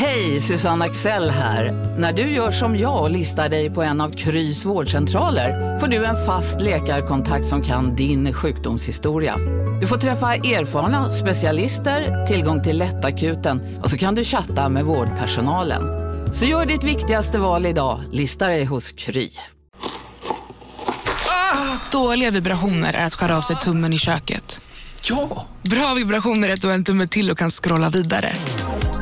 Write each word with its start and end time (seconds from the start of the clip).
Hej, 0.00 0.40
Susanne 0.40 0.84
Axel 0.84 1.30
här. 1.30 1.72
När 1.98 2.12
du 2.12 2.22
gör 2.22 2.50
som 2.50 2.78
jag 2.78 3.02
och 3.02 3.10
listar 3.10 3.48
dig 3.48 3.70
på 3.70 3.82
en 3.82 4.00
av 4.00 4.10
Krys 4.10 4.64
vårdcentraler 4.64 5.78
får 5.78 5.86
du 5.86 6.04
en 6.04 6.26
fast 6.26 6.60
läkarkontakt 6.60 7.46
som 7.46 7.62
kan 7.62 7.96
din 7.96 8.32
sjukdomshistoria. 8.32 9.36
Du 9.80 9.86
får 9.86 9.96
träffa 9.96 10.34
erfarna 10.34 11.12
specialister, 11.12 12.26
tillgång 12.26 12.62
till 12.62 12.78
lättakuten 12.78 13.78
och 13.82 13.90
så 13.90 13.98
kan 13.98 14.14
du 14.14 14.24
chatta 14.24 14.68
med 14.68 14.84
vårdpersonalen. 14.84 15.82
Så 16.34 16.44
gör 16.44 16.66
ditt 16.66 16.84
viktigaste 16.84 17.38
val 17.38 17.66
idag, 17.66 18.00
listar 18.12 18.48
dig 18.48 18.64
hos 18.64 18.92
Kry. 18.92 19.30
Dåliga 21.92 22.30
vibrationer 22.30 22.94
är 22.94 23.06
att 23.06 23.14
skära 23.14 23.36
av 23.36 23.40
sig 23.40 23.56
tummen 23.56 23.92
i 23.92 23.98
köket. 23.98 24.60
Ja! 25.02 25.46
Bra 25.62 25.94
vibrationer 25.94 26.48
är 26.48 26.54
att 26.54 26.60
du 26.60 26.66
har 26.66 26.74
en 26.74 26.84
tumme 26.84 27.06
till 27.06 27.30
och 27.30 27.38
kan 27.38 27.50
scrolla 27.50 27.90
vidare. 27.90 28.32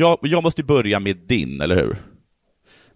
Jag, 0.00 0.18
jag 0.22 0.42
måste 0.42 0.62
börja 0.62 1.00
med 1.00 1.16
din, 1.16 1.60
eller 1.60 1.76
hur? 1.76 1.96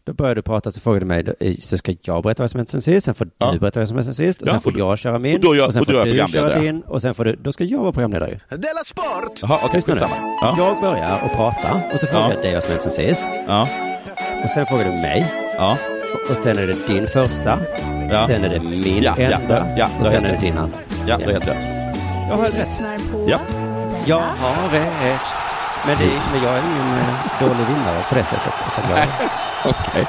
Då 0.06 0.12
började 0.12 0.38
du 0.38 0.42
prata 0.42 0.70
så 0.72 0.80
frågade 0.80 1.00
du 1.00 1.06
mig, 1.38 1.56
så 1.60 1.78
ska 1.78 1.94
jag 2.02 2.22
berätta 2.22 2.42
vad 2.42 2.50
som 2.50 2.58
hänt 2.58 2.69
sen 2.69 2.83
sist, 2.83 3.05
sen 3.05 3.14
får 3.14 3.28
Ja. 3.38 3.52
du 3.52 3.58
berätta 3.58 3.80
vad 3.80 3.88
som 3.88 3.96
hänt 3.96 4.05
sen 4.05 4.14
sist, 4.14 4.42
och 4.42 4.48
Ja, 4.48 4.52
sen 4.52 4.61
får 4.61 4.72
och- 4.72 4.78
jag 4.78 4.98
köra 4.98 5.19
min, 5.19 5.34
och 5.34 5.41
då 5.41 5.55
gör- 5.56 5.70
sen 5.70 5.80
och 5.80 5.86
då 5.86 5.92
får 5.98 6.08
jag 6.08 6.27
du 6.27 6.33
köra 6.33 6.58
din, 6.61 6.80
och 6.83 7.02
sen 7.02 7.14
får 7.14 7.24
du, 7.24 7.36
då 7.36 7.52
ska 7.52 7.64
jag 7.64 7.78
vara 7.78 7.92
programledare. 7.92 8.41
Della 8.50 8.84
Sport! 8.84 9.41
Jaha, 9.42 9.58
okej, 9.64 9.83
skitsamma. 9.83 10.16
Ja. 10.42 10.55
Jag 10.58 10.80
börjar 10.80 11.20
och 11.24 11.30
prata, 11.33 11.80
och 11.92 12.00
så 12.00 12.06
frågar 12.06 12.28
Ja. 12.28 12.34
jag 12.34 12.42
dig 12.42 12.55
vad 12.55 12.62
som 12.62 12.70
hänt 12.70 12.83
sen 12.83 12.92
sist, 12.92 13.22
Ja. 13.48 13.68
och 14.44 14.50
sen 14.50 14.66
frågar 14.66 14.84
du 14.84 14.91
mig, 14.91 15.33
Ja. 15.58 15.78
och- 16.14 16.30
och 16.30 16.36
sen 16.36 16.58
är 16.58 16.66
det 16.66 16.86
din 16.89 17.06
första, 17.06 17.58
Ja. 18.11 18.27
sen 18.27 18.44
är 18.44 18.48
det 18.48 18.61
min 18.61 19.02
Ja, 19.02 19.14
enda, 19.16 19.39
ja, 19.48 19.66
ja, 19.78 19.89
och 19.98 20.05
du 20.05 20.11
sen 20.11 20.24
är 20.24 20.33
det 20.33 20.41
din 20.41 20.58
andra. 20.58 20.78
Ja, 21.06 21.18
det 21.18 21.24
är 21.24 21.30
helt 21.33 21.48
rätt. 21.48 21.66
Jag 22.30 22.36
har 22.36 22.48
rätt. 22.50 22.80
Ja. 23.28 23.41
Jag 24.06 24.16
har 24.20 24.68
rätt. 24.72 25.44
Men, 25.86 25.98
det, 25.98 26.22
men 26.32 26.42
jag 26.42 26.58
är 26.58 26.62
ingen 26.62 26.98
eh, 26.98 27.40
dålig 27.40 27.66
vinnare 27.66 28.04
på 28.08 28.14
det 28.14 28.24
sättet. 28.24 28.52
Okej. 29.64 30.06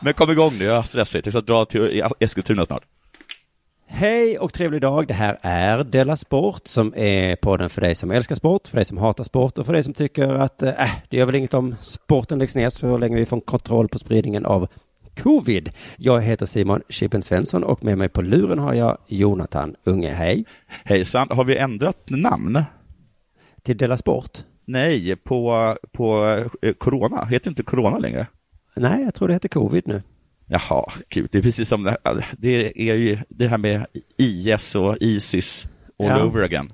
Men 0.00 0.14
kom 0.14 0.30
igång 0.30 0.52
nu, 0.58 0.64
jag 0.64 0.76
är 0.76 0.82
stressigt. 0.82 1.26
Jag 1.26 1.32
ska 1.32 1.40
dra 1.40 1.64
till 1.64 2.04
Eskilstuna 2.20 2.64
snart. 2.64 2.82
Hej 3.86 4.38
och 4.38 4.52
trevlig 4.52 4.80
dag. 4.80 5.06
Det 5.08 5.14
här 5.14 5.38
är 5.42 5.84
Della 5.84 6.16
Sport 6.16 6.62
som 6.64 6.94
är 6.96 7.36
podden 7.36 7.70
för 7.70 7.80
dig 7.80 7.94
som 7.94 8.10
älskar 8.10 8.34
sport, 8.34 8.68
för 8.68 8.76
dig 8.76 8.84
som 8.84 8.98
hatar 8.98 9.24
sport 9.24 9.58
och 9.58 9.66
för 9.66 9.72
dig 9.72 9.84
som 9.84 9.94
tycker 9.94 10.28
att 10.28 10.62
äh, 10.62 10.90
det 11.08 11.16
gör 11.16 11.26
väl 11.26 11.34
inget 11.34 11.54
om 11.54 11.74
sporten 11.80 12.38
läggs 12.38 12.54
ner 12.54 12.70
så 12.70 12.96
länge 12.98 13.16
vi 13.16 13.26
får 13.26 13.40
kontroll 13.40 13.88
på 13.88 13.98
spridningen 13.98 14.46
av 14.46 14.68
covid. 15.22 15.70
Jag 15.96 16.22
heter 16.22 16.46
Simon 16.46 16.82
Chippen 16.88 17.22
Svensson 17.22 17.64
och 17.64 17.84
med 17.84 17.98
mig 17.98 18.08
på 18.08 18.22
luren 18.22 18.58
har 18.58 18.74
jag 18.74 18.98
Jonathan 19.06 19.74
Unge. 19.84 20.12
Hej. 20.12 20.44
Hejsan, 20.84 21.28
har 21.30 21.44
vi 21.44 21.56
ändrat 21.56 21.96
namn? 22.06 22.64
Till 23.62 23.76
Della 23.76 23.96
Sport? 23.96 24.38
Nej, 24.64 25.16
på, 25.16 25.76
på 25.92 26.24
eh, 26.62 26.72
Corona. 26.72 27.24
Heter 27.24 27.50
inte 27.50 27.62
Corona 27.62 27.98
längre? 27.98 28.26
Nej, 28.76 29.02
jag 29.04 29.14
tror 29.14 29.28
det 29.28 29.34
heter 29.34 29.48
covid 29.48 29.82
nu. 29.88 30.02
Jaha, 30.46 30.92
gud, 31.08 31.28
det 31.32 31.38
är 31.38 31.42
precis 31.42 31.68
som 31.68 31.84
det, 31.84 31.96
det 32.38 32.90
är 32.90 32.94
ju 32.94 33.18
det 33.28 33.48
här 33.48 33.58
med 33.58 33.86
IS 34.18 34.74
och 34.74 34.96
Isis 35.00 35.66
all 35.98 36.06
Ja. 36.06 36.24
over 36.24 36.42
again. 36.42 36.72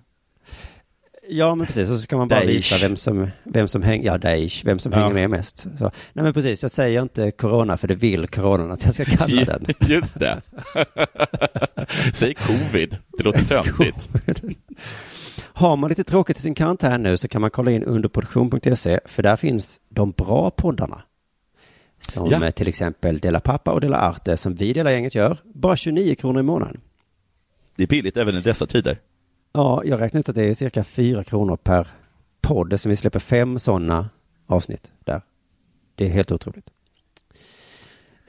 Ja, 1.30 1.54
men 1.54 1.66
precis. 1.66 1.90
Och 1.90 1.96
så 1.96 2.02
ska 2.02 2.16
man 2.16 2.28
bara 2.28 2.40
Daesh. 2.40 2.52
visa 2.54 2.88
vem 2.88 2.96
som, 2.96 3.28
vem 3.44 3.68
som 3.68 3.82
hänger, 3.82 4.04
ja, 4.06 4.18
Daesh, 4.18 4.64
vem 4.64 4.78
som 4.78 4.92
Ja. 4.92 4.98
hänger 4.98 5.14
med 5.14 5.30
mest. 5.30 5.58
Så, 5.58 5.84
nej, 6.12 6.24
men 6.24 6.32
precis. 6.32 6.62
Jag 6.62 6.70
säger 6.70 7.02
inte 7.02 7.30
corona 7.30 7.76
för 7.76 7.88
det 7.88 7.94
vill 7.94 8.26
coronan 8.28 8.70
att 8.70 8.84
jag 8.84 8.94
ska 8.94 9.04
kalla 9.04 9.44
den. 9.44 9.66
Just 9.88 10.18
det. 10.18 10.40
Säg 12.14 12.34
covid, 12.34 12.96
det 13.18 13.22
låter 13.24 13.44
töntigt. 13.44 14.08
Har 15.58 15.76
man 15.76 15.88
lite 15.88 16.04
tråkigt 16.04 16.38
i 16.38 16.42
sin 16.42 16.54
karantän 16.54 17.02
nu 17.02 17.16
så 17.16 17.28
kan 17.28 17.40
man 17.40 17.50
kolla 17.50 17.70
in 17.70 17.84
underproduktion.se 17.84 19.00
för 19.04 19.22
där 19.22 19.36
finns 19.36 19.80
de 19.88 20.10
bra 20.10 20.50
poddarna. 20.50 21.02
Som 21.98 22.28
Ja. 22.30 22.50
till 22.50 22.68
exempel 22.68 23.18
Dela 23.18 23.40
Pappa 23.40 23.72
och 23.72 23.80
Dela 23.80 23.96
Arte 23.96 24.36
som 24.36 24.54
vi 24.54 24.72
Dela 24.72 24.92
Gänget 24.92 25.14
gör. 25.14 25.38
Bara 25.44 25.76
29 25.76 26.14
kronor 26.14 26.40
i 26.40 26.42
månaden. 26.42 26.80
Det 27.76 27.82
är 27.82 27.86
billigt 27.86 28.16
även 28.16 28.34
i 28.34 28.40
dessa 28.40 28.66
tider. 28.66 29.00
Ja, 29.52 29.82
jag 29.84 30.00
räknar 30.00 30.20
ut 30.20 30.28
att 30.28 30.34
det 30.34 30.44
är 30.44 30.54
cirka 30.54 30.84
4 30.84 31.24
kronor 31.24 31.56
per 31.56 31.88
podd 32.40 32.80
som 32.80 32.90
vi 32.90 32.96
släpper 32.96 33.18
fem 33.18 33.58
sådana 33.58 34.08
avsnitt 34.46 34.90
där. 35.04 35.22
Det 35.94 36.04
är 36.06 36.10
helt 36.10 36.32
otroligt. 36.32 36.70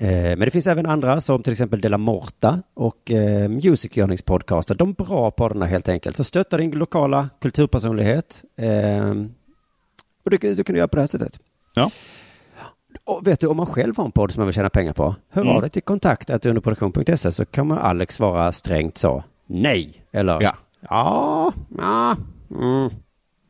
Eh, 0.02 0.10
Men 0.12 0.40
det 0.40 0.52
finns 0.52 0.68
även 0.68 0.86
andra 0.86 1.22
som 1.22 1.44
till 1.44 1.52
exempel 1.54 1.82
Dela 1.82 1.98
Morta 1.98 2.62
och 2.74 3.12
eh, 3.12 3.50
Music 3.50 3.98
Yearnings 3.98 4.22
podcaster. 4.22 4.76
De 4.76 4.94
bra 4.94 5.32
poddarna 5.32 5.66
helt 5.66 5.90
enkelt. 5.90 6.16
Så 6.16 6.24
stötta 6.24 6.58
din 6.58 6.72
lokala 6.72 7.30
kulturpersonlighet. 7.42 8.44
Eh, 8.58 9.10
och 10.26 10.32
det, 10.32 10.38
det 10.38 10.64
kan 10.64 10.74
du 10.74 10.78
göra 10.78 10.88
på 10.88 10.96
det 10.96 11.02
här 11.02 11.08
sättet. 11.08 11.40
Ja. 11.76 11.92
Och 13.04 13.28
vet 13.28 13.40
du, 13.40 13.48
om 13.48 13.58
man 13.58 13.66
själv 13.66 13.98
har 13.98 14.06
en 14.06 14.12
podd 14.12 14.32
som 14.32 14.40
man 14.42 14.48
vill 14.48 14.56
tjäna 14.56 14.70
pengar 14.70 14.94
på, 14.94 15.16
hör 15.30 15.42
Mm. 15.42 15.56
av 15.56 15.62
dig 15.62 15.70
till 15.70 15.82
kontakt 15.82 16.46
underproduktion.se 16.46 17.32
så 17.32 17.46
kommer 17.46 17.78
Alex 17.78 18.16
svara 18.16 18.52
strängt 18.52 18.98
så, 18.98 19.24
nej, 19.48 20.04
eller 20.12 20.42
Ja. 20.42 20.56
ja, 20.90 21.54
ja, 21.78 22.16
mm. 22.52 22.90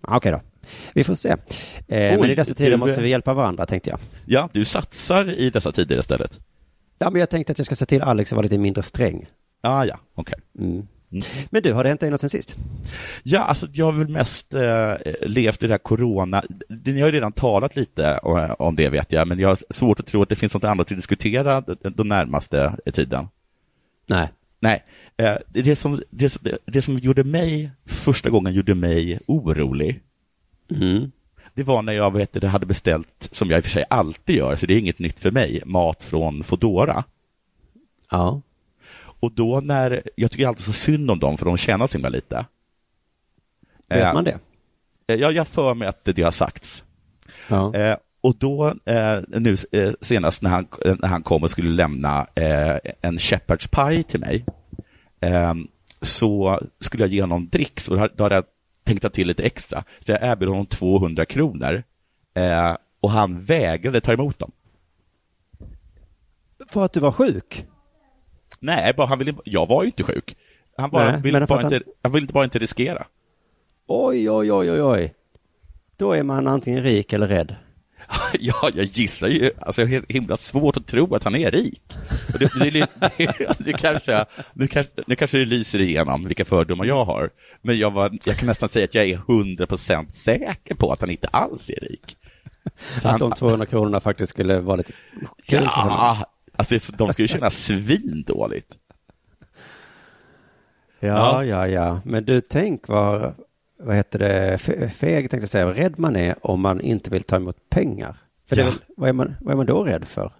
Okej 0.08 0.32
då. 0.32 0.40
Vi 0.94 1.04
får 1.04 1.16
se. 1.16 1.30
Eh, 1.30 1.38
men 1.88 2.20
Oj, 2.22 2.32
i 2.32 2.36
dessa 2.36 2.54
tider 2.54 2.72
du- 2.72 2.78
måste 2.78 3.02
vi 3.02 3.10
hjälpa 3.10 3.34
varandra, 3.34 3.66
tänkte 3.66 3.90
jag. 3.90 4.00
Ja, 4.26 4.50
du 4.54 4.66
satsar 4.66 5.32
i 5.32 5.50
dessa 5.50 5.72
tider 5.72 6.00
istället. 6.00 6.40
Ja, 7.00 7.10
men 7.10 7.20
jag 7.20 7.30
tänkte 7.30 7.52
att 7.52 7.60
jag 7.60 7.66
ska 7.66 7.76
se 7.76 7.86
till 7.86 8.02
Alex 8.02 8.32
att 8.34 8.36
vara 8.36 8.44
lite 8.44 8.58
mindre 8.58 8.84
sträng. 8.84 9.26
Ah, 9.62 9.84
ja, 9.86 10.00
okej. 10.16 10.40
Mm. 10.60 10.88
Men 11.50 11.64
du, 11.64 11.74
har 11.74 11.84
det 11.84 11.90
hänt 11.90 12.02
dig 12.02 12.12
något 12.12 12.22
sen 12.22 12.30
sist? 12.30 12.56
Ja, 13.24 13.40
alltså 13.40 13.68
jag 13.74 13.86
har 13.86 13.92
väl 13.92 14.08
mest 14.08 14.54
eh, 14.54 14.94
levt 15.22 15.64
i 15.64 15.68
det 15.68 15.74
här 15.74 15.78
corona. 15.78 16.44
Ni 16.86 17.00
har 17.02 17.08
ju 17.08 17.14
redan 17.14 17.32
talat 17.32 17.76
lite 17.76 18.18
om, 18.18 18.56
om 18.60 18.76
det 18.76 18.90
vet 18.90 19.14
jag, 19.14 19.28
men 19.28 19.40
jag 19.40 19.50
har 19.50 19.58
svårt 19.70 20.00
att 20.00 20.06
tro 20.08 20.22
att 20.22 20.30
det 20.30 20.36
finns 20.36 20.54
något 20.54 20.64
annat 20.64 20.92
att 20.92 20.98
diskutera 20.98 21.62
den, 21.62 22.08
närmaste 22.08 22.76
tiden. 22.94 23.28
Nej. 24.08 24.28
Nej, 24.62 24.84
eh, 25.18 25.36
det, 25.48 25.76
som, 25.76 26.02
det, 26.10 26.38
det 26.66 26.82
som 26.82 26.98
gjorde 26.98 27.24
mig, 27.24 27.72
första 27.86 28.30
gången 28.30 28.54
gjorde 28.54 28.76
mig 28.76 29.20
orolig, 29.28 30.02
Mm. 30.72 31.12
det 31.54 31.64
var 31.64 31.82
när 31.82 31.94
jag 31.94 32.14
vet, 32.14 32.44
hade 32.44 32.66
beställt, 32.66 33.30
som 33.32 33.50
jag 33.50 33.58
i 33.58 33.60
och 33.60 33.64
för 33.64 33.72
sig 33.72 33.86
alltid 33.90 34.36
gör, 34.36 34.56
så 34.56 34.66
det 34.66 34.74
är 34.74 34.80
inget 34.80 35.00
nytt 35.00 35.20
för 35.20 35.32
mig, 35.32 35.64
mat 35.66 36.04
från 36.04 36.44
Fodora. 36.44 37.04
Ja. 38.12 38.42
Och 39.22 39.32
då 39.32 39.60
när, 39.60 40.04
jag 40.16 40.32
tycker 40.32 40.48
alltid 40.48 40.66
så 40.66 40.74
synd 40.74 41.12
om 41.12 41.20
dem, 41.20 41.38
för 41.38 41.46
de 41.46 41.58
tjänar 41.58 41.88
så 41.88 41.94
himla 41.98 42.10
lite. 42.10 42.46
Vet 43.90 44.00
Eh, 44.04 44.14
man 44.14 44.24
det? 44.24 44.40
eh, 45.08 45.16
Jag, 45.16 45.32
jag 45.34 45.48
för 45.48 45.74
mig 45.74 45.88
att 45.88 46.06
det 46.06 46.22
har 46.22 46.32
sagts. 46.32 46.84
Ja. 47.48 47.76
Eh, 47.76 47.98
och 48.22 48.36
då, 48.36 48.68
eh, 48.86 49.20
nu 49.28 49.56
eh, 49.72 49.92
senast 50.02 50.42
när 50.42 50.50
han, 50.50 50.68
eh, 50.86 50.96
när 51.00 51.08
han 51.08 51.24
kom 51.24 51.44
och 51.44 51.52
skulle 51.52 51.70
lämna 51.70 52.28
en 53.02 53.18
shepherd's 53.18 53.90
pie 53.90 54.04
till 54.04 54.20
mig, 54.20 54.46
så 56.02 56.60
skulle 56.80 57.04
jag 57.04 57.12
ge 57.12 57.22
honom 57.22 57.50
dricks 57.50 57.88
och 57.88 58.10
då 58.16 58.24
hade 58.24 58.36
jag 58.36 58.44
tänkt 58.90 59.02
ta 59.02 59.10
till 59.10 59.28
lite 59.28 59.44
extra. 59.44 59.84
Så 60.00 60.12
jag 60.12 60.24
erbjöd 60.24 60.50
honom 60.50 60.66
200 60.66 61.26
kronor 61.26 61.84
eh, 62.34 62.76
och 63.00 63.12
han 63.12 63.40
vägrade 63.40 64.02
ta 64.02 64.14
emot 64.14 64.40
dem. 64.40 64.52
För 66.70 66.86
att 66.86 66.94
du 66.94 67.00
var 67.00 67.12
sjuk? 67.12 67.66
Nej, 68.60 68.94
bara, 68.98 69.08
han 69.08 69.20
ville, 69.20 69.34
jag 69.44 69.68
var 69.68 69.84
ju 69.84 69.86
inte 69.86 70.04
sjuk. 70.04 70.38
Han, 70.78 70.90
bara, 70.90 71.12
Nej, 71.12 71.22
ville, 71.22 71.46
bara 71.46 71.60
att 71.60 71.72
inte, 71.72 71.90
han 72.02 72.12
ville 72.12 72.28
bara 72.28 72.44
inte 72.44 72.60
riskera. 72.60 73.08
Oj, 73.88 74.30
oj, 74.30 74.52
oj, 74.52 74.72
oj, 74.72 74.82
oj. 74.82 75.14
Då 75.98 76.12
är 76.12 76.24
man 76.24 76.48
antingen 76.48 76.84
rik 76.84 77.14
eller 77.14 77.28
rädd. 77.28 77.56
Ja, 78.40 78.70
jag 78.74 78.86
gissar 78.86 79.28
ju. 79.28 79.52
Alltså, 79.62 79.86
det 79.86 79.96
är 79.96 80.14
himla 80.14 80.38
svårt 80.38 80.78
att 80.78 80.88
tro 80.88 81.16
att 81.16 81.24
han 81.24 81.36
är 81.36 81.52
rik. 81.52 81.82
Och 82.34 82.40
det, 82.40 82.50
det, 82.60 82.70
det, 83.18 83.58
det 83.60 83.74
kanske, 83.74 84.26
nu, 84.54 84.68
kanske, 84.68 84.92
nu 85.08 85.16
kanske 85.16 85.38
det 85.38 85.46
lyser 85.46 85.82
igenom 85.82 86.26
vilka 86.26 86.46
fördomar 86.46 86.86
jag 86.86 87.06
har. 87.06 87.30
Men 87.62 87.78
jag, 87.78 87.92
var, 87.92 88.18
jag 88.26 88.38
kan 88.38 88.48
nästan 88.48 88.70
säga 88.70 88.86
att 88.86 88.96
jag 88.96 89.10
är 89.10 89.18
100% 89.18 90.10
säker 90.10 90.76
på 90.76 90.92
att 90.92 91.02
han 91.02 91.10
inte 91.10 91.28
alls 91.28 91.70
är 91.70 91.80
rik. 91.80 92.18
Så 93.02 93.08
att 93.08 93.12
han, 93.12 93.20
de 93.20 93.32
200 93.32 93.66
kronorna 93.66 94.00
faktiskt 94.00 94.30
skulle 94.30 94.60
vara 94.60 94.76
lite 94.76 94.94
kul 95.48 95.64
ja, 95.64 96.26
alltså, 96.56 96.94
de 96.98 97.12
ju 97.18 97.28
känna 97.28 97.50
svindåligt. 97.50 98.78
Ja, 101.00 101.46
ja, 101.46 101.68
ja. 101.68 102.02
Men 102.06 102.26
du, 102.26 102.42
tänk 102.42 102.88
vad, 102.88 103.36
vad 103.80 103.96
heter 103.96 104.20
det, 104.20 104.58
fe- 104.58 104.90
feg 104.90 105.30
tänkte 105.30 105.44
jag 105.44 105.50
säga, 105.50 105.74
rädd 105.74 106.00
man 106.00 106.16
är 106.16 106.36
om 106.46 106.62
man 106.62 106.82
inte 106.82 107.10
vill 107.12 107.24
ta 107.24 107.36
emot 107.36 107.70
pengar. 107.70 108.16
För 108.50 108.56
det 108.56 108.62
Ja. 108.62 108.68
väl, 108.68 108.78
vad, 108.98 109.10
är 109.10 109.14
man, 109.14 109.36
vad 109.42 109.52
är 109.52 109.58
man 109.58 109.66
då 109.66 109.84
rädd 109.84 110.06
för? 110.08 110.32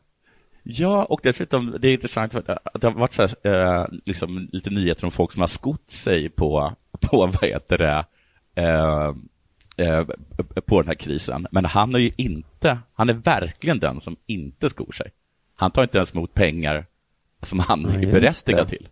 Ja, 0.64 1.06
och 1.06 1.20
dessutom, 1.24 1.76
det 1.80 1.88
är 1.88 1.94
intressant 1.94 2.32
för 2.34 2.44
att 2.48 2.82
det 2.82 2.88
har 2.88 2.94
varit 2.94 3.14
så 3.14 3.22
här, 3.44 3.82
eh, 3.82 3.88
liksom, 4.06 4.50
lite 4.52 4.70
nyheter 4.70 5.06
om 5.06 5.12
folk 5.12 5.32
som 5.32 5.40
har 5.42 5.48
skott 5.48 5.90
sig 5.90 6.30
på, 6.30 6.74
på 7.02 7.18
vad 7.28 7.44
heter 7.44 7.78
det, 7.78 8.06
eh, 8.56 9.14
eh, 9.88 10.06
på 10.66 10.82
den 10.82 10.88
här 10.88 10.96
krisen. 10.96 11.48
Men 11.52 11.66
han 11.66 11.96
är 11.96 12.00
ju 12.00 12.12
inte, 12.18 12.78
han 12.94 13.10
är 13.10 13.14
verkligen 13.14 13.80
den 13.80 14.02
som 14.02 14.16
inte 14.26 14.70
skor 14.70 14.92
sig. 14.92 15.12
Han 15.56 15.72
tar 15.72 15.84
inte 15.84 15.98
ens 15.98 16.14
emot 16.16 16.34
pengar 16.34 16.86
som 17.42 17.60
han 17.60 17.82
Ja, 17.82 18.08
är 18.08 18.12
berättigad 18.12 18.66
det. 18.66 18.70
till. 18.70 18.88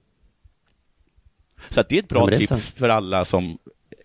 Så 1.70 1.84
det 1.90 1.96
är 1.96 2.00
ett 2.00 2.06
Ja, 2.12 2.16
bra 2.20 2.26
det 2.26 2.36
är 2.36 2.38
tips 2.38 2.72
för 2.72 2.90
alla 2.90 3.26
som 3.26 3.58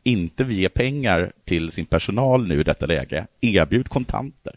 inte 0.02 0.44
vill 0.44 0.58
ge 0.58 0.68
pengar 0.68 1.32
till 1.44 1.70
sin 1.70 1.86
personal 1.86 2.48
nu 2.48 2.60
i 2.60 2.64
detta 2.64 2.86
läge. 2.86 3.26
Erbjud 3.40 3.88
kontanter. 3.88 4.56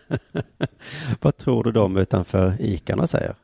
Vad 1.20 1.36
tror 1.36 1.64
du 1.64 1.72
de 1.72 1.96
utanför 1.96 2.56
Icarna 2.60 3.06
säger? 3.06 3.34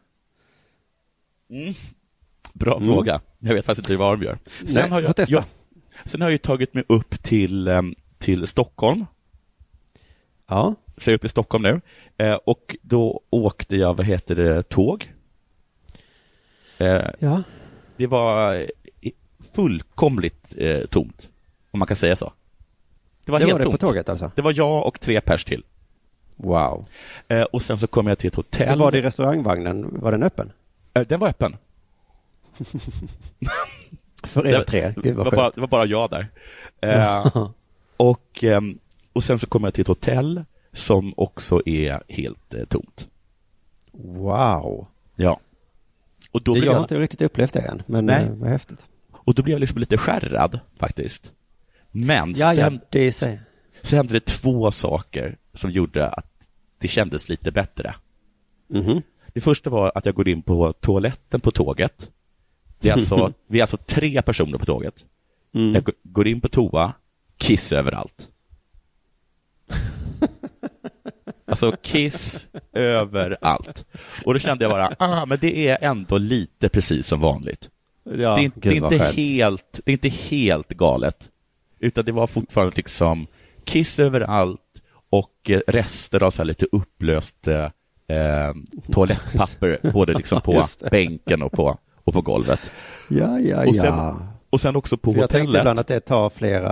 Bra 2.52 2.76
Mm. 2.76 2.88
fråga. 2.88 3.20
Jag 3.38 3.54
vet 3.54 3.64
faktiskt 3.64 3.88
inte 3.90 3.98
vad 3.98 4.18
de 4.20 4.24
gör. 4.26 4.38
Nej, 4.74 4.88
har 4.90 5.00
jag, 5.02 5.16
testa. 5.16 5.34
jag, 5.34 5.44
sen 6.04 6.20
har 6.20 6.28
jag 6.28 6.32
ju 6.32 6.38
tagit 6.38 6.74
mig 6.74 6.84
upp 6.88 7.22
till, 7.22 7.68
em, 7.68 7.94
till 8.18 8.46
Stockholm. 8.46 9.06
Ja, 10.48 10.74
Så 10.96 11.10
jag 11.10 11.12
är 11.12 11.16
uppe 11.18 11.26
i 11.26 11.30
Stockholm 11.30 11.62
nu. 11.62 11.80
Eh, 12.26 12.34
och 12.34 12.76
då 12.82 13.20
åkte 13.30 13.76
jag, 13.76 13.96
vad 13.96 14.06
heter 14.06 14.36
det, 14.36 14.62
tåg. 14.62 15.12
Eh, 16.78 17.02
ja. 17.18 17.42
det 17.96 18.06
var 18.06 18.66
fullkomligt 19.42 20.54
eh, 20.58 20.80
tomt, 20.86 21.30
om 21.70 21.78
man 21.78 21.86
kan 21.88 21.96
säga 21.96 22.16
så. 22.16 22.32
Det 23.24 23.32
var 23.32 23.38
Det 23.38 23.44
helt 23.44 23.52
var 23.52 23.58
det 23.58 23.64
tomt. 23.64 23.80
på 23.80 23.86
tåget 23.86 24.08
alltså? 24.08 24.30
Det 24.34 24.42
var 24.42 24.52
jag 24.56 24.86
och 24.86 25.00
tre 25.00 25.20
pers 25.20 25.44
till. 25.44 25.64
Wow. 26.36 26.86
Eh, 27.28 27.42
och 27.42 27.62
sen 27.62 27.78
så 27.78 27.86
kom 27.86 28.06
jag 28.06 28.18
till 28.18 28.28
ett 28.28 28.34
hotell. 28.34 28.68
Hur 28.68 28.76
var 28.84 28.92
det 28.92 28.98
i 28.98 29.02
restaurangvagnen? 29.02 30.00
Var 30.00 30.12
den 30.12 30.22
öppen? 30.22 30.52
Eh, 30.94 31.02
den 31.06 31.20
var 31.20 31.28
öppen. 31.28 31.56
För 34.24 34.46
er 34.46 34.62
tre? 34.62 34.92
Gud 34.96 35.04
det, 35.04 35.12
vad 35.12 35.24
var 35.24 35.32
bara, 35.32 35.50
det 35.50 35.60
var 35.60 35.68
bara 35.68 35.84
jag 35.86 36.10
där. 36.10 36.28
Eh, 36.80 37.48
och, 37.96 38.44
ehm, 38.44 38.78
och 39.12 39.22
sen 39.24 39.38
så 39.38 39.46
kom 39.46 39.64
jag 39.64 39.74
till 39.74 39.80
ett 39.80 39.88
hotell 39.88 40.44
som 40.72 41.14
också 41.16 41.62
är 41.66 42.02
helt 42.08 42.54
eh, 42.54 42.64
tomt. 42.64 43.08
Wow. 43.92 44.86
Ja. 45.16 45.40
Och 46.30 46.42
då, 46.42 46.54
Det, 46.54 46.60
jag 46.60 46.72
har 46.72 46.80
inte 46.80 47.00
riktigt 47.00 47.20
upplevt 47.22 47.52
det 47.52 47.60
än, 47.60 47.82
men 47.86 48.06
Nej. 48.06 48.22
eh, 48.24 48.30
vad 48.32 48.48
häftigt. 48.50 48.86
Och 49.24 49.34
då 49.34 49.42
blev 49.42 49.52
jag 49.54 49.60
liksom 49.60 49.78
lite 49.80 49.98
skärrad 49.98 50.60
faktiskt. 50.78 51.32
Men 51.90 52.30
Ja, 52.36 52.46
ja, 52.46 52.54
sen, 52.54 52.80
det 52.90 53.04
i 53.06 53.12
sig. 53.12 53.40
så 53.82 53.96
hände 53.96 54.12
det 54.12 54.24
två 54.26 54.70
saker 54.70 55.36
som 55.54 55.70
gjorde 55.70 56.08
att 56.08 56.48
det 56.80 56.88
kändes 56.88 57.28
lite 57.28 57.52
bättre. 57.52 57.94
Mhm. 58.68 59.02
Det 59.34 59.40
första 59.40 59.70
var 59.70 59.92
att 59.94 60.06
jag 60.06 60.14
går 60.14 60.28
in 60.28 60.42
på 60.42 60.72
toaletten 60.72 61.40
på 61.40 61.50
tåget. 61.50 62.10
Det 62.80 62.88
är 62.88 62.92
alltså, 62.92 63.32
vi 63.48 63.58
är 63.58 63.62
alltså 63.62 63.76
tre 63.76 64.22
personer 64.22 64.58
på 64.58 64.64
tåget. 64.64 65.04
Mm. 65.54 65.74
Jag 65.74 65.84
går 66.02 66.28
in 66.28 66.40
på 66.40 66.48
toa, 66.48 66.92
kiss 67.36 67.72
överallt. 67.72 68.28
Alltså 71.44 71.76
kiss 71.82 72.46
överallt. 72.72 73.86
Och 74.24 74.32
då 74.32 74.38
kände 74.38 74.64
jag 74.64 74.72
bara, 74.72 74.96
ah, 74.98 75.26
men 75.26 75.38
det 75.40 75.68
är 75.68 75.78
ändå 75.80 76.18
lite 76.18 76.68
precis 76.68 77.06
som 77.06 77.20
vanligt. 77.20 77.70
Ja, 78.04 78.12
det, 78.12 78.24
är, 78.40 78.44
inte- 78.44 78.60
det, 78.60 78.68
är 78.68 78.74
inte 78.82 78.98
skönt. 78.98 79.14
helt, 79.16 79.80
det 79.84 79.90
är 79.90 79.92
inte 79.92 80.08
helt 80.08 80.68
galet. 80.68 81.28
Utan 81.78 82.04
det 82.04 82.12
var 82.12 82.26
fortfarande 82.26 82.72
liksom 82.76 83.26
kiss 83.64 83.98
överallt 83.98 84.60
och 85.10 85.50
eh, 85.50 85.60
rester 85.66 86.22
av 86.22 86.30
så 86.30 86.44
lite 86.44 86.66
upplöst 86.72 87.48
eh, 87.48 87.64
eh, 88.16 88.54
toalettpapper, 88.92 89.78
både 89.92 90.14
liksom 90.14 90.40
på 90.40 90.64
bänken 90.90 91.42
och 91.42 91.52
på, 91.52 91.78
och 92.04 92.12
på 92.14 92.22
golvet. 92.22 92.70
Ja, 93.08 93.38
ja, 93.38 93.66
Och 93.66 93.74
sen, 93.74 93.84
ja. 93.84 94.16
och 94.50 94.60
sen 94.60 94.76
också 94.76 94.96
på 94.96 95.12
För 95.12 95.20
jag 95.20 95.30
tänkte 95.30 95.46
hotellet. 95.46 95.60
ibland 95.62 95.78
att 95.80 95.86
det 95.86 96.00
tar 96.00 96.30
flera, 96.30 96.70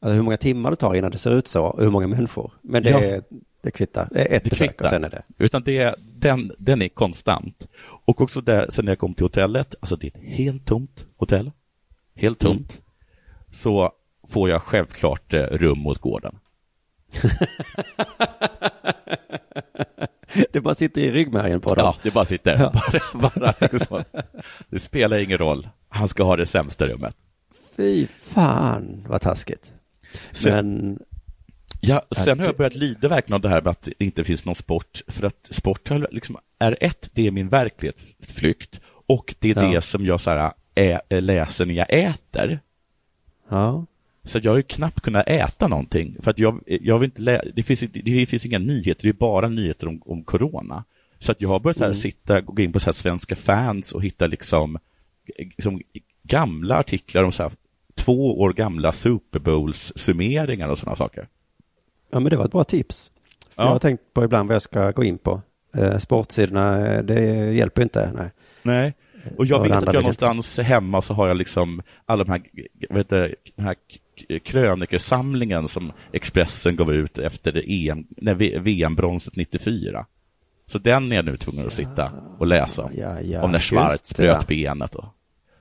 alltså 0.00 0.14
hur 0.14 0.22
många 0.22 0.36
timmar 0.36 0.70
det 0.70 0.76
tar 0.76 0.94
innan 0.94 1.10
det 1.10 1.18
ser 1.18 1.30
ut 1.34 1.48
så, 1.48 1.64
och 1.64 1.82
hur 1.82 1.90
många 1.90 2.06
människor. 2.06 2.52
Men 2.62 2.82
det, 2.82 2.90
Ja. 3.30 3.36
Är, 3.66 3.70
det 3.70 3.76
kvittar. 3.76 4.08
Det 4.12 4.20
är 4.32 4.36
ett 4.36 4.44
Det 4.44 4.50
besök 4.50 4.68
kvittar. 4.70 4.84
och 4.84 4.88
sen 4.88 5.04
är 5.04 5.10
det. 5.10 5.22
Utan 5.38 5.62
det, 5.62 5.94
den, 6.00 6.52
den 6.58 6.82
är 6.82 6.88
konstant. 6.88 7.68
Och 8.06 8.20
också 8.20 8.40
där, 8.40 8.66
sen 8.70 8.84
när 8.84 8.92
jag 8.92 8.98
kom 8.98 9.14
till 9.14 9.24
hotellet, 9.24 9.74
alltså 9.80 9.96
det 9.96 10.06
är 10.06 10.18
ett 10.20 10.36
helt 10.36 10.66
tomt 10.66 11.06
hotell, 11.16 11.50
helt 12.16 12.44
Mm. 12.44 12.56
tomt, 12.56 12.82
så 13.52 13.92
får 14.28 14.50
jag 14.50 14.62
självklart 14.62 15.34
eh, 15.34 15.40
rum 15.42 15.78
mot 15.78 15.98
gården. 15.98 16.38
Det 20.52 20.60
bara 20.60 20.74
sitter 20.74 21.00
i 21.00 21.10
ryggmärgen 21.10 21.60
på 21.60 21.74
dem. 21.74 21.84
Ja, 21.84 21.96
det 22.02 22.10
bara 22.14 22.24
sitter. 22.24 22.58
Bara, 23.12 23.30
bara 23.40 23.54
liksom. 23.72 24.04
Det 24.68 24.78
spelar 24.78 25.18
ingen 25.18 25.38
roll. 25.38 25.68
Han 25.88 26.08
ska 26.08 26.22
ha 26.24 26.36
det 26.36 26.46
sämsta 26.46 26.86
rummet. 26.86 27.14
Fy 27.76 28.06
fan 28.06 29.04
vad 29.08 29.20
taskigt. 29.20 29.72
Men, 30.44 30.98
ja, 31.88 32.02
sen 32.16 32.38
har 32.38 32.46
jag 32.46 32.56
börjat 32.56 32.74
lida 32.74 33.08
verkligen 33.08 33.34
av 33.34 33.40
det 33.40 33.48
här 33.48 33.62
med 33.62 33.70
att 33.70 33.82
det 33.98 34.04
inte 34.04 34.24
finns 34.24 34.44
någon 34.44 34.54
sport. 34.54 35.00
För 35.08 35.26
att 35.26 35.48
sport 35.50 35.90
liksom, 36.10 36.36
är 36.58 36.76
ett, 36.80 37.10
det 37.14 37.26
är 37.26 37.30
min 37.30 37.48
verklighetsflykt. 37.48 38.80
Och 39.06 39.34
det 39.38 39.50
är 39.50 39.62
Ja. 39.64 39.70
det 39.70 39.80
som 39.80 40.06
jag 40.06 40.20
så 40.20 40.30
här, 40.30 40.52
ä, 40.74 41.20
läser 41.20 41.66
när 41.66 41.74
jag 41.74 41.86
äter. 41.90 42.60
ja. 43.48 43.86
Så 44.26 44.38
jag 44.42 44.52
har 44.52 44.56
ju 44.56 44.62
knappt 44.62 45.00
kunnat 45.00 45.28
äta 45.28 45.68
någonting. 45.68 46.16
För 46.20 46.30
att 46.30 46.38
jag, 46.38 46.60
jag 46.66 46.98
vill 46.98 47.06
inte 47.10 47.22
lä- 47.22 47.44
det, 47.54 47.62
finns, 47.62 47.80
det 47.80 48.26
finns 48.26 48.46
inga 48.46 48.58
nyheter, 48.58 49.02
det 49.02 49.08
är 49.08 49.12
bara 49.12 49.48
nyheter 49.48 49.88
om, 49.88 50.02
om 50.06 50.24
corona. 50.24 50.84
Så 51.18 51.32
att 51.32 51.40
jag 51.40 51.48
har 51.48 51.60
börjat 51.60 51.76
så 51.76 51.84
här 51.84 51.92
sitta 51.92 52.38
och 52.38 52.44
gå 52.56 52.62
in 52.62 52.72
på 52.72 52.80
så 52.80 52.86
här 52.86 52.92
svenska 52.92 53.36
fans 53.36 53.92
och 53.92 54.02
hitta 54.04 54.26
liksom, 54.26 54.78
liksom 55.38 55.80
gamla 56.22 56.76
artiklar 56.78 57.22
om 57.22 57.32
så 57.32 57.42
här 57.42 57.52
två 57.94 58.40
år 58.40 58.52
gamla 58.52 58.92
Super 58.92 59.38
Bowls-summeringar 59.38 60.68
och 60.68 60.78
sådana 60.78 60.96
saker. 60.96 61.28
Ja, 62.10 62.20
men 62.20 62.30
det 62.30 62.36
var 62.36 62.44
ett 62.44 62.52
bra 62.52 62.64
tips. 62.64 63.12
För 63.54 63.62
Ja. 63.62 63.66
Jag 63.66 63.72
har 63.72 63.78
tänkt 63.78 64.02
på 64.14 64.24
ibland 64.24 64.48
vad 64.48 64.54
jag 64.54 64.62
ska 64.62 64.90
gå 64.90 65.04
in 65.04 65.18
på. 65.18 65.42
Eh, 65.76 65.98
sportsidorna, 65.98 66.86
eh, 66.88 67.02
det 67.04 67.20
hjälper 67.54 67.82
inte. 67.82 68.10
Nej. 68.14 68.30
Nej. 68.62 68.94
Och 69.36 69.46
jag 69.46 69.58
Ja, 69.58 69.62
vet 69.62 69.70
det 69.72 69.78
att 69.78 69.84
jag 69.94 69.94
någonstans 70.02 70.58
hemma 70.58 71.02
så 71.02 71.14
har 71.14 71.28
jag 71.28 71.36
liksom 71.36 71.82
alla 72.06 72.24
de 72.24 72.30
här, 72.30 72.42
heter 72.96 73.16
det, 73.28 73.34
den 73.56 73.66
här 73.66 73.76
krönikersamlingen 74.44 75.68
som 75.68 75.92
Expressen 76.12 76.76
gav 76.76 76.92
ut 76.92 77.18
efter 77.18 77.64
EM, 77.70 78.06
nej, 78.16 78.58
VM-bronset 78.58 79.36
94. 79.36 80.06
Så 80.66 80.78
den 80.78 81.12
är 81.12 81.16
jag 81.16 81.24
nu 81.24 81.36
tvungen 81.36 81.66
att 81.66 81.72
sitta 81.72 82.12
och 82.38 82.46
läsa 82.46 82.82
om. 82.84 82.90
Ja, 82.96 83.20
ja, 83.20 83.42
om 83.42 83.52
när 83.52 83.58
Schwarz 83.58 84.16
bröt 84.16 84.46
benet 84.46 84.94
och 84.94 85.04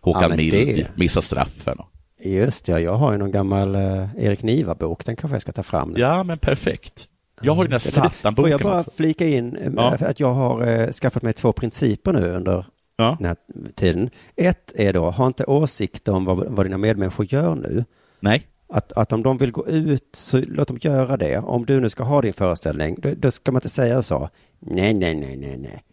Håkan 0.02 0.30
Ja, 0.30 0.36
Mild 0.36 0.54
det- 0.78 0.88
missade 0.98 1.26
straffen. 1.26 1.80
Och. 1.80 1.90
Just 2.26 2.68
ja, 2.68 2.80
jag 2.80 2.94
har 2.94 3.12
ju 3.12 3.18
någon 3.18 3.32
gammal 3.32 3.76
eh, 3.76 4.08
Erik 4.18 4.44
Niva-bok. 4.44 5.06
Den 5.06 5.16
kanske 5.16 5.36
jag 5.36 5.42
ska 5.42 5.52
ta 5.52 5.64
fram 5.64 5.90
nu. 5.92 6.00
Ja, 6.00 6.24
men 6.24 6.38
perfekt. 6.38 7.10
Jag 7.42 7.54
har 7.54 7.64
ju 7.64 7.68
den 7.68 7.72
här 7.72 7.80
För 7.80 7.88
det- 7.88 7.94
Får 7.94 8.04
jag 8.04 8.12
Zlatan-boken 8.14 8.60
bara 8.64 8.80
också. 8.80 8.92
flika 8.92 9.28
in 9.28 9.56
eh, 9.56 9.72
Ja. 9.76 9.98
att 10.00 10.20
jag 10.20 10.34
har 10.34 10.68
eh, 10.68 10.92
skaffat 10.92 11.24
mig 11.24 11.34
två 11.34 11.54
principer 11.54 12.14
nu 12.14 12.30
under 12.32 12.66
Ja. 12.96 13.16
den 13.20 13.28
här 13.28 13.36
tiden. 13.76 14.10
Ett 14.36 14.72
är 14.76 14.94
då, 14.94 15.10
ha 15.10 15.28
inte 15.28 15.46
åsikter 15.46 16.12
om 16.14 16.26
vad, 16.26 16.38
vad 16.48 16.66
dina 16.66 16.78
medmänniskor 16.78 17.34
gör 17.34 17.56
nu. 17.56 17.86
Nej, 18.20 18.48
Att, 18.70 18.92
att 18.94 19.14
om 19.14 19.24
de 19.24 19.38
vill 19.38 19.52
gå 19.52 19.68
ut, 19.68 20.10
så 20.16 20.38
låt 20.48 20.68
dem 20.68 20.78
göra 20.82 21.18
det. 21.18 21.38
Om 21.38 21.66
du 21.66 21.80
nu 21.80 21.90
ska 21.90 22.04
ha 22.04 22.22
din 22.22 22.34
föreställning, 22.34 22.96
då, 23.02 23.14
då 23.18 23.32
ska 23.32 23.52
man 23.52 23.60
inte 23.60 23.70
säga 23.70 24.02
så. 24.02 24.30
Nej, 24.60 24.94
nej, 24.94 25.16
nej, 25.16 25.38
nej, 25.38 25.58
nej. 25.58 25.84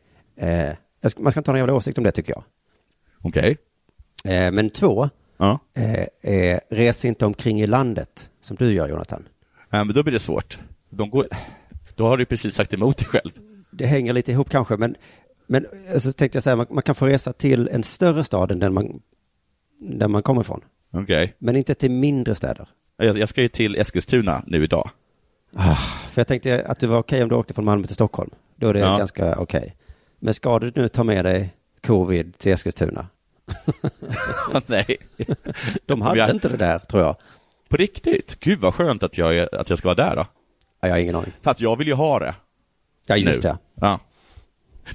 Eh, 0.50 0.76
man 1.18 1.32
ska 1.32 1.40
inte 1.40 1.50
ha 1.50 1.52
någon 1.52 1.58
jävla 1.58 1.74
åsikt 1.74 1.98
om 1.98 2.04
det 2.04 2.12
tycker 2.12 2.32
jag. 2.32 2.42
okej. 3.22 3.56
Eh, 4.24 4.52
men 4.52 4.70
två, 4.70 5.08
Ja. 5.40 5.58
eh, 5.74 6.06
är, 6.22 6.60
res 6.70 7.04
inte 7.04 7.26
omkring 7.26 7.60
i 7.60 7.66
landet, 7.66 8.30
som 8.40 8.56
du 8.56 8.72
gör 8.72 8.88
Jonathan. 8.88 9.28
Ja, 9.70 9.84
men 9.84 9.94
då 9.94 10.02
blir 10.02 10.12
det 10.12 10.18
svårt. 10.20 10.58
De 10.90 11.10
går, 11.10 11.26
då 11.94 12.06
har 12.06 12.16
du 12.16 12.24
precis 12.26 12.54
sagt 12.54 12.72
emot 12.74 12.98
dig 12.98 13.06
själv. 13.06 13.30
det 13.70 13.86
hänger 13.86 14.12
lite 14.12 14.32
ihop 14.32 14.50
kanske, 14.50 14.76
men, 14.76 14.96
men 15.46 15.66
så 15.98 16.12
tänkte 16.12 16.36
jag 16.36 16.42
säga, 16.42 16.56
man, 16.56 16.66
man 16.70 16.82
kan 16.82 16.94
få 16.94 17.06
resa 17.06 17.32
till 17.32 17.68
en 17.68 17.82
större 17.82 18.24
stad 18.24 18.52
än 18.52 18.58
den 18.58 18.74
man, 18.74 19.00
där 19.80 20.08
man 20.08 20.22
kommer 20.22 20.40
ifrån. 20.40 20.60
Okej. 20.92 21.34
Men 21.38 21.56
inte 21.56 21.74
till 21.74 21.90
mindre 21.90 22.34
städer. 22.34 22.68
Jag, 22.96 23.18
jag 23.18 23.28
ska 23.28 23.42
ju 23.42 23.48
till 23.48 23.76
Eskilstuna 23.76 24.42
nu 24.46 24.64
idag. 24.64 24.90
Ah, 25.54 25.76
för 26.10 26.20
jag 26.20 26.26
tänkte 26.26 26.64
att 26.66 26.80
det 26.80 26.86
var 26.86 26.98
okej 26.98 27.22
om 27.22 27.28
du 27.28 27.34
åkte 27.34 27.54
från 27.54 27.64
Malmö 27.64 27.86
till 27.86 27.94
Stockholm. 27.94 28.30
Då 28.56 28.68
är 28.68 28.74
det 28.74 28.80
Ja. 28.80 28.98
ganska 28.98 29.36
okej. 29.38 29.76
Men 30.18 30.34
ska 30.34 30.58
du 30.58 30.72
nu 30.74 30.88
ta 30.88 31.04
med 31.04 31.24
dig 31.24 31.54
covid 31.82 32.38
till 32.38 32.52
Eskilstuna? 32.52 33.06
Nej. 34.66 34.96
De 35.86 36.02
hade 36.02 36.18
Jag- 36.18 36.30
inte 36.30 36.48
det 36.48 36.56
där, 36.56 36.78
tror 36.78 37.02
jag. 37.02 37.16
På 37.68 37.76
riktigt? 37.76 38.36
Gud 38.40 38.58
vad 38.58 38.74
skönt 38.74 39.02
att 39.02 39.18
jag, 39.18 39.36
är- 39.38 39.54
att 39.54 39.68
jag 39.70 39.78
ska 39.78 39.88
vara 39.88 40.08
där 40.08 40.16
då. 40.16 40.26
Ja, 40.80 40.88
jag 40.88 40.94
har 40.94 40.98
ingen 40.98 41.14
aning. 41.14 41.32
Fast 41.42 41.60
jag 41.60 41.76
vill 41.76 41.86
ju 41.88 41.94
ha 41.94 42.18
det. 42.18 42.34
Ja, 43.06 43.16
just 43.16 43.42
nu. 43.42 43.48
det. 43.48 43.58
Ja. 43.74 43.98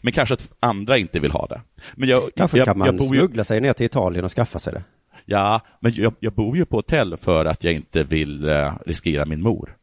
Men 0.02 0.14
kanske 0.14 0.34
att 0.34 0.52
andra 0.60 0.98
inte 0.98 1.20
vill 1.20 1.32
ha 1.32 1.48
det. 1.48 1.62
Men 1.96 2.10
jag, 2.10 2.30
Kanske 2.36 2.58
jag, 2.58 2.66
kan 2.66 2.78
man 2.78 2.86
jag 2.86 2.98
bor 2.98 3.16
ju, 3.16 3.20
smuggla 3.22 3.44
sig 3.44 3.62
ner 3.62 3.74
till 3.74 3.86
Italien 3.86 4.26
och 4.26 4.32
skaffa 4.32 4.60
sig 4.60 4.74
det. 4.74 4.84
Ja, 5.26 5.62
men 5.80 5.92
jag, 5.96 6.14
jag 6.20 6.34
bor 6.34 6.58
ju 6.58 6.66
på 6.66 6.76
hotell 6.78 7.18
för 7.18 7.46
att 7.46 7.64
jag 7.64 7.74
inte 7.74 8.04
vill 8.04 8.50
eh, 8.50 8.74
riskera 8.86 9.26
min 9.26 9.42
mor. 9.42 9.78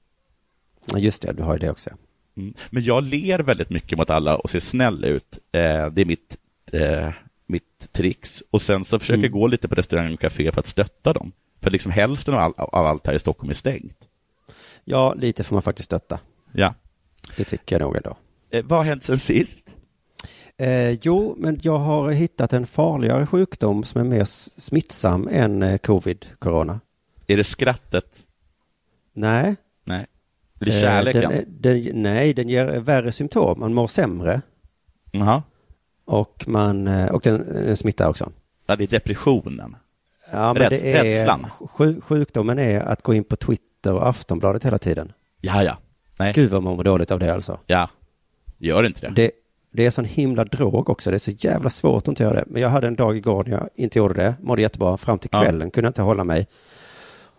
Ja, 0.93 0.99
Just 0.99 1.23
det, 1.23 1.33
du 1.33 1.43
har 1.43 1.53
ju 1.53 1.59
det 1.59 1.71
också. 1.71 1.91
Mm. 2.37 2.55
Men 2.71 2.83
jag 2.83 3.05
ler 3.05 3.39
väldigt 3.39 3.71
mycket 3.71 3.99
mot 3.99 4.11
alla 4.11 4.37
och 4.37 4.51
ser 4.51 4.61
snäll 4.61 5.05
ut. 5.05 5.39
Eh, 5.53 5.87
det 5.87 6.01
är 6.01 6.05
mitt, 6.05 6.37
eh, 6.73 7.09
mitt 7.53 7.93
trix. 7.93 8.43
Och 8.51 8.63
sen 8.63 8.85
så 8.85 8.99
försöker 8.99 9.23
jag 9.23 9.33
gå 9.33 9.47
lite 9.47 9.69
på 9.69 9.75
restaurang 9.75 10.15
och 10.15 10.21
café 10.21 10.53
för 10.53 10.61
att 10.61 10.67
stötta 10.67 11.13
dem. 11.13 11.33
För 11.61 11.71
liksom 11.71 11.93
hälften 11.93 12.35
av, 12.35 12.41
all, 12.41 12.53
av 12.57 12.87
allt 12.87 13.07
här 13.07 13.15
i 13.15 13.19
Stockholm 13.19 13.51
är 13.51 13.55
stängt. 13.55 14.09
Ja, 14.85 15.15
lite 15.15 15.45
får 15.45 15.55
man 15.57 15.63
faktiskt 15.63 15.85
stötta. 15.87 16.19
Ja. 16.53 16.75
Det 17.37 17.45
tycker 17.45 17.75
jag 17.79 17.87
nog 17.87 17.97
ändå. 17.97 18.17
Eh, 18.51 18.65
vad 18.65 18.79
har 18.79 18.85
hänt 18.85 19.05
sen 19.05 19.19
sist? 19.19 19.77
Eh, 20.59 20.91
jo, 20.91 21.35
men 21.39 21.61
jag 21.63 21.79
har 21.79 22.11
hittat 22.11 22.53
en 22.53 22.67
farligare 22.67 23.27
sjukdom 23.27 23.85
som 23.85 24.01
är 24.01 24.05
mer 24.05 24.25
smittsam 24.61 25.29
än 25.33 25.63
eh, 25.63 25.79
covid, 25.79 26.27
corona. 26.39 26.81
Är 27.27 27.37
det 27.37 27.45
skrattet? 27.45 28.21
Nej. 29.15 29.57
Nej. 29.85 30.07
Är 30.61 30.65
det 30.65 30.71
Eh, 30.75 30.81
kärleken? 30.81 31.23
den, 31.23 31.33
är- 31.33 31.45
den, 31.85 32.03
nej, 32.03 32.35
den 32.35 32.49
ger 32.49 32.67
värre 32.67 33.13
symptom. 33.13 33.61
Man 33.61 33.75
mår 33.75 33.87
sämre 33.87 34.43
Jaha. 35.13 35.43
Och, 36.05 36.45
man, 36.49 36.87
eh, 36.87 37.07
och 37.13 37.21
den, 37.23 37.47
den 37.53 37.77
smittar 37.77 38.09
också. 38.09 38.31
Ja, 38.67 38.77
det 38.77 38.85
är 38.85 38.89
depressionen. 38.89 39.77
Ja, 40.33 40.53
men 40.55 40.63
Räds- 40.63 40.69
det 40.83 40.93
är, 40.93 41.05
rädslan. 41.05 41.47
sju, 41.51 42.01
sjukdomen 42.01 42.59
är 42.59 42.81
att 42.81 43.03
gå 43.03 43.15
in 43.15 43.25
på 43.25 43.37
Twitter 43.37 43.93
och 43.93 44.09
Aftonbladet 44.09 44.65
hela 44.65 44.79
tiden. 44.79 45.13
Ja, 45.41 45.63
ja. 45.65 45.79
Nej. 46.19 46.33
Gud 46.35 46.51
vad 46.51 46.63
man 46.63 46.77
mår 46.77 46.85
dåligt 46.85 47.11
av 47.11 47.19
det 47.19 47.35
alltså. 47.35 47.59
Ja. 47.67 47.89
Gör 48.59 48.85
inte 48.85 49.01
det? 49.01 49.13
Det, 49.15 49.31
det 49.73 49.87
är 49.87 49.91
sån 49.91 50.05
himla 50.05 50.45
drog 50.45 50.89
också. 50.91 51.11
Det 51.11 51.17
är 51.17 51.19
så 51.19 51.31
jävla 51.31 51.71
svårt 51.71 52.03
att 52.03 52.09
inte 52.09 52.23
göra 52.23 52.35
det. 52.35 52.45
Men 52.47 52.63
jag 52.63 52.69
hade 52.69 52.87
en 52.87 52.97
dag 52.97 53.17
igår 53.17 53.45
när 53.45 53.53
jag 53.53 53.69
inte 53.75 53.99
gjorde 53.99 54.15
det. 54.15 54.35
Mådde 54.41 54.63
jättebra. 54.63 54.97
Fram 54.97 55.19
till 55.19 55.31
Ja. 55.33 55.43
kvällen 55.43 55.71
kunde 55.71 55.87
jag 55.87 55.91
inte 55.91 56.03
hålla 56.03 56.25
mig. 56.25 56.47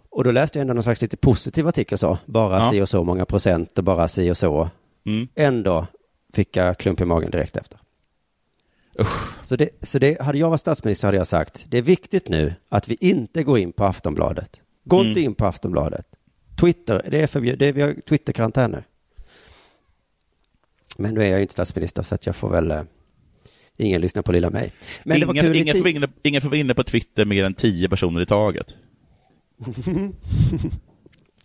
Och 0.10 0.24
då 0.24 0.32
läste 0.32 0.60
jag 0.60 0.62
ändå 0.62 0.74
någon 0.74 0.84
slags 0.84 1.02
lite 1.02 1.18
positiv 1.18 1.68
artikel 1.68 1.98
så. 1.98 2.18
Bara 2.26 2.60
Ja. 2.60 2.70
si 2.72 2.82
och 2.82 2.90
så 2.90 3.04
många 3.04 3.26
procent 3.26 3.78
och 3.78 3.84
bara 3.84 4.08
si 4.08 4.32
och 4.32 4.38
så. 4.38 4.70
Mm. 5.06 5.28
Ändå 5.36 5.88
fick 6.34 6.58
jag 6.58 6.78
klump 6.78 7.02
i 7.02 7.06
magen 7.06 7.32
direkt 7.32 7.58
efter. 7.58 7.80
Usch. 9.00 9.46
Så, 9.46 9.56
det, 9.56 9.70
så 9.82 10.00
det, 10.00 10.22
hade 10.22 10.38
jag 10.38 10.50
varit 10.50 10.62
statsminister 10.62 11.08
hade 11.08 11.18
jag 11.18 11.28
sagt, 11.28 11.66
det 11.70 11.78
är 11.78 11.82
viktigt 11.82 12.30
nu 12.30 12.54
att 12.70 12.88
vi 12.88 12.98
inte 13.00 13.44
går 13.44 13.58
in 13.60 13.72
på 13.72 13.84
Aftonbladet. 13.86 14.62
Gå 14.86 14.98
Mm. 15.00 15.08
inte 15.10 15.22
in 15.22 15.36
på 15.36 15.46
Aftonbladet. 15.46 16.06
Twitter, 16.60 17.06
det 17.12 17.22
är 17.22 17.28
förbjudet, 17.28 17.60
det 17.60 17.66
är, 17.68 17.74
vi 17.74 17.82
har 17.82 17.94
Twitterkarantän 18.10 18.72
nu. 18.72 18.84
Men 20.98 21.14
nu 21.14 21.22
är 21.24 21.28
jag 21.28 21.38
ju 21.38 21.42
inte 21.42 21.54
statsminister 21.54 22.04
så 22.04 22.16
att 22.16 22.26
jag 22.26 22.36
får 22.36 22.50
väl, 22.50 22.72
eh, 22.72 22.82
ingen 23.78 24.02
lyssnar 24.02 24.22
på 24.22 24.32
lilla 24.32 24.50
mig. 24.50 24.74
Men 25.04 25.20
det 25.20 25.26
var 25.26 25.34
ingen, 25.34 25.46
kul 25.46 25.56
ingen, 25.56 25.78
får 25.78 25.88
inne, 25.88 26.08
ingen 26.24 26.42
får 26.42 26.50
vara 26.50 26.60
inne 26.60 26.74
på 26.74 26.84
Twitter 26.84 27.26
mer 27.26 27.44
än 27.44 27.54
tio 27.54 27.90
personer 27.90 28.22
i 28.22 28.26
taget. 28.26 28.76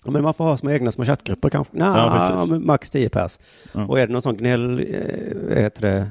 Men 0.05 0.23
man 0.23 0.35
får 0.35 0.45
ha 0.45 0.57
små 0.57 0.71
egna 0.71 0.93
små 0.93 1.05
chattgrupper 1.05 1.49
kanske. 1.49 1.77
Nah, 1.77 2.47
Ja, 2.51 2.59
max 2.59 2.91
10 2.91 3.09
pers. 3.09 3.39
Ja. 3.73 3.87
Och 3.87 4.01
är 4.01 4.07
det 4.07 4.13
någon 4.13 4.23
sån 4.23 4.37
gnäll, 4.37 4.87
vad 5.49 5.59
heter 5.59 5.83
det, 5.83 6.11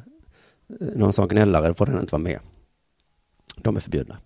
någon 0.79 1.13
sån 1.13 1.27
gnällare 1.27 1.73
får 1.73 1.85
den 1.85 1.99
inte 1.99 2.11
vara 2.11 2.23
med. 2.23 2.39
De 3.57 3.75
är 3.75 3.79
förbjudna. 3.79 4.17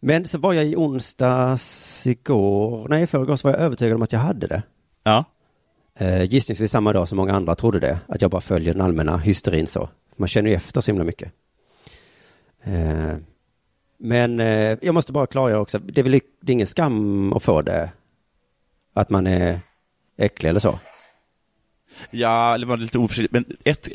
Men 0.00 0.26
så 0.26 0.38
var 0.38 0.52
jag 0.52 0.66
i 0.66 0.76
onsdags 0.76 2.06
igår, 2.06 2.88
nej 2.88 3.02
i 3.02 3.06
förrgår 3.06 3.36
så 3.36 3.48
var 3.48 3.54
jag 3.54 3.64
övertygad 3.64 3.94
om 3.94 4.02
att 4.02 4.12
jag 4.12 4.20
hade 4.20 4.46
det. 4.46 4.62
Ja. 5.02 5.24
Eh, 5.98 6.24
gissningsvis 6.24 6.70
samma 6.70 6.92
dag 6.92 7.08
som 7.08 7.16
många 7.16 7.32
andra 7.34 7.54
trodde 7.54 7.80
det. 7.80 7.98
Att 8.06 8.22
jag 8.22 8.30
bara 8.30 8.40
följer 8.40 8.74
den 8.74 8.82
allmänna 8.82 9.16
hysterin 9.16 9.66
så. 9.66 9.88
Man 10.16 10.28
känner 10.28 10.50
ju 10.50 10.56
efter 10.56 10.80
så 10.80 10.90
himla 10.90 11.04
mycket. 11.04 11.32
Eh, 12.62 13.16
men 13.98 14.40
eh, 14.40 14.78
jag 14.82 14.94
måste 14.94 15.12
bara 15.12 15.26
klargöra 15.26 15.60
också, 15.60 15.78
det 15.78 16.00
är 16.00 16.02
väl 16.02 16.20
det 16.40 16.52
är 16.52 16.54
ingen 16.54 16.66
skam 16.66 17.32
att 17.32 17.42
få 17.42 17.62
det. 17.62 17.90
Att 18.94 19.10
man 19.10 19.26
är 19.26 19.60
äcklig 20.16 20.50
eller 20.50 20.60
så. 20.60 20.78
Ja, 22.10 22.54
eller 22.54 22.66
var 22.66 22.76
lite 22.76 22.98
oförsiktig. 22.98 23.32
Men 23.32 23.56
ett, 23.64 23.88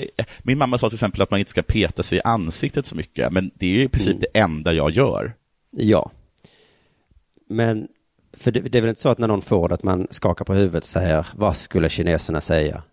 min 0.44 0.58
mamma 0.58 0.78
sa 0.78 0.90
till 0.90 0.96
exempel 0.96 1.22
att 1.22 1.32
man 1.32 1.40
inte 1.40 1.52
ska 1.52 1.62
peta 1.62 2.04
sig 2.04 2.18
i 2.18 2.22
ansiktet 2.22 2.86
så 2.86 2.96
mycket, 2.96 3.32
men 3.32 3.52
det 3.56 3.66
är 3.66 3.70
ju 3.70 3.84
i 3.84 3.90
princip 3.90 4.12
Mm. 4.14 4.22
det 4.34 4.40
enda 4.40 4.74
jag 4.74 4.92
gör. 4.92 5.34
Ja. 5.72 6.12
Men, 7.50 7.88
för 8.34 8.52
det, 8.52 8.60
det 8.60 8.78
är 8.78 8.82
väl 8.82 8.90
inte 8.90 9.02
så 9.02 9.10
att 9.10 9.18
när 9.18 9.28
någon 9.28 9.42
får 9.42 9.68
det 9.70 9.74
att 9.76 9.84
man 9.84 10.08
skakar 10.12 10.46
på 10.46 10.54
huvudet 10.54 10.84
och 10.84 10.90
säger, 10.90 11.28
vad 11.36 11.56
skulle 11.56 11.90
kineserna 11.90 12.42
säga? 12.42 12.84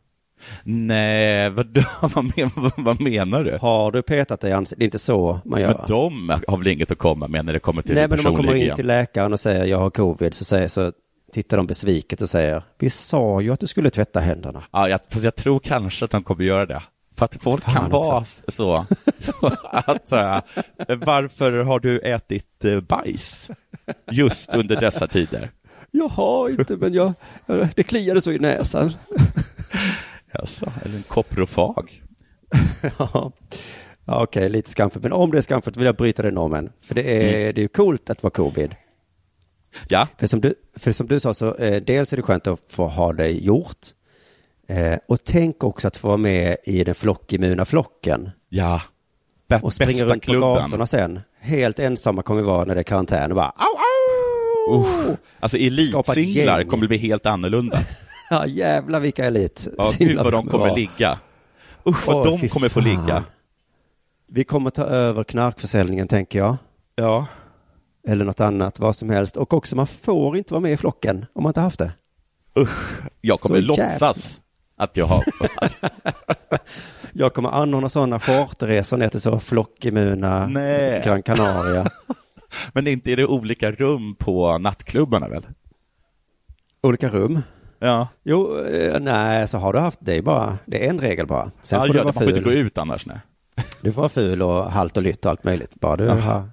Nej, 0.65 1.51
vadå? 1.51 1.83
vad, 2.15 2.25
men, 2.37 2.51
vad, 2.55 2.73
vad 2.77 3.01
menar 3.01 3.45
du? 3.45 3.59
Har 3.61 3.91
du 3.93 4.03
petat 4.03 4.41
dig 4.41 4.51
i 4.51 4.53
ansiktet? 4.55 4.79
Det 4.79 4.83
är 4.83 4.87
inte 4.87 4.99
så 4.99 5.41
man 5.45 5.61
gör. 5.61 5.69
Men 5.69 5.87
de 5.89 6.41
har 6.49 6.57
väl 6.57 6.67
inget 6.67 6.91
att 6.91 6.99
komma 6.99 7.29
med 7.29 7.45
när 7.45 7.53
det 7.53 7.59
kommer 7.59 7.83
till 7.83 7.95
Nej, 7.95 8.09
men 8.09 8.19
om 8.19 8.25
man 8.25 8.37
kommer 8.37 8.53
in 8.53 8.59
hygien. 8.59 8.77
till 8.77 8.87
läkaren 8.87 9.33
och 9.33 9.41
säger 9.41 9.65
jag 9.65 9.79
har 9.79 9.91
covid 9.91 10.35
så, 10.35 10.45
säger, 10.45 10.69
så 10.69 10.93
tittar 11.33 11.57
de 11.57 11.67
besviket 11.67 12.21
och 12.23 12.31
säger 12.31 12.63
vi 12.79 12.91
sa 12.91 13.41
ju 13.41 13.53
att 13.53 13.61
du 13.61 13.67
skulle 13.67 13.91
tvätta 13.91 14.21
händerna. 14.21 14.63
Ja, 14.71 14.89
jag, 14.89 15.01
fast 15.09 15.25
jag 15.25 15.37
tror 15.37 15.61
kanske 15.61 16.05
att 16.05 16.11
de 16.11 16.23
kommer 16.23 16.45
göra 16.45 16.67
det. 16.67 16.83
För 17.17 17.25
att 17.25 17.43
folk 17.43 17.65
Fan 17.65 17.75
kan 17.75 17.91
vara 17.91 18.25
så, 18.25 18.87
så 19.19 19.53
att, 19.63 20.13
äh, 20.13 20.41
varför 20.97 21.65
har 21.65 21.81
du 21.81 21.99
ätit 21.99 22.65
äh, 22.65 22.81
bajs 22.81 23.51
just 24.11 24.55
under 24.55 24.81
dessa 24.81 25.07
tider? 25.07 25.49
Jag 25.91 26.09
har 26.09 26.49
inte, 26.49 26.77
men 26.77 26.95
jag, 26.95 27.13
det 27.75 27.83
kliade 27.83 28.21
så 28.21 28.33
i 28.33 28.39
näsan. 28.39 28.93
Alltså, 30.33 30.73
eller 30.85 30.97
en 30.97 31.03
koprofag. 31.03 32.03
ja, 32.99 33.33
Ja, 34.05 34.23
okej, 34.23 34.49
lite 34.49 34.71
skamfullt. 34.71 35.03
Men 35.03 35.13
om 35.13 35.31
det 35.31 35.39
är 35.39 35.43
skamfullt 35.43 35.77
vill 35.77 35.87
jag 35.87 35.97
bryta 35.97 36.23
den 36.23 36.35
normen. 36.35 36.73
För 36.81 36.95
det 36.95 37.03
är, 37.03 37.53
det 37.53 37.61
är 37.61 37.63
ju 37.63 37.69
coolt 37.69 38.11
att 38.11 38.23
vara 38.23 38.31
covid. 38.31 38.75
Ja, 39.89 40.09
För 40.19 40.27
som 40.27 40.41
du, 40.41 40.55
för 40.77 40.93
som 40.93 41.07
du 41.07 41.21
sa 41.21 41.35
så, 41.35 41.55
eh, 41.55 41.83
dels 41.83 42.13
är 42.13 42.17
det 42.17 42.23
skönt 42.23 42.47
att 42.47 42.61
få 42.69 42.87
ha 42.87 43.13
det 43.13 43.29
gjort. 43.31 43.87
Eh, 44.69 44.99
och 45.09 45.25
tänk 45.25 45.65
också 45.65 45.89
att 45.89 45.97
få 45.97 46.09
vara 46.09 46.17
med 46.17 46.57
i 46.65 46.85
den 46.85 46.95
flockimmuna 46.95 47.65
flocken. 47.65 48.31
ja. 48.49 48.83
Bä- 49.49 49.61
Och 49.63 49.73
springa 49.73 50.05
runt 50.05 50.15
på 50.15 50.21
klubben. 50.31 50.55
gatorna 50.55 50.87
sen. 50.87 51.21
Helt 51.41 51.79
ensamma 51.79 52.23
kommer 52.23 52.41
vi 52.41 52.47
vara 52.47 52.65
när 52.65 52.75
det 52.75 52.81
är 52.81 52.85
karantän 52.85 53.31
och 53.31 53.37
bara 53.37 53.49
au, 53.57 53.77
au! 54.75 54.81
Uff. 54.81 55.17
Alltså 55.41 55.57
elitsinglar 55.57 56.65
kommer 56.65 56.87
bli 56.87 56.97
helt 56.99 57.27
annorlunda. 57.27 57.79
Ja, 58.33 58.47
jävlar 58.47 59.01
vilka 59.01 59.25
elit. 59.25 59.69
Ja, 59.79 59.93
gud 59.99 60.17
vad 60.17 60.33
de 60.33 60.47
kommer 60.47 60.75
ligga. 60.77 61.19
Usch 61.89 62.07
vad 62.07 62.27
de 62.27 62.49
kommer 62.49 62.69
få 62.69 62.81
fan. 62.81 62.85
ligga. 62.89 63.25
Vi 64.29 64.45
kommer 64.45 64.71
ta 64.71 64.85
över 64.85 65.25
knarkförsäljningen 65.25 66.09
tänker 66.09 66.39
jag. 66.39 66.57
Ja. 66.97 67.27
Eller 68.09 68.25
något 68.25 68.41
annat, 68.41 68.79
vad 68.79 68.97
som 68.97 69.11
helst. 69.11 69.37
Och 69.37 69.55
också 69.55 69.77
man 69.77 69.87
får 69.87 70.37
inte 70.37 70.53
vara 70.55 70.61
med 70.61 70.73
i 70.73 70.77
flocken 70.77 71.27
om 71.33 71.43
man 71.43 71.51
inte 71.51 71.61
haft 71.61 71.79
det. 71.79 71.93
Usch. 72.59 73.01
Jag 73.21 73.41
kommer 73.41 73.57
Så 73.57 73.61
jävla- 73.63 73.83
låtsas 73.85 74.41
att 74.77 74.97
jag 74.97 75.07
har... 75.07 75.25
Jag 77.13 77.35
kommer 77.35 77.49
anordna 77.51 77.89
sådana 77.89 78.21
charterresor 78.21 78.97
ner 78.97 79.09
till 79.09 79.21
så 79.21 79.41
flockimmuna 79.41 80.47
Nej. 80.47 81.03
Gran 81.05 81.23
Canaria. 81.23 81.87
men 82.73 82.87
inte 82.87 83.13
är 83.13 83.17
det 83.17 83.27
olika 83.27 83.73
rum 83.73 84.15
på 84.19 84.59
nattklubbarna 84.59 85.29
väl? 85.29 85.47
Olika 86.83 87.09
rum. 87.09 87.43
Ja. 87.79 88.09
Jo, 88.25 88.59
eh, 88.59 89.01
nej, 89.01 89.49
så 89.49 89.59
har 89.59 89.73
du 89.73 89.79
haft 89.79 89.99
det 90.03 90.17
är 90.17 90.23
bara, 90.23 90.59
det 90.67 90.87
är 90.87 90.91
en 90.91 91.01
regel 91.01 91.27
bara. 91.27 91.51
Sen 91.63 91.79
ja, 91.81 91.87
får 91.87 91.93
du 91.93 91.99
ja, 91.99 92.05
vara 92.05 92.13
man 92.15 92.23
får 92.23 92.31
inte 92.33 92.43
ful. 92.43 92.45
gå 92.45 92.53
ut 92.53 92.79
annars. 92.79 93.07
Nej. 93.07 93.19
Du 93.81 93.93
får 93.93 94.03
vara 94.03 94.09
ful 94.09 94.43
och 94.43 94.65
halt 94.71 94.97
och 94.97 95.03
lytt 95.03 95.25
och 95.25 95.31
allt 95.31 95.45
möjligt. 95.45 95.75
Bara 95.75 95.97
du 95.97 96.09
har... 96.09 96.51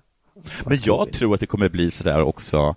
Men 0.66 0.78
jag 0.84 1.12
tror 1.14 1.34
att 1.34 1.40
det 1.40 1.46
kommer 1.46 1.70
bli 1.70 1.92
sådär 1.92 2.22
också 2.22 2.76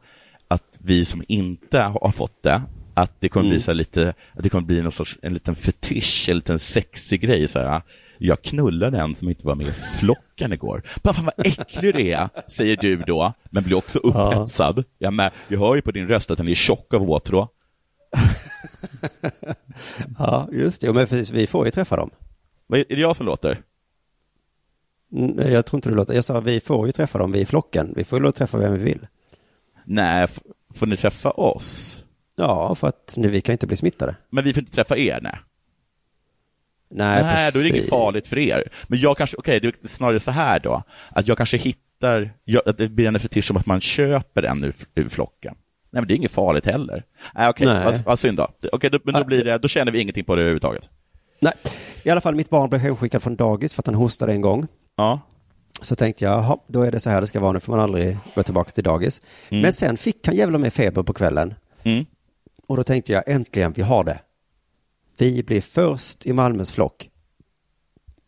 att 0.48 0.78
vi 0.78 1.04
som 1.04 1.22
inte 1.28 1.80
har 1.80 2.12
fått 2.12 2.42
det, 2.42 2.62
att 2.94 3.12
det 3.20 3.28
kommer 3.28 3.44
Mm. 3.44 3.54
bli 3.54 3.60
så 3.60 3.72
lite, 3.72 4.08
att 4.32 4.42
det 4.42 4.48
kommer 4.48 4.66
bli 4.66 4.82
någon 4.82 4.92
sorts, 4.92 5.18
en 5.22 5.34
liten 5.34 5.54
fetisch, 5.56 6.26
en 6.30 6.36
liten 6.36 6.58
sexig 6.58 7.20
grej 7.20 7.48
så 7.48 7.58
här. 7.58 7.82
Jag 8.18 8.42
knullade 8.42 8.98
en 8.98 9.14
som 9.14 9.28
inte 9.28 9.46
var 9.46 9.54
med 9.54 9.66
i 9.66 9.72
flocken 9.72 10.52
igår. 10.52 10.82
Bara 11.02 11.14
fan 11.14 11.24
vad 11.24 11.46
äcklig 11.46 11.94
det 11.94 12.12
är, 12.12 12.28
säger 12.48 12.76
du 12.76 12.96
då, 12.96 13.32
men 13.50 13.62
blir 13.64 13.76
också 13.76 13.98
upphetsad. 13.98 14.84
Jag, 14.98 15.12
med, 15.12 15.30
jag 15.48 15.58
hör 15.58 15.74
ju 15.74 15.82
på 15.82 15.90
din 15.90 16.08
röst 16.08 16.30
att 16.30 16.38
den 16.38 16.48
är 16.48 16.54
tjock 16.54 16.94
av 16.94 17.10
åtrå. 17.10 17.48
Ja, 20.18 20.48
just 20.52 20.80
det. 20.82 20.92
Men 20.92 21.06
vi 21.32 21.46
får 21.46 21.64
ju 21.64 21.70
träffa 21.70 21.96
dem. 21.96 22.10
Är 22.72 22.84
det 22.96 23.00
jag 23.00 23.16
som 23.16 23.26
låter? 23.26 23.60
Jag 25.36 25.66
tror 25.66 25.78
inte 25.78 25.88
du 25.88 25.94
låter. 25.94 26.14
Jag 26.14 26.24
sa 26.24 26.40
vi 26.40 26.60
får 26.60 26.86
ju 26.86 26.92
träffa 26.92 27.18
dem, 27.18 27.32
vi 27.32 27.40
i 27.40 27.46
flocken. 27.46 27.92
Vi 27.96 28.04
får 28.04 28.24
ju 28.24 28.32
träffa 28.32 28.58
vem 28.58 28.72
vi 28.72 28.78
vill. 28.84 29.06
Nej, 29.84 30.28
får 30.74 30.86
ni 30.86 30.96
träffa 30.96 31.30
oss? 31.30 32.04
Ja, 32.36 32.74
för 32.74 32.88
att 32.88 33.14
nu, 33.16 33.28
vi 33.28 33.40
kan 33.40 33.52
inte 33.52 33.66
bli 33.66 33.76
smittade. 33.76 34.16
Men 34.30 34.44
vi 34.44 34.52
får 34.52 34.60
inte 34.60 34.72
träffa 34.72 34.96
er, 34.96 35.18
nej. 35.22 35.38
Nej, 36.90 37.22
Nej, 37.22 37.50
då 37.52 37.58
är 37.58 37.62
det 37.62 37.68
inget 37.68 37.76
precis. 37.78 37.90
farligt 37.90 38.26
för 38.26 38.38
er. 38.38 38.72
Men 38.88 38.98
jag 38.98 39.16
kanske, 39.16 39.36
okej, 39.36 39.60
det 39.60 39.68
är 39.68 39.88
snarare 39.88 40.20
så 40.20 40.30
här 40.30 40.60
då, 40.60 40.82
att 41.10 41.28
jag 41.28 41.36
kanske 41.36 41.56
hittar, 41.56 42.32
jag, 42.44 42.68
att 42.68 42.76
det 42.76 42.88
blir 42.88 43.06
en 43.06 43.18
fetisch 43.20 43.50
om 43.50 43.56
att 43.56 43.66
man 43.66 43.80
köper 43.80 44.42
en 44.42 44.64
ur, 44.64 44.74
ur 44.94 45.08
flocken. 45.08 45.54
Nej, 45.90 46.02
men 46.02 46.08
det 46.08 46.14
är 46.14 46.16
inget 46.16 46.30
farligt 46.30 46.66
heller. 46.66 47.04
Nej, 47.34 47.48
okej, 47.48 47.66
Nej. 47.66 47.84
vad, 47.84 48.04
vad 48.04 48.18
synd 48.18 48.36
då. 48.38 48.48
Okej, 48.72 48.90
då, 48.90 48.98
men 49.04 49.14
då 49.14 49.24
blir 49.24 49.44
det, 49.44 49.58
då 49.58 49.68
känner 49.68 49.92
vi 49.92 50.00
ingenting 50.00 50.24
på 50.24 50.34
det 50.36 50.42
överhuvudtaget. 50.42 50.90
Nej, 51.40 51.52
i 52.02 52.10
alla 52.10 52.20
fall 52.20 52.34
mitt 52.34 52.50
barn 52.50 52.70
blev 52.70 52.82
hemskickad 52.82 53.22
från 53.22 53.36
dagis 53.36 53.74
för 53.74 53.82
att 53.82 53.86
han 53.86 53.94
hostade 53.94 54.32
en 54.32 54.40
gång. 54.40 54.66
Ja. 55.00 55.20
Så 55.82 55.96
tänkte 55.96 56.24
jag, 56.24 56.32
jaha, 56.32 56.58
då 56.66 56.82
är 56.82 56.92
det 56.92 57.00
så 57.00 57.10
här 57.10 57.20
det 57.20 57.26
ska 57.26 57.40
vara, 57.40 57.52
nu 57.52 57.60
får 57.60 57.72
man 57.72 57.80
aldrig 57.80 58.18
gå 58.34 58.42
tillbaka 58.42 58.70
till 58.70 58.84
dagis. 58.84 59.20
Mm. 59.48 59.62
Men 59.62 59.72
sen 59.72 59.96
fick 59.96 60.26
han 60.26 60.36
jävla 60.36 60.58
med 60.58 60.72
feber 60.72 61.02
på 61.02 61.12
kvällen. 61.12 61.54
Mm. 61.82 62.06
Och 62.66 62.76
då 62.76 62.82
tänkte 62.84 63.12
jag, 63.12 63.22
äntligen, 63.26 63.72
vi 63.72 63.82
har 63.82 64.04
det. 64.04 64.20
Vi 65.18 65.42
blir 65.42 65.60
först 65.60 66.26
i 66.26 66.32
Malmös 66.32 66.72
flock. 66.72 67.10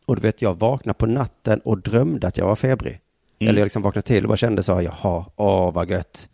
Och 0.07 0.17
du 0.17 0.23
vet, 0.23 0.43
jag 0.43 0.59
vaknade 0.59 0.99
på 0.99 1.07
natten 1.07 1.61
och 1.61 1.79
drömde 1.79 2.27
att 2.27 2.39
jag 2.39 2.47
var 2.47 2.57
febrig. 2.57 3.01
Mm. 3.39 3.49
Eller 3.51 3.61
jag 3.61 3.67
liksom 3.67 3.83
vaknade 3.83 4.07
till 4.07 4.25
och 4.25 4.29
bara 4.29 4.37
kände 4.37 4.63
så, 4.63 4.83
jaha, 4.83 5.27
åh 5.37 5.73
vad 5.73 5.91
gött. 5.91 6.29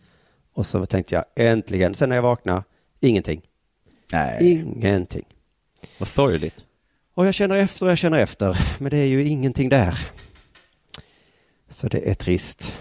Och 0.52 0.66
så 0.66 0.87
tänkte 0.87 1.14
jag, 1.14 1.25
äntligen. 1.37 1.95
Sen 1.95 2.09
när 2.09 2.16
jag 2.16 2.23
vaknade, 2.23 2.62
ingenting. 3.00 3.42
Nej, 4.12 4.52
Ingenting. 4.52 5.25
vad 5.99 6.09
sorgligt. 6.09 6.64
Och 7.14 7.26
jag 7.26 7.35
känner 7.35 7.57
efter 7.57 7.87
och 7.87 7.90
jag 7.90 7.99
känner 7.99 8.18
efter, 8.18 8.59
men 8.78 8.90
det 8.90 8.97
är 8.97 9.07
ju 9.07 9.25
ingenting 9.25 9.68
där. 9.68 9.99
Så 11.78 11.88
det 11.88 12.11
är 12.11 12.14
trist. 12.14 12.76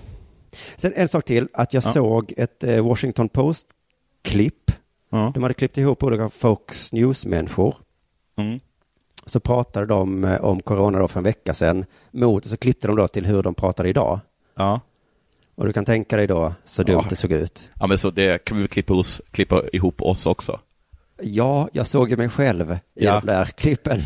Sen 0.76 0.94
en 0.96 1.08
sak 1.08 1.26
till, 1.26 1.48
att 1.54 1.74
jag 1.74 1.84
Ja. 1.84 1.92
såg 1.92 2.34
ett 2.38 2.64
eh, 2.64 2.86
Washington 2.88 3.30
Post-klipp. 3.30 4.72
Ja. 5.10 5.32
De 5.34 5.44
hade 5.44 5.54
klippt 5.54 5.78
ihop 5.78 6.04
olika 6.04 6.30
Fox 6.30 6.94
News-människor. 6.94 7.76
Mm. 8.38 8.60
Så 9.26 9.40
pratade 9.40 9.86
de 9.86 10.24
eh, 10.24 10.42
om 10.46 10.60
corona 10.60 11.00
då 11.00 11.08
för 11.08 11.20
en 11.20 11.24
vecka 11.24 11.54
sedan. 11.54 11.86
Mot, 12.12 12.44
och 12.44 12.50
så 12.50 12.58
klippte 12.58 12.88
de 12.88 12.96
då 12.96 13.08
till 13.08 13.26
hur 13.26 13.44
de 13.44 13.54
pratade 13.56 13.90
idag. 13.90 14.20
Ja. 14.56 14.80
Och 15.56 15.66
du 15.66 15.74
kan 15.74 15.86
tänka 15.86 16.18
dig 16.18 16.28
då 16.28 16.54
så 16.66 16.84
dumt 16.84 16.96
Ja. 17.04 17.06
det 17.10 17.16
såg 17.16 17.32
ut. 17.32 17.72
ja, 17.80 17.88
men 17.88 17.98
så 17.98 18.12
det 18.12 18.46
kan 18.46 18.58
vi 18.62 18.68
klippa, 18.68 18.94
oss, 18.94 19.22
klippa 19.32 19.64
ihop 19.74 20.02
oss 20.02 20.28
också. 20.28 20.60
Ja, 21.22 21.70
jag 21.74 21.88
såg 21.88 22.10
ju 22.10 22.18
mig 22.18 22.30
själv 22.30 22.72
i 22.72 22.78
Ja. 23.06 23.20
de 23.20 23.26
där 23.28 23.46
klippen. 23.46 24.02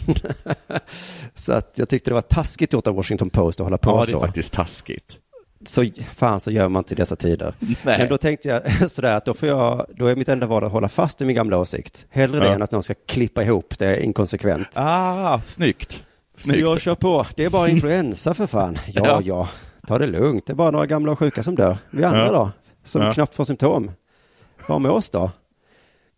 så 1.33 1.53
att 1.53 1.71
jag 1.75 1.89
tyckte 1.89 2.09
det 2.09 2.13
var 2.15 2.21
taskigt 2.21 2.73
gjort 2.73 2.87
av 2.87 2.95
Washington 2.95 3.29
Post 3.29 3.59
att 3.59 3.63
hålla 3.65 3.77
på 3.77 3.89
Ja, 3.91 3.95
det 3.95 4.01
är 4.09 4.11
så. 4.11 4.19
faktiskt 4.19 4.53
taskigt. 4.53 5.17
så 5.65 5.85
fan 6.13 6.39
så 6.39 6.51
gör 6.51 6.69
man 6.69 6.79
inte 6.79 6.93
i 6.93 6.97
dessa 6.97 7.15
tider. 7.15 7.53
Nej. 7.59 7.75
Men 7.99 8.09
då 8.09 8.17
tänkte 8.17 8.49
jag 8.49 8.91
sådär 8.91 9.17
att 9.17 9.25
då 9.25 9.33
får 9.33 9.49
jag, 9.49 9.85
då 9.95 10.05
är 10.07 10.15
mitt 10.15 10.29
enda 10.29 10.45
val 10.47 10.63
att 10.63 10.71
hålla 10.71 10.89
fast 10.89 11.21
i 11.21 11.25
min 11.25 11.35
gamla 11.35 11.57
åsikt. 11.57 12.05
Hellre 12.09 12.39
det 12.39 12.45
Ja. 12.45 12.53
än 12.53 12.61
att 12.61 12.71
någon 12.71 12.83
ska 12.83 12.93
klippa 13.07 13.43
ihop 13.43 13.79
det 13.79 14.03
inkonsekvent. 14.03 14.67
Ah, 14.73 15.41
snyggt. 15.41 15.91
Så 16.37 16.41
Snyggt. 16.43 16.59
jag 16.59 16.81
kör 16.81 16.95
på. 16.95 17.25
Det 17.35 17.45
är 17.45 17.49
bara 17.49 17.69
influensa 17.69 18.33
för 18.33 18.47
fan. 18.47 18.77
Ja, 18.87 19.05
Ja. 19.05 19.21
ja. 19.23 19.49
Ta 19.87 19.97
det 19.97 20.07
lugnt. 20.07 20.45
Det 20.45 20.53
är 20.53 20.55
bara 20.55 20.71
några 20.71 20.85
gamla 20.85 21.11
och 21.11 21.19
sjuka 21.19 21.43
som 21.43 21.55
dör. 21.55 21.77
Vi 21.89 22.03
andra 22.03 22.25
Ja. 22.25 22.31
då? 22.31 22.51
Som 22.83 23.13
knappt 23.13 23.35
får 23.35 23.45
symptom. 23.45 23.91
Vad 24.67 24.81
med 24.81 24.91
oss 24.91 25.09
då? 25.09 25.31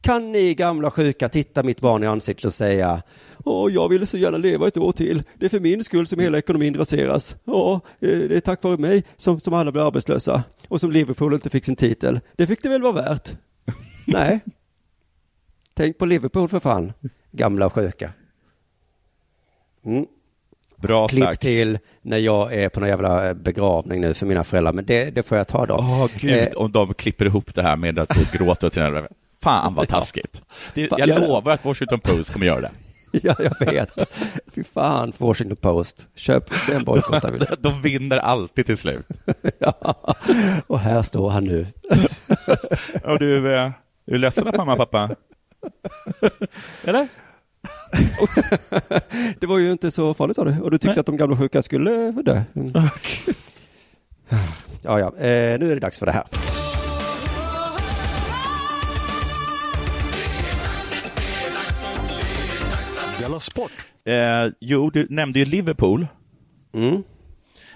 Kan 0.04 0.32
ni 0.32 0.54
gamla 0.54 0.92
sjuka 0.92 1.30
titta 1.30 1.64
mitt 1.64 1.82
barn 1.82 2.04
i 2.04 2.08
ansiktet 2.08 2.46
och 2.46 2.54
säga 2.54 3.02
Åh, 3.46 3.74
jag 3.74 3.90
ville 3.90 4.06
så 4.06 4.18
gärna 4.18 4.38
leva 4.38 4.68
ett 4.68 4.78
år 4.78 4.92
till. 4.92 5.24
Det 5.40 5.46
är 5.46 5.50
för 5.50 5.60
min 5.60 5.84
skull 5.84 6.08
som 6.08 6.20
hela 6.20 6.38
ekonomin 6.38 6.74
raseras. 6.76 7.36
Ja, 7.46 7.74
eh, 8.00 8.10
det 8.10 8.36
är 8.36 8.40
tack 8.40 8.64
vare 8.64 8.78
mig 8.78 9.04
som, 9.18 9.40
som 9.40 9.54
alla 9.54 9.72
blir 9.72 9.88
arbetslösa. 9.88 10.44
Och 10.68 10.80
som 10.80 10.92
Liverpool 10.92 11.34
inte 11.34 11.50
fick 11.50 11.66
sin 11.66 11.76
titel. 11.76 12.20
Det 12.36 12.48
fick 12.48 12.64
det 12.64 12.70
väl 12.70 12.82
vara 12.82 12.94
värt? 12.94 13.32
Nej. 14.06 14.40
Tänk 15.74 15.98
på 15.98 16.06
Liverpool 16.06 16.50
för 16.50 16.60
fan. 16.60 16.94
Gamla 17.32 17.66
och 17.66 17.74
sjuka. 17.74 18.12
Mm. 19.86 20.06
Bra 20.76 21.08
Klipp 21.08 21.24
sagt. 21.24 21.42
till 21.42 21.80
när 22.02 22.18
jag 22.18 22.54
är 22.54 22.70
på 22.70 22.80
någon 22.80 22.90
jävla 22.90 23.28
eh, 23.28 23.34
begravning 23.34 24.02
nu 24.02 24.14
för 24.14 24.26
mina 24.26 24.44
föräldrar, 24.44 24.74
men 24.74 24.86
det, 24.86 25.10
det 25.10 25.24
får 25.24 25.38
jag 25.38 25.48
ta 25.48 25.66
då. 25.66 25.76
Åh 25.76 26.08
gud, 26.20 26.32
Eh, 26.32 26.48
om 26.56 26.72
de 26.72 26.94
klipper 26.94 27.26
ihop 27.26 27.56
det 27.56 27.62
här 27.62 27.76
med 27.76 28.00
att 28.00 28.10
du 28.10 28.38
gråter 28.38 28.70
till 28.70 28.82
den 28.82 29.08
Fan 29.44 29.76
vad 29.76 29.88
taskigt. 29.98 30.42
Det, 30.74 30.92
jag 30.92 31.08
jag- 31.10 31.22
lovar 31.22 31.52
att 31.54 31.66
Washington 31.66 32.00
Post 32.00 32.34
kommer 32.34 32.46
göra 32.46 32.62
det. 32.62 32.72
ja, 33.24 33.36
jag 33.40 33.66
vet. 33.72 33.90
Fy 34.56 34.64
fan, 34.64 35.12
för 35.12 35.26
Washington 35.26 35.58
Post. 35.58 36.10
Köp 36.16 36.44
den 36.68 36.84
bojkottar 36.84 37.32
vi. 37.32 37.40
De 37.60 37.82
vinner 37.82 38.18
alltid 38.18 38.66
till 38.66 38.78
slut. 38.78 39.08
ja. 39.60 39.96
Och 40.68 40.80
här 40.80 41.02
står 41.02 41.30
han 41.30 41.44
nu. 41.44 41.68
Och 43.04 43.20
du, 43.20 43.54
eh, 43.56 43.62
är 43.62 43.74
du 44.06 44.18
ledsen 44.18 44.48
att 44.48 44.58
mamma 44.58 44.72
och 44.72 44.78
pappa? 44.78 45.16
Eller? 46.84 47.08
Det 49.40 49.46
var 49.48 49.58
ju 49.58 49.72
inte 49.72 49.92
så 49.92 50.14
farligt 50.14 50.36
sa 50.36 50.44
du. 50.46 50.60
Och 50.62 50.72
du 50.72 50.78
tyckte 50.78 50.90
Nej. 50.90 51.00
att 51.00 51.06
de 51.06 51.18
gamla 51.18 51.38
sjuka 51.38 51.62
skulle 51.62 52.14
få 52.14 52.22
dö. 52.22 52.42
Mm. 52.56 52.74
Ja, 54.82 55.00
ja. 55.00 55.08
Eh, 55.18 55.60
nu 55.60 55.72
är 55.72 55.76
det 55.76 55.80
dags 55.80 56.00
för 56.00 56.06
det 56.06 56.12
här. 56.12 56.24
Della 63.34 63.40
Sport! 63.40 63.72
Eh, 64.06 64.54
jo, 64.60 64.90
du 64.90 65.08
nämnde 65.10 65.40
ju 65.40 65.46
Liverpool. 65.46 66.08
Mm. 66.74 67.04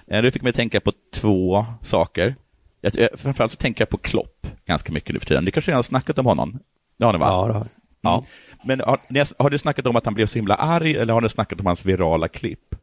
Eh, 0.06 0.22
det 0.22 0.30
fick 0.30 0.42
mig 0.42 0.52
tänka 0.52 0.80
på 0.80 0.92
två 1.14 1.66
saker. 1.82 2.36
Jag, 2.80 2.98
eh, 2.98 3.08
framförallt 3.16 3.52
så 3.52 3.56
tänker 3.56 3.82
jag 3.82 3.88
på 3.88 3.96
Klopp 3.96 4.46
ganska 4.66 4.92
mycket 4.92 5.12
nu 5.12 5.20
för 5.20 5.26
tiden. 5.26 5.44
Ni 5.44 5.50
kanske 5.50 5.70
redan 5.70 5.78
har 5.78 5.82
snackat 5.82 6.18
om 6.18 6.26
honom? 6.26 6.58
Det 6.98 7.04
har 7.04 7.12
ni 7.12 7.18
va? 7.18 7.26
Ja, 7.26 7.52
då. 7.52 7.66
Ja. 8.00 8.24
Men 8.64 8.80
har, 8.80 8.98
ni 9.10 9.18
har, 9.18 9.28
har 9.38 9.50
du 9.50 9.58
snackat 9.58 9.86
om 9.86 9.96
att 9.96 10.04
han 10.04 10.14
blev 10.14 10.26
så 10.26 10.38
himla 10.38 10.54
arg 10.54 10.96
eller 10.96 11.14
har 11.14 11.20
ni 11.20 11.28
snackat 11.28 11.60
om 11.60 11.66
hans 11.66 11.86
virala 11.86 12.28
klipp? 12.28 12.74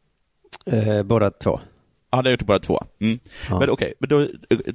Eh, 0.66 1.04
båda 1.04 1.32
två. 1.32 1.60
Det 2.24 2.30
har 2.30 2.32
gjort 2.32 2.44
bara 2.44 2.60
två. 2.60 2.84
Mm. 3.00 3.20
Ja. 3.50 3.60
Men 3.60 3.70
okej, 3.70 3.94
men 4.00 4.10
då 4.10 4.22
eh, 4.22 4.28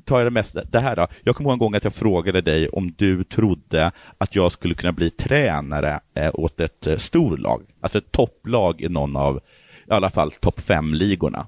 tar 0.05 0.19
jag 0.19 0.27
det 0.27 0.31
mest, 0.31 0.57
det 0.71 0.81
här 0.81 0.97
då. 0.97 1.07
Jag 1.25 1.37
kommer 1.37 1.51
ihåg 1.51 1.55
en 1.55 1.59
gång 1.59 1.75
att 1.75 1.85
jag 1.85 1.95
frågade 1.95 2.41
dig 2.41 2.69
om 2.69 2.95
du 2.97 3.25
trodde 3.25 3.93
att 4.19 4.35
jag 4.37 4.53
skulle 4.53 4.75
kunna 4.75 4.93
bli 4.93 5.11
tränare 5.11 6.01
eh, 6.15 6.31
åt 6.35 6.61
ett 6.61 6.87
eh, 6.87 6.97
storlag, 6.97 7.63
alltså 7.81 7.99
ett 7.99 8.13
topplag 8.13 8.81
i 8.81 8.89
någon 8.89 9.17
av, 9.17 9.41
i 9.89 9.93
alla 9.93 10.11
fall 10.11 10.31
topp 10.31 10.61
fem-ligorna. 10.61 11.47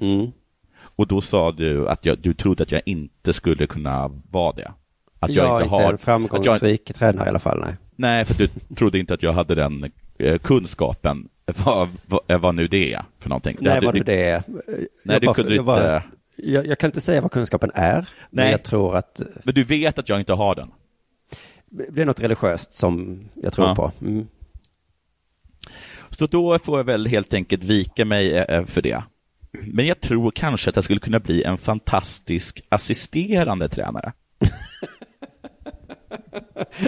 Mm. 0.00 0.30
Och 0.78 1.06
då 1.06 1.20
sa 1.20 1.52
du 1.52 1.88
att 1.88 2.04
jag, 2.04 2.18
du 2.18 2.34
trodde 2.34 2.62
att 2.62 2.72
jag 2.72 2.82
inte 2.86 3.32
skulle 3.32 3.66
kunna 3.66 4.08
vara 4.30 4.52
det. 4.52 4.72
Att 5.18 5.30
jag, 5.30 5.46
jag, 5.46 5.60
är 5.60 5.64
inte 5.64 5.68
har... 5.68 5.80
en 5.80 5.86
Att 5.86 5.90
jag, 5.90 6.00
framgångsrik 6.00 6.94
tränare 6.94 7.26
i 7.26 7.28
alla 7.28 7.38
fall, 7.38 7.60
nej. 7.60 7.76
nej, 7.96 8.24
för 8.24 8.34
du 8.34 8.48
trodde 8.74 8.98
inte 8.98 9.14
att 9.14 9.22
jag 9.22 9.32
hade 9.32 9.54
den 9.54 9.92
kunskapen, 10.42 11.28
vad, 11.64 11.88
vad, 12.06 12.40
vad 12.40 12.54
nu 12.54 12.68
det 12.68 12.92
är 12.94 13.04
för 13.18 13.28
någonting. 13.28 13.56
Nej, 13.60 13.80
vad 13.84 13.94
nu 13.94 14.02
det 14.02 14.30
är. 14.30 14.42
Nej, 14.46 14.86
jag, 15.04 15.20
du 15.20 15.34
kunde 15.34 15.54
jag, 15.54 15.64
bara, 15.64 15.96
inte... 15.96 16.08
jag, 16.36 16.66
jag 16.66 16.78
kan 16.78 16.88
inte 16.88 17.00
säga 17.00 17.20
vad 17.20 17.32
kunskapen 17.32 17.70
är, 17.74 18.08
men 18.30 18.44
Nej. 18.44 18.50
jag 18.50 18.62
tror 18.62 18.96
att 18.96 19.20
Men 19.44 19.54
du 19.54 19.64
vet 19.64 19.98
att 19.98 20.08
jag 20.08 20.20
inte 20.20 20.32
har 20.32 20.54
den? 20.54 20.70
det 21.90 22.02
är 22.02 22.06
något 22.06 22.20
religiöst 22.20 22.74
som 22.74 23.20
jag 23.34 23.52
tror 23.52 23.66
Ja. 23.66 23.74
på. 23.74 23.92
Mm. 24.00 24.26
Så 26.10 26.26
då 26.26 26.58
får 26.58 26.78
jag 26.78 26.84
väl 26.84 27.06
helt 27.06 27.34
enkelt 27.34 27.64
vika 27.64 28.04
mig 28.04 28.36
eh, 28.36 28.64
för 28.64 28.82
det. 28.82 29.02
Men 29.50 29.86
jag 29.86 30.00
tror 30.00 30.30
kanske 30.30 30.70
att 30.70 30.76
jag 30.76 30.84
skulle 30.84 31.00
kunna 31.00 31.20
bli 31.20 31.42
en 31.42 31.58
fantastisk 31.58 32.62
assisterande 32.68 33.68
tränare. 33.68 34.12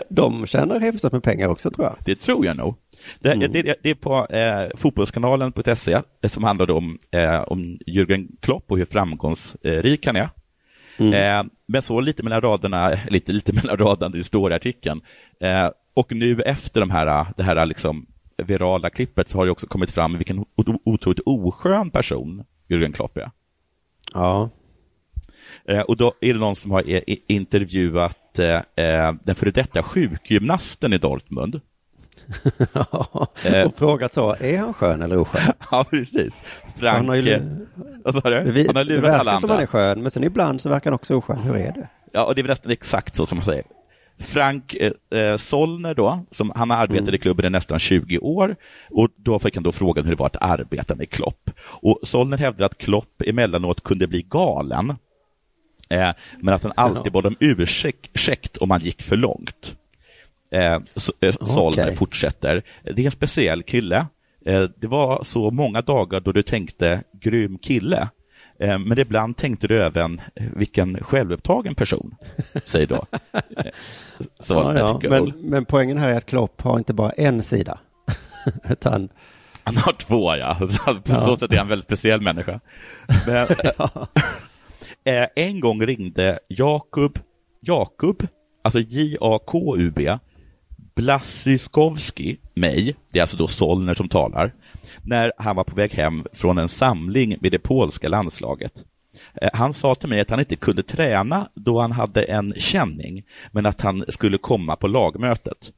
De 0.09 0.47
tjänar 0.47 0.81
hyfsat 0.81 1.13
med 1.13 1.23
pengar 1.23 1.49
också 1.49 1.71
tror 1.71 1.87
jag. 1.87 1.97
Det 2.05 2.15
tror 2.15 2.47
jag 2.47 2.57
nog. 2.57 2.75
Det, 3.21 3.33
Mm. 3.33 3.53
det, 3.53 3.75
det 3.83 3.91
är 3.91 3.95
på 3.95 4.27
eh, 4.27 4.69
fotbollskanalen.se 4.77 5.93
eh, 5.93 6.03
som 6.29 6.45
handlar 6.45 6.71
om, 6.71 6.99
eh, 7.11 7.41
om 7.41 7.79
Jürgen 7.87 8.29
Klopp 8.41 8.71
och 8.71 8.79
hur 8.79 8.85
framgångsrik 8.85 10.07
han 10.07 10.17
är. 10.17 10.31
Eh, 10.99 11.45
men 11.67 11.83
så 11.83 12.01
lite 12.01 12.23
mellan 12.23 12.41
raderna, 12.41 12.99
lite, 13.09 13.33
lite 13.33 13.53
mellan 13.63 13.77
raderna, 13.77 14.17
det 14.17 14.25
står 14.25 14.53
i 14.53 14.55
artikeln. 14.55 15.01
Eh, 15.41 15.71
och 15.95 16.13
nu 16.13 16.43
efter 16.43 16.81
de 16.81 16.91
här, 16.91 17.27
det 17.37 17.43
här 17.43 17.67
liksom 17.67 18.07
virala 18.37 18.91
klippet 18.91 19.29
så 19.31 19.39
har 19.39 19.45
det 19.45 19.51
också 19.53 19.67
kommit 19.67 19.91
fram 19.91 20.17
vilken 20.19 20.45
otroligt 20.85 21.21
oskön 21.27 21.91
person 21.91 22.45
Jürgen 22.69 22.93
Klopp 22.93 23.17
är. 23.17 23.31
Ja. 24.15 24.51
Eh, 25.69 25.81
och 25.81 25.97
då 25.97 26.13
är 26.21 26.33
det 26.35 26.41
någon 26.41 26.57
som 26.57 26.71
har 26.71 26.85
intervjuat 27.33 28.39
eh, 28.39 29.13
den 29.25 29.35
före 29.35 29.51
detta 29.51 29.83
sjukgymnasten 29.83 30.93
i 30.93 30.99
Dortmund. 30.99 31.61
Eh. 33.45 33.67
och 33.67 33.77
frågat 33.77 34.13
så, 34.15 34.37
är 34.41 34.59
han 34.59 34.75
skön 34.75 35.03
eller 35.03 35.19
oskön? 35.19 35.41
Ja, 35.71 35.85
precis. 35.91 36.43
Frank... 36.79 36.97
Han 36.97 37.09
har 37.09 37.15
ju, 37.17 37.33
eh, 37.33 37.43
Vad 38.05 38.15
sa 38.15 38.31
du? 38.31 38.37
det, 38.45 38.51
vi, 38.51 38.67
Han 38.67 38.77
har 38.77 38.85
det 38.85 38.91
lurat 38.91 39.05
verkar 39.05 39.19
alla 39.19 39.41
som 39.41 39.51
han 39.51 39.59
är 39.59 39.63
andra. 39.63 39.67
skön, 39.67 40.03
men 40.03 40.11
sen 40.11 40.25
ibland 40.25 40.61
så 40.61 40.69
verkar 40.69 40.91
han 40.91 40.95
också 40.95 41.15
oskön. 41.17 41.39
Hur 41.39 41.57
är 41.57 41.73
det? 41.73 41.89
Ja, 42.13 42.25
och 42.25 42.35
det 42.35 42.41
är 42.41 42.43
väl 42.43 42.51
nästan 42.51 42.73
exakt 42.73 43.17
så 43.17 43.27
som 43.27 43.39
man 43.39 43.45
säger. 43.45 43.65
Frank 44.21 44.75
eh, 44.75 44.93
eh, 45.21 45.37
Solner 45.37 45.95
då, 45.95 46.25
som, 46.31 46.53
han 46.55 46.71
har 46.71 46.77
arbetat 46.77 47.15
i 47.15 47.19
klubben 47.19 47.45
i 47.47 47.51
nästan 47.51 47.79
20 47.79 48.19
år 48.19 48.57
och 48.91 49.09
då 49.17 49.39
fick 49.39 49.55
han 49.55 49.63
då 49.63 49.73
frågan 49.73 50.05
hur 50.05 50.11
det 50.11 50.19
var 50.19 50.27
att 50.27 50.37
arbeta 50.43 50.95
med 50.95 51.11
Klopp. 51.11 51.51
Och 51.61 52.01
Solner 52.03 52.39
hävdar 52.39 52.67
att 52.67 52.79
Klopp 52.79 53.23
emellanåt 53.27 53.83
kunde 53.85 54.07
bli 54.07 54.23
galen, 54.23 54.91
eh, 55.91 56.11
men 56.39 56.55
att 56.55 56.63
han 56.63 56.73
alltid 56.77 57.13
bad 57.13 57.27
om 57.27 57.37
ursäkt 57.41 58.57
om 58.57 58.71
han 58.71 58.81
gick 58.81 59.03
för 59.03 59.17
långt. 59.17 59.77
Eh, 60.51 60.79
så, 60.97 61.13
eh, 61.21 61.33
Solner 61.33 61.83
Okej. 61.85 61.97
fortsätter. 61.97 62.63
Det 62.83 63.03
är 63.03 63.05
en 63.07 63.11
speciell 63.11 63.63
kille. 63.63 64.07
Eh, 64.47 64.63
det 64.77 64.87
var 64.87 65.23
så 65.25 65.51
många 65.51 65.83
dagar 65.83 66.21
då 66.21 66.33
du 66.33 66.43
tänkte 66.43 67.03
grym 67.21 67.59
kille. 67.59 68.09
Eh, 68.61 68.79
men 68.79 68.99
ibland 68.99 69.37
tänkte 69.37 69.69
du 69.69 69.85
även 69.85 70.21
vilken 70.35 71.05
självupptagen 71.05 71.75
person, 71.75 72.15
säger 72.65 72.87
då. 72.87 73.05
Solner 74.41 74.81
Ja, 74.81 75.01
ja. 75.03 75.11
Men, 75.11 75.33
men 75.41 75.65
poängen 75.65 75.99
här 75.99 76.09
är 76.09 76.17
att 76.17 76.27
Klopp 76.27 76.61
har 76.61 76.79
inte 76.79 76.95
bara 76.95 77.11
en 77.11 77.43
sida. 77.43 77.79
Utan 78.71 79.09
Han 79.65 79.77
har 79.77 79.93
två, 79.93 80.37
ja. 80.37 80.55
Så 80.71 80.95
på 80.95 81.13
Ja. 81.13 81.21
så 81.21 81.37
sätt 81.37 81.53
är 81.53 81.57
han 81.57 81.65
en 81.67 81.69
väldigt 81.69 81.85
speciell 81.87 82.21
människa. 82.21 82.61
Men, 83.27 83.47
eh, 85.05 85.29
en 85.37 85.61
gång 85.61 85.83
ringde 85.87 86.39
Jakub, 86.49 87.19
Jakub, 87.61 88.27
alltså 88.65 88.79
J-A-K-U-B, 88.81 90.19
Blasyskovski 90.99 92.37
mig, 92.55 92.97
det 93.13 93.19
är 93.19 93.23
alltså 93.23 93.37
då 93.37 93.49
Solner 93.49 93.95
som 93.95 94.09
talar, 94.09 94.55
när 95.03 95.33
han 95.39 95.57
var 95.57 95.65
på 95.65 95.77
väg 95.77 95.93
hem 95.93 96.25
från 96.33 96.59
en 96.59 96.69
samling 96.69 97.37
med 97.41 97.53
det 97.53 97.59
polska 97.59 98.09
landslaget. 98.09 98.73
Eh, 99.43 99.49
han 99.53 99.73
sa 99.73 99.95
till 99.95 100.09
mig 100.09 100.21
att 100.21 100.31
han 100.31 100.39
inte 100.39 100.57
kunde 100.57 100.83
träna 100.83 101.49
då 101.55 101.81
han 101.81 101.93
hade 101.93 102.23
en 102.23 102.55
känning, 102.57 103.25
men 103.53 103.67
att 103.67 103.81
han 103.81 104.05
skulle 104.09 104.39
komma 104.39 104.77
på 104.77 104.87
lagmötet. 104.87 105.73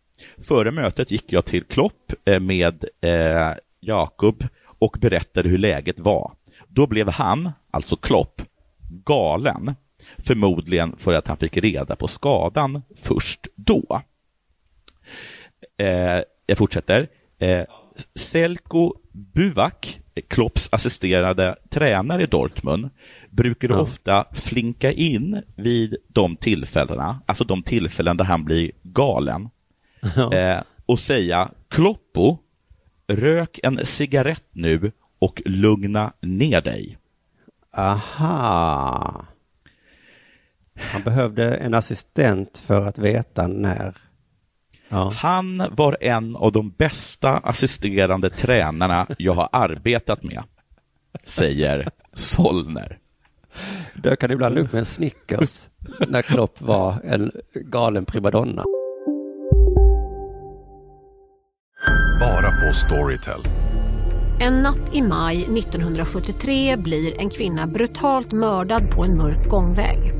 Före 0.49 0.71
mötet 0.71 1.11
gick 1.11 1.33
jag 1.33 1.45
till 1.45 1.65
Klopp 1.65 2.13
eh, 2.25 2.41
med 2.41 2.85
eh, 3.01 3.51
Jakob 3.81 4.45
och 4.65 4.97
berättade 5.01 5.49
hur 5.49 5.59
läget 5.59 6.01
var. 6.01 6.33
Då 6.69 6.87
blev 6.87 7.09
han, 7.09 7.53
alltså 7.71 7.97
Klopp, 7.97 8.43
galen. 9.05 9.75
Förmodligen 10.19 10.97
för 10.99 11.15
att 11.15 11.29
han 11.29 11.37
fick 11.37 11.57
reda 11.57 11.97
på 11.97 12.09
skadan 12.09 12.83
först 12.97 13.47
då. 13.57 14.03
Eh, 15.81 16.23
jag 16.47 16.59
fortsätter. 16.59 17.09
Eh, 17.39 17.65
Selko 18.15 18.95
Buvak, 19.13 20.01
Klopps 20.29 20.69
assisterade 20.73 21.57
tränare 21.71 22.23
i 22.23 22.27
Dortmund, 22.27 22.91
brukade 23.31 23.75
ofta 23.75 24.25
flinka 24.33 24.93
in 24.93 25.43
vid 25.57 25.97
de 26.09 26.37
tillfällena, 26.37 27.21
alltså 27.27 27.45
de 27.45 27.63
tillfällen 27.63 28.17
där 28.17 28.25
han 28.25 28.45
blir 28.45 28.71
galen, 28.83 29.49
eh, 30.33 30.63
och 30.87 30.99
säga 30.99 31.51
Kloppo, 31.69 32.39
rök 33.07 33.61
en 33.63 33.87
cigarett 33.87 34.47
nu 34.53 34.93
och 35.19 35.43
lugna 35.45 36.13
ner 36.21 36.61
dig. 36.61 36.99
Aha. 37.77 39.27
Han 40.75 41.03
behövde 41.03 41.55
en 41.55 41.75
assistent 41.75 42.59
för 42.59 42.87
att 42.87 42.99
veta 42.99 43.47
när. 43.47 44.10
Ja. 44.93 45.13
Han 45.17 45.63
var 45.71 45.97
en 46.01 46.37
av 46.37 46.53
de 46.53 46.71
bästa 46.71 47.39
assisterande 47.39 48.31
tränarna 48.31 49.07
jag 49.19 49.33
har 49.33 49.49
arbetat 49.53 50.23
med, 50.23 50.43
säger 51.25 51.89
Solner. 52.13 52.99
Dök 53.95 54.23
han 54.23 54.31
ibland 54.31 54.59
upp 54.59 54.73
med 54.73 54.81
en 54.81 54.87
Snickers 54.87 55.69
när 56.09 56.23
Klopp 56.23 56.61
var 56.61 56.95
en 57.05 57.33
galen 57.55 58.05
primadonna. 58.05 58.65
Bara 62.21 62.51
på 62.51 62.73
Storytel. 62.73 63.41
En 64.41 64.63
natt 64.63 64.95
i 64.95 65.03
maj 65.03 65.37
1973 65.37 66.77
blir 66.77 67.21
en 67.21 67.31
kvinna 67.31 67.67
brutalt 67.67 68.33
mördad 68.33 68.91
på 68.91 69.05
en 69.05 69.17
mörk 69.17 69.49
gångväg. 69.49 70.20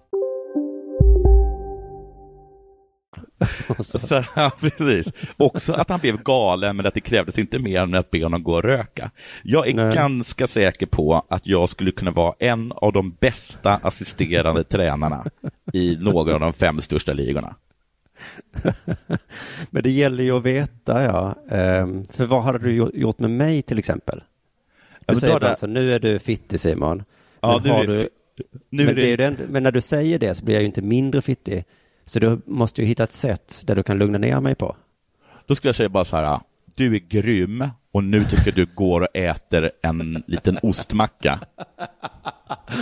Så, 3.79 4.23
ja, 4.35 4.51
precis. 4.59 5.13
Också 5.37 5.73
att 5.73 5.89
han 5.89 5.99
blev 5.99 6.23
galen, 6.23 6.75
men 6.75 6.85
att 6.85 6.93
det 6.93 6.99
krävdes 7.01 7.39
inte 7.39 7.59
mer 7.59 7.81
än 7.81 7.93
att 7.93 8.11
be 8.11 8.23
honom 8.23 8.43
gå 8.43 8.53
och 8.53 8.63
röka. 8.63 9.11
Jag 9.43 9.67
är 9.67 9.73
Nej. 9.73 9.95
ganska 9.95 10.47
säker 10.47 10.85
på 10.85 11.25
att 11.29 11.47
jag 11.47 11.69
skulle 11.69 11.91
kunna 11.91 12.11
vara 12.11 12.35
en 12.39 12.71
av 12.71 12.93
de 12.93 13.11
bästa 13.19 13.79
assisterande 13.83 14.63
tränarna 14.63 15.25
i 15.73 15.97
några 16.01 16.33
av 16.33 16.39
de 16.39 16.53
fem 16.53 16.81
största 16.81 17.13
ligorna. 17.13 17.55
Men 19.69 19.83
det 19.83 19.91
gäller 19.91 20.23
ju 20.23 20.37
att 20.37 20.43
veta, 20.43 21.03
ja. 21.03 21.35
Ehm, 21.55 22.05
För 22.05 22.25
vad 22.25 22.43
hade 22.43 22.59
du 22.59 22.71
gjort- 22.93 23.19
med 23.19 23.31
mig 23.31 23.61
till 23.61 23.79
exempel? 23.79 24.23
Du 25.05 25.15
säger 25.15 25.33
då 25.33 25.39
bara 25.39 25.45
hade- 25.45 25.59
så, 25.59 25.67
nu 25.67 25.93
är 25.93 25.99
du 25.99 26.19
fittig 26.19 26.59
Simon. 26.59 27.03
Ja, 27.41 27.61
men, 27.63 27.85
nu 27.85 27.87
du, 27.87 28.09
nu 28.69 28.85
men, 28.85 28.95
det 28.95 29.15
det, 29.15 29.35
men 29.49 29.63
när 29.63 29.71
du 29.71 29.81
säger 29.81 30.19
det 30.19 30.35
så 30.35 30.45
blir 30.45 30.55
jag 30.55 30.61
ju 30.61 30.67
inte 30.67 30.81
mindre 30.81 31.21
fittig. 31.21 31.63
Så 32.05 32.19
du 32.19 32.41
måste 32.45 32.81
ju 32.81 32.87
hitta 32.87 33.03
ett 33.03 33.11
sätt 33.11 33.61
där 33.65 33.75
du 33.75 33.83
kan 33.83 33.97
lugna 33.97 34.17
ner 34.17 34.39
mig 34.39 34.55
på. 34.55 34.75
då 35.47 35.55
skulle 35.55 35.69
jag 35.69 35.75
säga 35.75 35.89
bara 35.89 36.05
så 36.05 36.17
här, 36.17 36.39
du 36.75 36.95
är 36.95 36.99
grym 36.99 37.69
och 37.91 38.03
nu 38.03 38.25
tycker 38.25 38.51
du 38.51 38.65
går 38.75 39.01
och 39.01 39.07
äter 39.13 39.71
en 39.81 40.23
liten 40.27 40.57
ostmacka. 40.61 41.39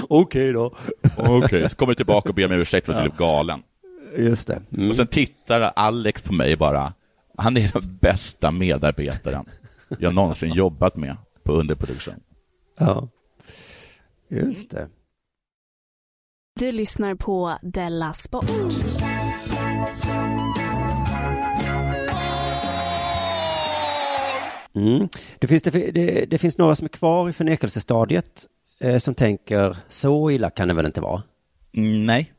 Okej 0.10 0.54
då. 0.54 0.76
Okej, 1.18 1.70
så 1.70 1.76
kommer 1.76 1.92
du 1.92 1.96
tillbaka 1.96 2.30
och 2.30 2.36
ber 2.36 2.46
om 2.46 2.52
ursäkt 2.52 2.86
för 2.86 2.94
att 2.94 3.04
du 3.04 3.10
blev 3.10 3.18
galen. 3.18 3.64
Just 4.18 4.48
det. 4.48 4.62
Mm. 4.72 4.90
Och 4.90 4.96
sen 4.96 5.08
tittar 5.08 5.62
Alex 5.76 6.22
på 6.22 6.34
mig 6.34 6.56
bara. 6.56 6.94
Han 7.38 7.58
är 7.58 7.72
den 7.74 7.98
bästa 8.02 8.52
medarbetaren 8.52 9.46
jag 10.00 10.16
någonsin 10.16 10.54
jobbat 10.54 10.96
med 10.96 11.18
på 11.44 11.54
underproduktion. 11.54 12.14
Ja. 12.78 13.10
Just 14.30 14.72
det. 14.72 14.88
Du 16.60 16.72
lyssnar 16.72 17.16
på 17.16 17.58
Della 17.62 18.14
Sport. 18.14 18.46
Mm. 24.76 25.10
Det, 25.40 25.48
finns, 25.48 25.64
det, 25.64 25.92
det, 25.92 26.26
det 26.26 26.38
finns 26.38 26.58
några 26.58 26.76
som 26.76 26.86
är 26.86 26.90
kvar 26.90 27.30
i 27.30 27.34
förnekelsestadiet 27.34 28.46
eh, 28.80 28.98
som 28.98 29.16
tänker 29.16 29.78
så 29.90 30.32
illa 30.32 30.50
kan 30.50 30.68
det 30.68 30.74
väl 30.74 30.86
inte 30.86 31.02
vara? 31.02 31.24
Mm, 31.74 32.04
nej. 32.04 32.34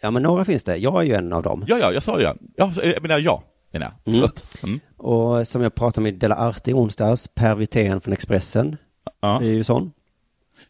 Ja, 0.00 0.10
men 0.10 0.22
några 0.22 0.44
finns 0.44 0.64
det. 0.64 0.76
Jag 0.76 1.00
är 1.02 1.06
ju 1.06 1.14
en 1.14 1.32
av 1.32 1.42
dem. 1.42 1.64
Ja, 1.68 1.78
ja, 1.78 1.92
jag 1.92 2.02
sa 2.02 2.16
det. 2.16 2.22
Ja. 2.22 2.34
Jag, 2.56 2.86
jag 2.86 3.02
menar 3.02 3.18
ja, 3.18 3.42
menar 3.72 3.92
jag. 4.04 4.14
Mm. 4.14 4.30
Mm. 4.62 4.80
Och 4.96 5.48
som 5.48 5.62
jag 5.62 5.74
pratade 5.74 6.08
i 6.08 6.12
Della 6.12 6.36
Arte 6.36 6.70
i 6.70 6.74
onsdags, 6.74 7.28
Per 7.28 7.54
Wirtén 7.54 8.00
från 8.00 8.12
Expressen 8.12 8.76
Ja. 9.20 9.40
är 9.40 9.46
ju 9.46 9.64
sån. 9.64 9.92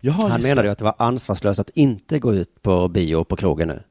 Ja, 0.01 0.12
Han 0.12 0.42
menade 0.42 0.68
ju 0.68 0.72
att 0.72 0.79
det 0.79 0.85
var 0.85 0.94
ansvarslöst 0.99 1.61
att 1.61 1.70
inte 1.70 2.18
gå 2.18 2.35
ut 2.35 2.62
på 2.62 2.88
bio 2.88 3.25
på 3.25 3.37
krogen 3.37 3.68
nu. 3.68 3.83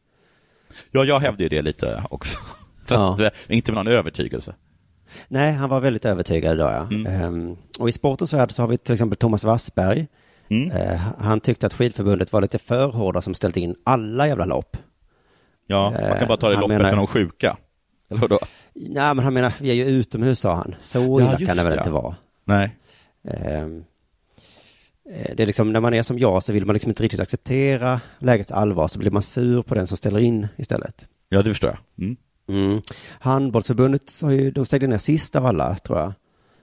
ja, 0.91 1.03
jag 1.03 1.19
hävdade 1.19 1.43
ju 1.43 1.49
det 1.49 1.61
lite 1.61 2.03
också. 2.09 2.37
Ja. 2.87 3.17
eh, 3.23 3.31
inte 3.47 3.71
med 3.71 3.85
någon 3.85 3.93
övertygelse. 3.93 4.55
Nej, 5.27 5.53
han 5.53 5.69
var 5.69 5.79
väldigt 5.79 6.05
övertygad 6.05 6.53
idag 6.53 6.73
ja. 6.73 6.95
Mm. 6.95 7.05
Ehm, 7.23 7.57
och 7.79 7.89
i 7.89 7.91
sportens 7.91 8.33
värld 8.33 8.51
så 8.51 8.63
har 8.63 8.67
vi 8.67 8.77
till 8.77 8.93
exempel 8.93 9.17
Thomas 9.17 9.43
Wassberg. 9.43 10.07
Mm. 10.49 10.71
Eh, 10.71 11.01
han 11.19 11.39
tyckte 11.39 11.67
att 11.67 11.73
skidförbundet 11.73 12.33
var 12.33 12.41
lite 12.41 12.57
för 12.57 12.87
hårda 12.87 13.21
som 13.21 13.33
ställt 13.33 13.57
in 13.57 13.75
alla 13.83 14.27
jävla 14.27 14.45
lopp. 14.45 14.77
Ja, 15.67 15.91
man 16.09 16.19
kan 16.19 16.27
bara 16.27 16.37
ta 16.37 16.49
det 16.49 16.55
loppet 16.55 16.67
menar- 16.67 16.83
med 16.89 16.97
de 16.97 17.07
sjuka. 17.07 17.57
Eller 18.11 18.21
vadå? 18.21 18.39
Nej, 18.73 19.13
men 19.15 19.19
han 19.19 19.33
menar, 19.33 19.53
vi 19.61 19.69
är 19.69 19.73
ju 19.73 19.85
utomhus 19.85 20.39
sa 20.39 20.55
han. 20.55 20.75
Så 20.81 21.19
illa 21.19 21.31
just 21.39 21.47
kan 21.47 21.57
det 21.57 21.63
väl 21.63 21.71
det, 21.71 21.77
inte 21.77 21.89
ja. 21.89 22.01
vara. 22.01 22.15
Nej. 22.45 22.75
Eh, 25.09 25.35
det 25.35 25.43
är 25.43 25.47
liksom, 25.47 25.73
när 25.73 25.79
man 25.79 25.93
är 25.93 26.03
som 26.03 26.19
jag 26.19 26.43
så 26.43 26.53
vill 26.53 26.65
man 26.65 26.73
liksom 26.73 26.89
inte 26.91 27.03
riktigt 27.03 27.19
acceptera 27.19 28.01
lägets 28.19 28.51
allvar, 28.51 28.87
så 28.87 28.99
blir 28.99 29.11
man 29.11 29.21
sur 29.21 29.61
på 29.61 29.75
den 29.75 29.87
som 29.87 29.97
ställer 29.97 30.19
in 30.19 30.47
istället. 30.57 31.07
Ja, 31.29 31.41
det 31.41 31.49
förstår 31.49 31.69
jag. 31.69 32.05
Mm. 32.05 32.17
Mm. 32.47 32.81
Handbollsförbundet 33.19 34.21
har 34.21 34.31
ju, 34.31 34.51
de 34.51 34.65
stängde 34.65 34.87
ner 34.87 34.97
sist 34.97 35.35
av 35.35 35.45
alla, 35.45 35.75
tror 35.75 35.99
jag. 35.99 36.13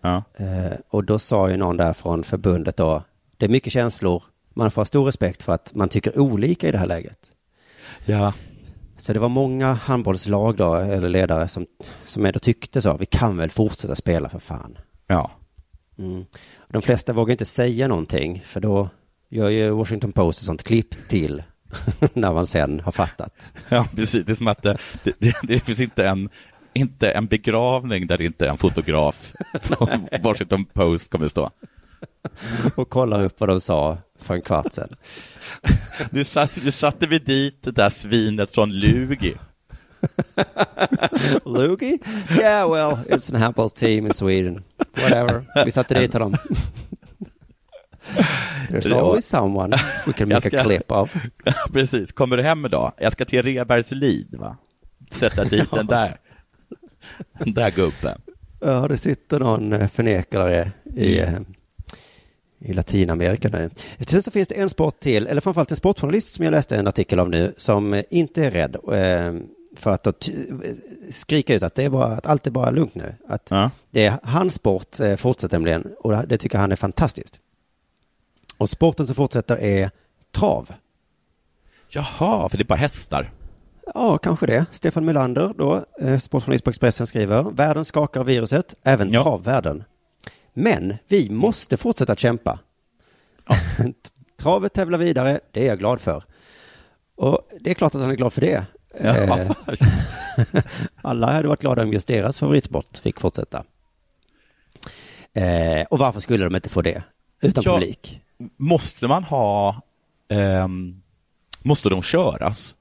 Ja. 0.00 0.22
Eh, 0.37 0.72
och 0.88 1.05
då 1.05 1.18
sa 1.18 1.50
ju 1.50 1.57
någon 1.57 1.76
där 1.76 1.92
från 1.92 2.24
förbundet 2.24 2.76
då, 2.76 3.02
det 3.37 3.46
är 3.46 3.50
mycket 3.50 3.72
känslor, 3.72 4.22
man 4.55 4.70
får 4.70 4.81
ha 4.81 4.87
stor 4.87 5.05
respekt 5.05 5.42
för 5.42 5.52
att 5.52 5.74
man 5.74 5.88
tycker 5.88 6.18
olika 6.18 6.68
i 6.68 6.72
det 6.72 6.78
här 6.78 6.87
läget. 6.87 7.18
ja. 8.07 8.33
Så 8.96 9.12
det 9.12 9.18
var 9.18 9.28
många 9.28 9.72
handbollslag 9.72 10.57
då, 10.57 10.74
eller 10.74 11.09
ledare, 11.09 11.48
som, 11.48 11.66
som 12.05 12.26
ändå 12.26 12.38
tyckte 12.38 12.83
så, 12.83 12.96
vi 12.96 13.07
kan 13.07 13.37
väl 13.37 13.50
fortsätta 13.50 13.94
spela 13.94 14.28
för 14.28 14.38
fan. 14.38 14.78
Ja. 15.07 15.31
Mm. 15.98 16.24
De 16.68 16.83
flesta 16.83 17.12
vågar 17.12 17.33
inte 17.33 17.44
säga 17.44 17.88
någonting, 17.88 18.42
för 18.44 18.61
då 18.61 18.90
gör 19.28 19.48
ju 19.48 19.70
Washington 19.70 20.12
Post 20.12 20.40
ett 20.40 20.46
sånt 20.46 20.62
klipp 20.62 21.09
till 21.09 21.42
när 22.12 22.33
man 22.33 22.46
sen 22.46 22.81
har 22.81 22.92
fattat. 22.92 23.52
Ja, 23.68 23.87
precis. 23.96 24.26
Det 24.26 24.33
är 24.33 24.37
som 24.37 24.48
att 24.48 24.62
det, 24.62 24.78
det, 25.02 25.14
det, 25.18 25.37
det 25.42 25.59
finns 25.59 25.81
inte 25.81 26.07
en, 26.07 26.28
inte 26.72 27.11
en 27.11 27.26
begravning 27.26 28.07
där 28.07 28.20
inte 28.20 28.48
en 28.48 28.59
fotograf 28.59 29.33
från 29.62 30.09
Washington 30.22 30.64
Post 30.64 31.11
kommer 31.11 31.28
stå. 31.28 31.50
Och 32.76 32.90
kollar 32.90 33.24
upp 33.24 33.40
vad 33.40 33.48
de 33.48 33.61
sa 33.61 33.98
för 34.18 34.35
en 34.35 34.42
kvart 34.42 34.72
sedan. 34.72 34.88
Nu, 36.11 36.24
satt, 36.24 36.64
nu 36.64 36.70
satte 36.70 37.07
vi 37.07 37.18
dit 37.18 37.62
det 37.62 37.70
där 37.70 37.88
svinet 37.88 38.55
från 38.55 38.72
Lugi. 38.72 39.35
Lugi? 41.44 41.98
Yeah, 42.30 42.70
well, 42.70 42.98
it's 43.08 43.28
an 43.34 43.36
handball 43.42 43.70
team 43.70 44.06
in 44.06 44.12
Sweden. 44.14 44.64
Whatever. 45.02 45.44
Vi 45.64 45.70
satte 45.70 45.94
dit 45.94 46.12
honom. 46.12 46.36
There's 48.70 48.92
always 48.92 49.24
someone 49.26 49.76
we 50.06 50.12
can 50.12 50.28
make 50.28 50.48
ska- 50.50 50.60
a 50.60 50.64
clip 50.64 50.92
of. 50.92 51.16
Precis, 51.72 52.12
kommer 52.12 52.36
du 52.36 52.42
hem 52.42 52.64
idag? 52.66 52.92
Jag 52.98 53.12
ska 53.12 53.24
till 53.24 53.42
Rebergslid, 53.42 54.34
va? 54.38 54.56
Sätta 55.10 55.44
dit 55.44 55.70
den 55.70 55.86
där, 55.86 56.16
den 57.38 57.54
där 57.54 57.70
gubben. 57.70 58.20
Ja, 58.60 58.88
det 58.88 58.98
sitter 58.98 59.38
någon 59.40 59.72
eh, 59.72 59.88
förnekare 59.88 60.72
i, 60.96 61.18
eh, 61.18 61.38
i 62.58 62.72
Latinamerika 62.72 63.48
nu. 63.48 63.70
Sen 64.06 64.22
så 64.22 64.30
finns 64.30 64.48
det 64.48 64.54
en 64.54 64.70
sport 64.70 65.00
till, 65.00 65.26
eller 65.26 65.40
framförallt 65.40 65.70
en 65.70 65.76
sportjournalist 65.76 66.32
som 66.32 66.44
jag 66.44 66.52
läste 66.52 66.76
en 66.76 66.86
artikel 66.86 67.20
om 67.20 67.30
nu, 67.30 67.54
som 67.56 68.02
inte 68.10 68.44
är 68.44 68.50
rädd 68.50 68.76
eh, 68.76 69.32
för 69.76 69.90
att 69.90 70.02
då 70.02 70.12
skrika 71.11 71.54
ut 71.54 71.62
att, 71.62 71.74
det 71.74 71.82
är 71.85 71.88
bara, 71.90 72.06
att 72.06 72.26
allt 72.26 72.46
är 72.46 72.50
bara 72.50 72.70
lugnt 72.70 72.94
nu. 72.94 73.14
Att 73.28 73.48
Ja. 73.50 73.70
det 73.90 74.04
är 74.06 74.18
hans 74.22 74.54
sport 74.54 75.00
eh, 75.00 75.16
fortsätter 75.16 75.56
nämligen 75.58 75.94
och 75.98 76.28
det 76.28 76.38
tycker 76.38 76.58
han 76.58 76.72
är 76.72 76.76
fantastiskt. 76.76 77.40
Och 78.56 78.70
sporten 78.70 79.06
som 79.06 79.14
fortsätter 79.14 79.56
är 79.61 79.90
trav. 80.30 80.72
Jaha, 81.88 82.48
för 82.48 82.56
det 82.58 82.62
är 82.62 82.66
bara 82.66 82.74
hästar. 82.78 83.32
Ja, 83.94 84.18
kanske 84.18 84.46
det. 84.46 84.66
Stefan 84.70 85.04
Melander, 85.04 85.54
då, 85.58 85.85
eh, 86.00 86.18
sportjournalist 86.18 86.64
på 86.64 86.70
Expressen, 86.70 87.06
skriver 87.06 87.42
världen 87.42 87.85
skakar 87.85 88.20
av 88.20 88.26
viruset, 88.26 88.74
även 88.82 89.11
Ja. 89.12 89.22
travvärlden. 89.22 89.85
Men 90.52 90.94
vi 91.08 91.30
måste 91.30 91.76
fortsätta 91.76 92.14
kämpa. 92.16 92.58
Travet 94.37 94.72
tävlar 94.72 94.98
vidare, 94.98 95.40
det 95.50 95.62
är 95.62 95.66
jag 95.66 95.78
glad 95.78 96.00
för. 96.00 96.24
Och 97.14 97.48
det 97.61 97.70
är 97.70 97.74
klart 97.74 97.94
att 97.94 98.00
han 98.00 98.11
är 98.11 98.14
glad 98.16 98.32
för 98.32 98.40
det. 98.40 98.64
Ja. 99.00 99.38
Eh, 99.38 99.50
Alla 101.02 101.33
hade 101.33 101.48
varit 101.48 101.61
glada 101.61 101.83
om 101.83 101.92
just 101.92 102.09
deras 102.09 102.38
favoritsport 102.38 102.98
fick 102.98 103.20
fortsätta. 103.20 103.64
Eh, 105.35 105.87
och 105.90 105.98
varför 105.98 106.20
skulle 106.20 106.44
de 106.44 106.55
inte 106.57 106.68
få 106.68 106.83
det? 106.83 107.02
Utan 107.40 107.64
Ja. 107.66 107.72
publik. 107.72 108.20
Måste 108.57 109.09
man 109.09 109.24
ha, 109.24 109.83
ehm, 110.28 111.02
måste 111.62 111.88
de 111.88 112.02
köras? 112.02 112.74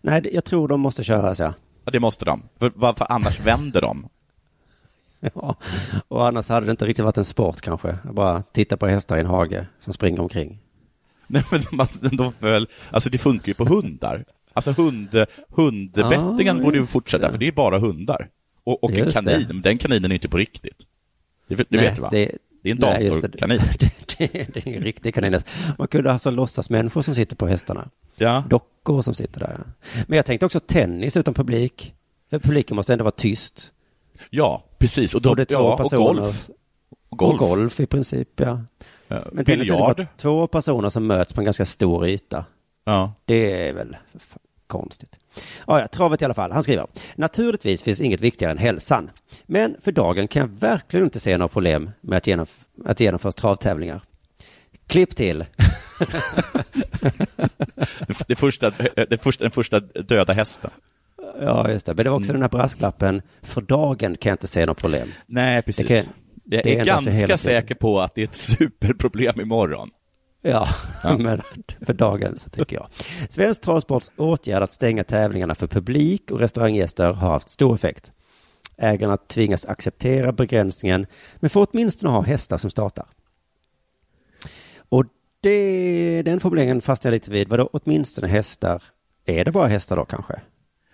Nej, 0.00 0.30
jag 0.32 0.44
tror 0.44 0.68
de 0.68 0.80
måste 0.80 1.04
köras, 1.04 1.38
ja. 1.40 1.54
Ja, 1.84 1.90
det 1.90 2.00
måste 2.00 2.24
de. 2.24 2.42
För, 2.58 2.72
varför 2.74 3.06
annars 3.12 3.40
vänder 3.40 3.80
de? 3.80 4.08
Ja, 5.34 5.56
och 6.08 6.26
annars 6.26 6.48
hade 6.48 6.66
det 6.66 6.70
inte 6.70 6.84
riktigt 6.86 7.04
varit 7.04 7.16
en 7.18 7.24
sport 7.24 7.60
kanske. 7.60 7.98
Bara 8.12 8.42
titta 8.52 8.76
på 8.76 8.86
hästar 8.86 9.16
i 9.16 9.20
en 9.20 9.26
hage 9.26 9.66
som 9.78 9.92
springer 9.92 10.20
omkring. 10.20 10.58
Nej, 11.26 11.42
men 11.50 12.16
de 12.16 12.32
föll, 12.32 12.68
alltså 12.90 13.10
det 13.10 13.18
funkar 13.18 13.48
ju 13.48 13.54
på 13.54 13.64
hundar. 13.64 14.24
Alltså 14.54 14.72
hund, 14.72 15.24
hundbettingen 15.48 16.56
Ja, 16.58 16.62
borde 16.64 16.76
ju 16.78 16.84
fortsätta, 16.84 17.26
det. 17.26 17.32
för 17.32 17.38
det 17.38 17.48
är 17.48 17.52
bara 17.52 17.78
hundar. 17.78 18.28
Och, 18.64 18.84
och 18.84 18.92
en 18.92 19.12
kanin, 19.12 19.44
men 19.48 19.62
den 19.62 19.78
kaninen 19.78 20.10
är 20.10 20.14
inte 20.14 20.28
på 20.28 20.36
riktigt. 20.38 20.86
Det, 21.48 21.54
det 21.54 21.64
Nej, 21.68 21.80
vet 21.80 21.96
du 21.96 22.02
va? 22.02 22.08
det- 22.10 22.32
Det, 22.62 22.70
är 22.70 22.74
en 22.74 22.80
datorkanin. 22.80 23.60
Det, 24.18 24.32
det, 24.32 24.54
det 24.54 24.66
är 24.66 24.76
en 24.76 24.82
riktig 24.82 25.14
kanin. 25.14 25.40
Man 25.78 25.88
kunde 25.88 26.12
alltså 26.12 26.30
låtsas 26.30 26.70
människor 26.70 27.02
som 27.02 27.14
sitter 27.14 27.36
på 27.36 27.46
hästarna. 27.46 27.88
Ja. 28.16 28.44
Dockor 28.48 29.02
som 29.02 29.14
sitter 29.14 29.40
där. 29.40 29.60
Men 30.06 30.16
jag 30.16 30.26
tänkte 30.26 30.46
också 30.46 30.60
tennis 30.60 31.16
utan 31.16 31.34
publik. 31.34 31.94
För 32.30 32.38
publiken 32.38 32.76
måste 32.76 32.92
ändå 32.92 33.02
vara 33.04 33.12
tyst. 33.16 33.72
Ja, 34.30 34.64
precis. 34.78 35.14
Och, 35.14 35.22
de, 35.22 35.28
Och 35.28 35.36
det 35.36 35.42
är 35.42 35.44
två 35.44 35.54
ja, 35.54 35.72
och 35.72 35.78
personer. 35.78 36.04
golf. 36.22 36.50
Och 37.08 37.18
golf. 37.18 37.40
Och 37.42 37.48
golf 37.48 37.80
i 37.80 37.86
princip, 37.86 38.28
ja. 38.40 38.60
Ja, 39.08 39.22
Men 39.32 39.44
tennis 39.44 39.70
är 39.70 39.74
biljard. 39.74 40.06
två 40.16 40.46
personer 40.46 40.88
som 40.90 41.06
möts 41.06 41.32
på 41.32 41.40
en 41.40 41.44
ganska 41.44 41.64
stor 41.66 42.06
yta. 42.06 42.44
Ja. 42.84 43.12
Det 43.24 43.68
är 43.68 43.72
väl 43.72 43.96
konstigt. 44.78 45.18
Ja, 45.66 45.80
ja, 45.80 45.88
travet 45.88 46.22
i 46.22 46.24
alla 46.24 46.34
fall. 46.34 46.52
Han 46.52 46.62
skriver. 46.62 46.86
Naturligtvis 47.16 47.82
finns 47.82 48.00
inget 48.00 48.20
viktigare 48.20 48.52
än 48.52 48.58
hälsan. 48.58 49.10
Men 49.46 49.76
för 49.80 49.92
dagen 49.92 50.28
kan 50.28 50.40
jag 50.40 50.48
verkligen 50.48 51.04
inte 51.04 51.20
se 51.20 51.38
några 51.38 51.48
problem 51.48 51.90
med 52.00 52.16
att, 52.18 52.26
genomf- 52.26 52.64
att 52.86 53.00
genomföra 53.00 53.32
travtävlingar. 53.32 54.00
Klipp 54.86 55.16
till. 55.16 55.44
Det 58.26 58.36
första, 58.36 58.70
det 59.10 59.22
första, 59.22 59.44
den 59.44 59.50
första 59.50 59.80
döda 59.80 60.32
hästen. 60.32 60.70
Ja, 61.40 61.70
just 61.70 61.86
det. 61.86 61.94
Men 61.94 62.04
det 62.04 62.10
var 62.10 62.16
också 62.18 62.30
Mm. 62.32 62.40
den 62.40 62.50
här 62.52 62.58
brasklappen. 62.58 63.22
För 63.42 63.60
dagen 63.60 64.16
kan 64.16 64.30
jag 64.30 64.34
inte 64.34 64.46
se 64.46 64.66
något 64.66 64.78
problem. 64.78 65.08
Nej, 65.26 65.62
precis. 65.62 65.88
Det 65.88 66.62
kan- 66.62 66.70
jag 66.70 66.80
är 66.80 66.84
ganska 66.84 67.38
säker 67.38 67.74
på 67.74 68.00
att 68.00 68.14
det 68.14 68.20
är 68.20 68.24
ett 68.24 68.34
superproblem 68.34 69.40
imorgon. 69.40 69.90
Ja, 70.46 70.68
Ja. 71.02 71.18
men 71.18 71.42
för 71.86 71.92
dagen 71.92 72.38
så 72.38 72.50
tycker 72.50 72.76
jag. 72.76 72.86
Svensk 73.30 73.62
travsports 73.62 74.10
åtgärd 74.16 74.62
att 74.62 74.72
stänga 74.72 75.04
tävlingarna 75.04 75.54
för 75.54 75.66
publik 75.66 76.30
och 76.30 76.40
restauranggäster 76.40 77.12
har 77.12 77.30
haft 77.30 77.48
stor 77.48 77.74
effekt. 77.74 78.12
Ägarna 78.76 79.16
tvingas 79.16 79.66
acceptera 79.66 80.32
begränsningen, 80.32 81.06
men 81.36 81.50
får 81.50 81.66
åtminstone 81.70 82.12
ha 82.12 82.22
hästar 82.22 82.58
som 82.58 82.70
startar. 82.70 83.06
Och 84.88 85.04
det, 85.40 86.22
den 86.22 86.40
formuleringen 86.40 86.80
fastnar 86.80 87.10
jag 87.10 87.14
lite 87.16 87.30
vid. 87.30 87.48
Vadå 87.48 87.68
åtminstone 87.72 88.28
hästar? 88.28 88.82
Är 89.24 89.44
det 89.44 89.52
bara 89.52 89.68
hästar 89.68 89.96
då 89.96 90.04
kanske? 90.04 90.40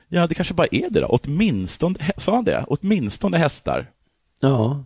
Ja, 0.09 0.27
det 0.27 0.35
kanske 0.35 0.55
bara 0.55 0.67
är 0.71 0.91
det 0.91 1.01
då. 1.01 1.07
Åtminstone, 1.07 1.95
sa 2.17 2.35
han 2.35 2.45
det? 2.45 2.65
Åtminstone 2.69 3.39
hästar. 3.39 3.91
Ja. 4.41 4.85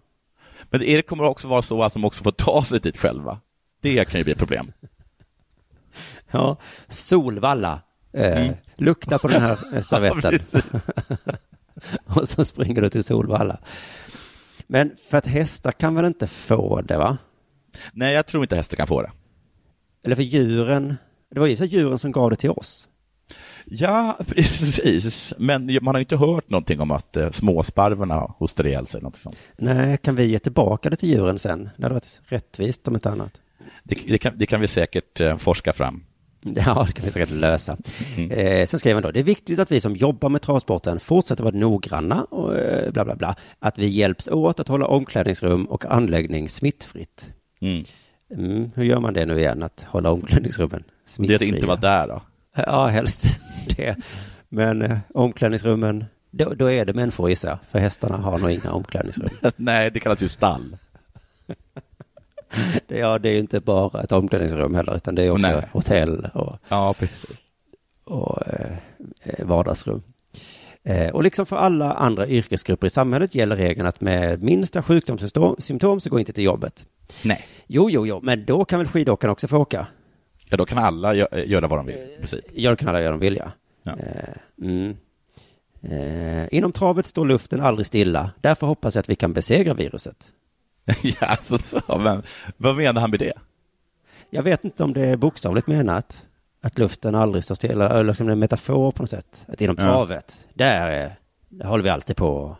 Men 0.70 0.80
det 0.80 1.02
kommer 1.02 1.24
också 1.24 1.48
vara 1.48 1.62
så 1.62 1.82
att 1.82 1.92
de 1.92 2.04
också 2.04 2.24
får 2.24 2.32
ta 2.32 2.64
sig 2.64 2.80
dit 2.80 2.96
själva. 2.96 3.40
Det 3.84 4.08
kan 4.08 4.20
ju 4.20 4.24
bli 4.24 4.32
ett 4.32 4.38
problem. 4.38 4.72
Ja, 6.30 6.56
Solvalla. 6.88 7.80
Eh, 8.12 8.36
Mm. 8.42 8.54
Lukta 8.76 9.18
på 9.18 9.28
den 9.28 9.42
här 9.42 9.52
eh, 9.72 9.74
Ja, 9.74 9.82
servetten. 9.82 10.20
precis. 10.20 10.64
och 12.06 12.28
så 12.28 12.44
springer 12.44 12.82
du 12.82 12.88
till 12.90 13.04
Solvalla. 13.04 13.58
Men 14.66 14.92
för 15.10 15.18
att 15.18 15.26
hästar 15.26 15.72
kan 15.72 15.94
väl 15.94 16.04
inte 16.04 16.26
få 16.26 16.80
det 16.82 16.96
va? 16.98 17.18
Nej, 17.92 18.14
jag 18.14 18.26
tror 18.26 18.42
inte 18.44 18.56
hästar 18.56 18.76
kan 18.76 18.86
få 18.86 19.02
det. 19.02 19.10
Eller 20.04 20.16
för 20.16 20.22
djuren. 20.22 20.96
Det 21.30 21.40
var 21.40 21.46
ju 21.46 21.56
så 21.56 21.64
djuren 21.64 21.98
som 21.98 22.12
gav 22.12 22.30
det 22.30 22.36
till 22.36 22.50
oss. 22.50 22.88
Ja, 23.64 24.18
precis. 24.26 25.34
Men 25.38 25.78
man 25.82 25.94
har 25.94 26.00
inte 26.00 26.16
hört 26.16 26.50
någonting 26.50 26.80
om 26.80 26.90
att 26.90 27.16
eh, 27.16 27.30
småsparvarna 27.30 28.14
hostar 28.38 28.66
ihjäl 28.66 28.86
sig. 28.86 29.02
Något 29.02 29.16
sånt. 29.16 29.36
Nej, 29.56 29.98
kan 29.98 30.14
vi 30.16 30.24
ge 30.24 30.38
tillbaka 30.38 30.90
det 30.90 30.96
till 30.96 31.08
djuren 31.08 31.38
sen? 31.38 31.70
Det 31.76 31.82
hade 31.82 31.94
varit 31.94 32.20
rättvist 32.24 32.88
om 32.88 32.94
inte 32.94 33.10
annat. 33.10 33.40
Det, 33.84 33.96
det, 34.06 34.18
kan, 34.18 34.32
det 34.38 34.46
kan 34.46 34.60
vi 34.60 34.68
säkert 34.68 35.20
eh, 35.20 35.36
forska 35.36 35.72
fram. 35.72 36.04
Ja, 36.56 36.84
det 36.86 36.92
kan 36.92 37.04
vi 37.04 37.10
säkert 37.10 37.30
lösa. 37.30 37.76
Mm. 38.16 38.30
Eh, 38.30 38.66
sen 38.66 38.80
skrev 38.80 38.94
han 38.96 39.02
då, 39.02 39.10
det 39.10 39.18
är 39.20 39.24
viktigt 39.24 39.58
att 39.58 39.72
vi 39.72 39.80
som 39.80 39.96
jobbar 39.96 40.28
med 40.28 40.42
travsporten 40.42 41.00
fortsätter 41.00 41.44
vara 41.44 41.56
noggranna 41.56 42.24
och 42.24 42.56
eh, 42.58 42.92
bla 42.92 43.04
bla 43.04 43.16
bla. 43.16 43.36
Att 43.58 43.78
vi 43.78 43.86
hjälps 43.86 44.28
åt 44.28 44.60
att 44.60 44.68
hålla 44.68 44.86
omklädningsrum 44.86 45.64
och 45.64 45.84
anläggning 45.86 46.48
smittfritt. 46.48 47.30
Mm. 47.60 47.84
Mm, 48.34 48.70
hur 48.74 48.84
gör 48.84 49.00
man 49.00 49.14
det 49.14 49.26
nu 49.26 49.38
igen, 49.38 49.62
att 49.62 49.86
hålla 49.88 50.10
omklädningsrummen 50.10 50.82
Det 50.86 51.04
är 51.04 51.08
smittfria? 51.10 51.36
att 51.36 51.42
inte 51.42 51.66
vara 51.66 51.76
där 51.76 52.08
då. 52.08 52.22
Ja, 52.56 52.86
helst 52.86 53.24
det. 53.76 53.96
Men 54.48 54.82
eh, 54.82 54.98
omklädningsrummen, 55.14 56.04
då, 56.30 56.54
då 56.54 56.70
är 56.70 56.84
det 56.84 56.94
människor 56.94 57.28
gissar 57.28 57.58
för 57.70 57.78
hästarna 57.78 58.16
har 58.16 58.38
nog 58.38 58.50
inga 58.50 58.72
omklädningsrum. 58.72 59.30
Nej, 59.56 59.90
det 59.90 60.00
kallas 60.00 60.22
ju 60.22 60.28
stall. 60.28 60.76
Det, 62.86 62.98
ja, 62.98 63.18
det 63.18 63.28
är 63.28 63.32
ju 63.32 63.38
inte 63.38 63.60
bara 63.60 64.02
ett 64.02 64.12
omklädningsrum 64.12 64.74
heller, 64.74 64.96
utan 64.96 65.14
det 65.14 65.22
är 65.22 65.30
också 65.30 65.48
Nej. 65.48 65.68
hotell 65.72 66.28
och, 66.34 66.56
Ja, 66.68 66.94
precis. 66.98 67.26
och 68.04 68.46
eh, 68.48 68.76
eh, 69.22 69.46
vardagsrum. 69.46 70.02
Eh, 70.84 71.08
och 71.08 71.22
liksom 71.22 71.46
för 71.46 71.56
alla 71.56 71.92
andra 71.92 72.26
yrkesgrupper 72.28 72.86
i 72.86 72.90
samhället 72.90 73.34
gäller 73.34 73.56
regeln 73.56 73.86
att 73.86 74.00
med 74.00 74.42
minsta 74.42 74.82
sjukdomssymptom 74.82 75.56
symptom 75.58 76.00
så 76.00 76.10
går 76.10 76.20
inte 76.20 76.32
till 76.32 76.44
jobbet. 76.44 76.86
Nej. 77.24 77.44
Jo, 77.66 77.90
jo, 77.90 78.06
jo, 78.06 78.20
men 78.22 78.44
då 78.44 78.64
kan 78.64 78.78
väl 78.78 78.88
skidåkarna 78.88 79.32
också 79.32 79.48
få 79.48 79.58
åka? 79.58 79.86
Ja, 80.48 80.56
då 80.56 80.66
kan 80.66 80.78
alla 80.78 81.14
gö- 81.14 81.44
göra 81.44 81.66
vad 81.68 81.78
de 81.78 81.86
vill. 81.86 82.06
Precis. 82.20 82.40
Ja, 82.54 82.70
det 82.70 82.76
kan 82.76 82.88
alla 82.88 83.00
göra 83.00 83.10
de 83.10 83.20
vill, 83.20 83.36
ja. 83.36 83.50
Ja. 83.82 83.92
Eh, 83.92 84.66
mm. 84.66 84.96
eh, 85.82 86.48
inom 86.54 86.72
travet 86.72 87.06
står 87.06 87.26
luften 87.26 87.60
aldrig 87.60 87.86
stilla. 87.86 88.30
Därför 88.40 88.66
hoppas 88.66 88.94
jag 88.94 89.00
att 89.00 89.08
vi 89.08 89.14
kan 89.14 89.32
besegra 89.32 89.74
viruset. 89.74 90.32
ja, 91.20 91.36
så, 91.48 91.58
så, 91.58 91.98
men 91.98 92.22
vad 92.56 92.76
menar 92.76 93.00
han 93.00 93.10
med 93.10 93.18
det? 93.18 93.32
Jag 94.30 94.42
vet 94.42 94.64
inte 94.64 94.84
om 94.84 94.92
det 94.92 95.04
är 95.06 95.16
bokstavligt 95.16 95.66
menat. 95.66 96.26
Att 96.62 96.78
luften 96.78 97.14
aldrig 97.14 97.44
står 97.44 97.54
stilla, 97.54 97.88
eller 97.90 98.04
liksom 98.04 98.28
en 98.28 98.38
metafor 98.38 98.92
på 98.92 99.02
något 99.02 99.10
sätt. 99.10 99.44
Att 99.48 99.60
inom 99.60 99.76
Ja. 99.78 99.84
travet, 99.84 100.44
där, 100.54 100.88
är, 100.88 101.14
där 101.48 101.66
håller 101.66 101.84
vi 101.84 101.90
alltid 101.90 102.16
på. 102.16 102.56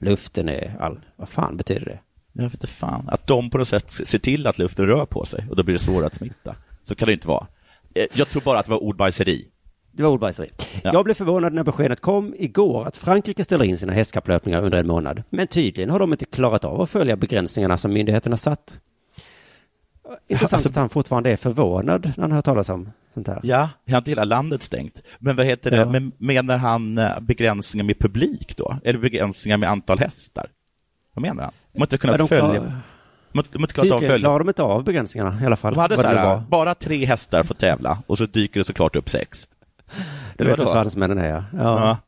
Luften 0.00 0.48
är 0.48 0.76
all... 0.80 1.00
Vad 1.16 1.28
fan 1.28 1.56
betyder 1.56 1.84
det? 1.84 1.98
Jag 2.32 2.42
vet 2.44 2.54
inte 2.54 2.66
fan. 2.66 3.08
Att 3.08 3.26
de 3.26 3.50
på 3.50 3.58
något 3.58 3.68
sätt 3.68 3.90
ser 3.90 4.18
till 4.18 4.46
att 4.46 4.58
luften 4.58 4.86
rör 4.86 5.06
på 5.06 5.24
sig 5.24 5.46
och 5.50 5.56
då 5.56 5.62
blir 5.62 5.72
det 5.74 5.78
svårare 5.78 6.06
att 6.06 6.14
smitta. 6.14 6.54
Så 6.82 6.94
kan 6.94 7.06
det 7.06 7.12
inte 7.12 7.28
vara. 7.28 7.46
Eh, 7.94 8.04
Jag 8.14 8.28
tror 8.28 8.42
bara 8.42 8.58
att 8.58 8.66
det 8.66 8.70
var 8.72 8.82
ordbajseri. 8.82 9.48
Det 9.92 10.02
var 10.02 10.10
ordbajseri. 10.10 10.50
Jag 10.82 11.04
blev 11.04 11.14
förvånad 11.14 11.52
när 11.52 11.64
beskedet 11.64 12.00
kom 12.00 12.34
igår 12.38 12.86
att 12.86 12.96
Frankrike 12.96 13.44
ställer 13.44 13.64
in 13.64 13.78
sina 13.78 13.92
hästkapplöpningar 13.92 14.62
under 14.62 14.78
en 14.78 14.86
månad. 14.86 15.22
Men 15.30 15.46
tydligen 15.46 15.90
har 15.90 15.98
de 15.98 16.12
inte 16.12 16.24
klarat 16.24 16.64
av 16.64 16.80
att 16.80 16.90
följa 16.90 17.16
begränsningarna 17.16 17.76
som 17.78 17.92
myndigheterna 17.92 18.36
satt. 18.36 18.80
Intressant 20.28 20.52
alltså- 20.52 20.68
att 20.68 20.76
han 20.76 20.88
fortfarande 20.88 21.32
är 21.32 21.36
förvånad 21.36 22.12
när 22.16 22.22
han 22.22 22.32
hör 22.32 22.40
talas 22.42 22.68
om 22.68 22.90
sånt 23.14 23.28
här. 23.28 23.40
Ja, 23.42 23.68
är 23.86 23.96
inte 23.98 24.10
hela 24.10 24.24
landet 24.24 24.62
stängt? 24.62 25.02
Men 25.18 25.36
vad 25.36 25.46
heter 25.46 25.70
det, 25.70 25.76
Ja. 25.76 25.86
men 25.88 26.12
menar 26.18 26.56
han 26.56 26.98
eh, 26.98 27.20
begränsningar 27.20 27.84
med 27.84 27.98
publik 27.98 28.56
då? 28.56 28.78
Eller 28.84 28.98
begränsningar 28.98 29.56
med 29.56 29.70
antal 29.70 29.98
hästar? 29.98 30.46
Vad 31.14 31.22
menar 31.22 31.42
han? 31.42 31.52
De 31.72 31.78
har 31.78 31.86
inte 31.86 31.94
Ja, 31.94 31.98
kunnat 31.98 32.18
de 32.18 32.28
följa... 32.28 32.60
klar- 32.60 32.72
De 33.32 33.38
har 33.38 33.44
har 33.52 33.60
inte 33.60 33.74
klarat 33.74 33.92
av 33.92 34.00
följa... 34.00 34.18
klarar 34.18 34.38
de 34.38 34.48
inte 34.48 34.62
av 34.62 34.84
begränsningarna 34.84 35.42
i 35.42 35.46
alla 35.46 35.56
fall. 35.56 35.74
De 35.74 35.80
hade 35.80 35.96
så 35.96 36.02
det 36.02 36.08
här, 36.08 36.42
bara 36.48 36.74
tre 36.74 37.04
hästar 37.04 37.42
får 37.42 37.54
tävla 37.54 37.98
och 38.06 38.18
så 38.18 38.26
dyker 38.26 38.60
det 38.60 38.64
såklart 38.64 38.96
upp 38.96 39.08
sex. 39.08 39.47
Det 40.36 40.44
hur 40.44 40.50
vadå? 40.50 40.72
fransmännen 40.72 41.18
är, 41.18 41.28
ja. 41.28 41.44
ja. 41.52 41.98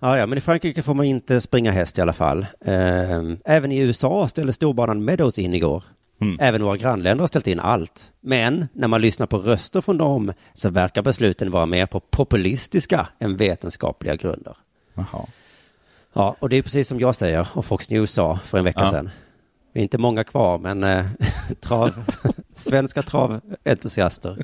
Ja. 0.00 0.18
Ja, 0.18 0.26
men 0.26 0.38
i 0.38 0.40
Frankrike 0.40 0.82
får 0.82 0.94
man 0.94 1.06
inte 1.06 1.40
springa 1.40 1.70
häst 1.70 1.98
i 1.98 2.02
alla 2.02 2.12
fall. 2.12 2.46
Ehm, 2.64 3.38
Även 3.44 3.72
i 3.72 3.78
USA 3.78 4.28
ställde 4.28 4.52
storbanan 4.52 5.04
Meadows 5.04 5.38
in 5.38 5.54
igår. 5.54 5.84
Mm. 6.20 6.36
Även 6.40 6.62
våra 6.64 6.76
grannländer 6.76 7.22
har 7.22 7.28
ställt 7.28 7.46
in 7.46 7.60
allt. 7.60 8.12
Men 8.20 8.68
när 8.72 8.88
man 8.88 9.00
lyssnar 9.00 9.26
på 9.26 9.38
röster 9.38 9.80
från 9.80 9.98
dem 9.98 10.32
så 10.54 10.70
verkar 10.70 11.02
besluten 11.02 11.50
vara 11.50 11.66
mer 11.66 11.86
på 11.86 12.00
populistiska 12.00 13.08
än 13.18 13.36
vetenskapliga 13.36 14.16
grunder. 14.16 14.56
Jaha. 14.94 15.26
Ja, 16.12 16.36
och 16.38 16.48
det 16.48 16.56
är 16.56 16.62
precis 16.62 16.88
som 16.88 17.00
jag 17.00 17.14
säger 17.14 17.48
och 17.54 17.64
Fox 17.64 17.90
News 17.90 18.12
sa 18.12 18.38
för 18.44 18.58
en 18.58 18.64
vecka 18.64 18.80
Ja. 18.80 18.90
sedan. 18.90 19.10
Vi 19.72 19.80
är 19.80 19.82
inte 19.82 19.98
många 19.98 20.24
kvar, 20.24 20.58
men 20.58 20.84
eh, 20.84 21.04
trav, 21.60 21.90
svenska 22.54 23.02
traventusiaster, 23.02 24.36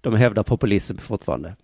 de 0.00 0.14
hävdar 0.16 0.42
populism 0.42 0.96
fortfarande. 0.96 1.56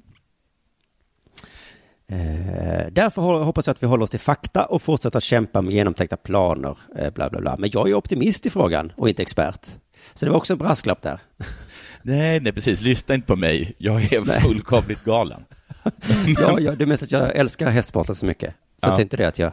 Eh, 2.09 2.87
därför 2.93 3.23
hoppas 3.45 3.67
jag 3.67 3.75
att 3.75 3.83
vi 3.83 3.87
håller 3.87 4.05
oss 4.05 4.11
till 4.11 4.21
fakta 4.21 4.65
och 4.65 4.83
fortsätter 4.83 5.21
kämpa 5.21 5.63
med 5.63 5.75
genomtänkta 5.75 6.17
planer, 6.17 6.79
eh, 6.99 7.11
bla 7.13 7.31
bla 7.31 7.41
bla. 7.41 7.57
Men 7.59 7.71
jag 7.73 7.89
är 7.89 7.95
optimist 7.95 8.47
i 8.47 8.51
frågan 8.51 8.93
och 8.97 9.09
inte 9.09 9.23
expert. 9.23 9.67
Så 10.15 10.25
det 10.25 10.31
var 10.31 10.39
också 10.39 10.53
en 10.53 10.59
brasklapp 10.59 11.03
där. 11.03 11.21
Nej, 12.03 12.41
nej, 12.41 12.53
precis. 12.53 12.81
Lyssna 12.81 13.15
inte 13.15 13.27
på 13.27 13.37
mig. 13.37 13.75
Jag 13.79 14.13
är 14.13 14.21
Nej. 14.25 14.41
fullkomligt 14.41 15.05
galen. 15.05 15.45
ja, 16.27 16.61
ja, 16.61 16.73
det 16.75 16.85
är 16.85 16.87
mest 16.87 17.03
att 17.03 17.11
jag 17.11 17.37
älskar 17.37 17.71
hästsporten 17.71 18.15
så 18.15 18.27
mycket. 18.27 18.55
Så 18.81 18.89
Ja. 18.89 18.95
det 18.95 19.01
är 19.01 19.03
inte 19.03 19.17
det 19.17 19.29
att 19.29 19.39
jag, 19.39 19.53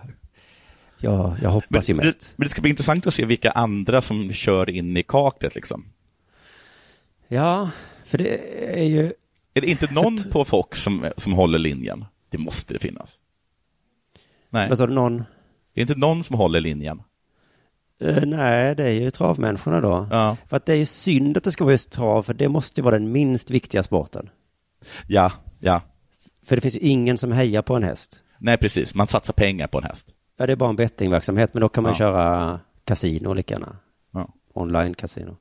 jag, 0.97 1.37
jag 1.41 1.49
hoppas 1.49 1.89
ju 1.89 1.93
Men, 1.93 2.05
mest. 2.05 2.33
men 2.35 2.47
det 2.47 2.51
ska 2.51 2.61
bli 2.61 2.69
intressant 2.69 3.07
att 3.07 3.13
se 3.13 3.25
vilka 3.25 3.51
andra 3.51 4.01
som 4.01 4.33
kör 4.33 4.69
in 4.69 4.97
i 4.97 5.03
kaklet 5.03 5.55
liksom. 5.55 5.85
Ja, 7.27 7.69
för 8.13 8.17
det 8.17 8.37
är 8.79 8.83
ju... 8.83 9.13
Är 9.53 9.61
det 9.61 9.67
inte 9.67 9.93
någon 9.93 10.17
på 10.31 10.45
Fox 10.45 10.83
som, 10.83 11.11
som 11.17 11.33
håller 11.33 11.59
linjen? 11.59 12.05
Det 12.29 12.37
måste 12.37 12.73
det 12.73 12.79
finnas. 12.79 13.19
Nej. 14.49 14.69
Vad 14.69 14.77
sa 14.77 14.87
du, 14.87 14.93
någon? 14.93 15.17
Det 15.73 15.79
är 15.79 15.81
inte 15.81 15.95
någon 15.95 16.23
som 16.23 16.35
håller 16.35 16.59
linjen. 16.61 17.01
Eh, 18.01 18.25
nej, 18.25 18.75
det 18.75 18.83
är 18.85 18.91
ju 18.91 19.11
travmänniskorna 19.11 19.81
då. 19.81 20.07
Ja. 20.11 20.37
För 20.47 20.57
att 20.57 20.65
det 20.65 20.73
är 20.73 20.77
ju 20.77 20.85
synd 20.85 21.37
att 21.37 21.43
det 21.43 21.51
ska 21.51 21.63
vara 21.63 21.73
just 21.73 21.91
trav, 21.91 22.23
för 22.23 22.33
det 22.33 22.49
måste 22.49 22.81
ju 22.81 22.83
vara 22.85 22.99
den 22.99 23.11
minst 23.11 23.49
viktiga 23.51 23.83
sporten. 23.83 24.29
Ja, 25.07 25.31
ja. 25.59 25.81
För 26.45 26.55
det 26.55 26.61
finns 26.61 26.75
ju 26.75 26.79
ingen 26.79 27.17
som 27.17 27.31
hejar 27.31 27.61
på 27.61 27.75
en 27.75 27.83
häst. 27.83 28.23
Nej, 28.37 28.57
precis. 28.57 28.95
Man 28.95 29.07
satsar 29.07 29.33
pengar 29.33 29.67
på 29.67 29.77
en 29.77 29.83
häst. 29.83 30.07
Ja, 30.37 30.45
det 30.45 30.51
är 30.51 30.57
bara 30.57 30.69
en 30.69 30.75
bettingverksamhet, 30.75 31.53
men 31.53 31.61
då 31.61 31.69
kan 31.69 31.83
man 31.83 31.91
Ja. 31.91 31.97
köra 31.97 32.59
kasino 32.83 33.33
lika 33.33 33.53
gärna. 33.53 33.77
Ja. 34.13 34.29
Online-kasino. 34.53 35.29
Eh, 35.29 35.35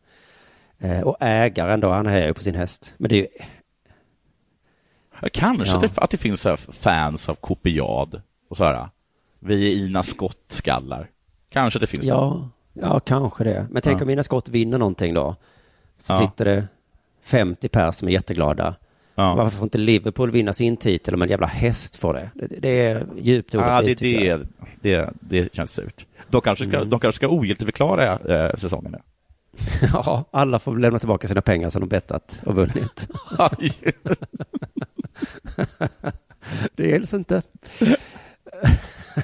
och 1.04 1.16
ägaren 1.20 1.80
då, 1.80 1.88
han 1.90 2.06
hejar 2.06 2.26
ju 2.26 2.34
på 2.34 2.42
sin 2.42 2.54
häst. 2.54 2.94
Men 2.98 3.08
det 3.08 3.14
är 3.16 3.20
ju... 3.20 3.26
Ja, 5.22 5.28
Kanske 5.32 5.74
Ja. 5.76 5.80
det, 5.80 5.98
att 5.98 6.10
det 6.10 6.16
finns 6.16 6.46
fans 6.72 7.28
av 7.28 7.34
kopiad 7.34 8.22
och 8.50 8.56
så 8.56 8.64
här. 8.64 8.88
Vi 9.40 9.72
är 9.72 9.86
Ina 9.86 10.02
Skott-skallar. 10.02 11.10
Kanske 11.50 11.78
det 11.78 11.86
finns 11.86 12.02
det. 12.02 12.08
Ja, 12.08 12.48
ja, 12.72 13.00
kanske 13.00 13.44
det. 13.44 13.66
Men 13.70 13.82
tänk 13.82 14.00
Ja. 14.00 14.02
om 14.04 14.06
mina 14.08 14.22
skott 14.22 14.48
vinner 14.48 14.78
någonting 14.78 15.14
då. 15.14 15.36
Så 15.98 16.12
Ja. 16.12 16.18
sitter 16.18 16.44
det 16.44 16.66
50 17.22 17.68
pers 17.68 17.94
som 17.94 18.08
är 18.08 18.12
jätteglada. 18.12 18.74
Ja. 19.14 19.34
Varför 19.34 19.56
får 19.56 19.64
inte 19.64 19.78
Liverpool 19.78 20.30
vinna 20.30 20.52
sin 20.52 20.76
titel 20.76 21.14
om 21.14 21.22
en 21.22 21.28
jävla 21.28 21.46
häst 21.46 21.96
får 21.96 22.14
det? 22.14 22.30
Det, 22.34 22.46
det 22.60 22.86
är 22.86 23.06
djupt 23.20 23.54
Ja, 23.54 23.60
det, 23.60 23.66
orättvist. 23.76 23.98
tycker 23.98 24.24
jag. 24.26 24.40
det, 24.40 24.46
det, 24.80 25.10
det 25.20 25.54
känns 25.54 25.74
surt. 25.74 26.06
De 26.30 26.40
kanske 26.40 26.64
ska, 26.68 26.76
Mm. 26.76 26.90
de 26.90 27.00
kanske 27.00 27.16
ska 27.16 27.28
ogiltigförklara 27.28 28.18
eh, 28.18 28.56
säsongen 28.56 28.92
nu. 28.92 28.98
Ja, 29.92 30.24
alla 30.30 30.58
får 30.58 30.76
lämna 30.78 30.98
tillbaka 30.98 31.28
sina 31.28 31.42
pengar 31.42 31.70
som 31.70 31.80
de 31.80 31.88
bettat 31.88 32.42
och 32.46 32.54
vunnit. 32.54 33.08
det 36.76 36.86
gills 36.86 37.14
inte. 37.14 37.42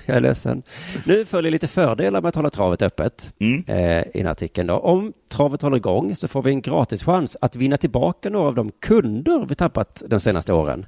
Jag 0.06 0.16
är 0.16 0.20
ledsen. 0.20 0.62
Nu 1.04 1.24
följer 1.24 1.52
lite 1.52 1.68
fördelar 1.68 2.20
med 2.22 2.28
att 2.28 2.34
hålla 2.34 2.50
travet 2.50 2.82
öppet 2.82 3.34
Mm. 3.40 3.64
eh, 3.66 4.00
i 4.00 4.10
den 4.14 4.26
här 4.26 4.32
artikeln. 4.32 4.66
Då. 4.66 4.74
Om 4.74 5.12
travet 5.28 5.62
håller 5.62 5.76
igång 5.76 6.16
så 6.16 6.28
får 6.28 6.42
vi 6.42 6.50
en 6.50 6.60
gratis 6.60 7.02
chans 7.02 7.36
att 7.40 7.56
vinna 7.56 7.76
tillbaka 7.76 8.30
några 8.30 8.48
av 8.48 8.54
de 8.54 8.70
kunder 8.70 9.46
vi 9.48 9.54
tappat 9.54 10.02
de 10.06 10.20
senaste 10.20 10.52
åren. 10.52 10.86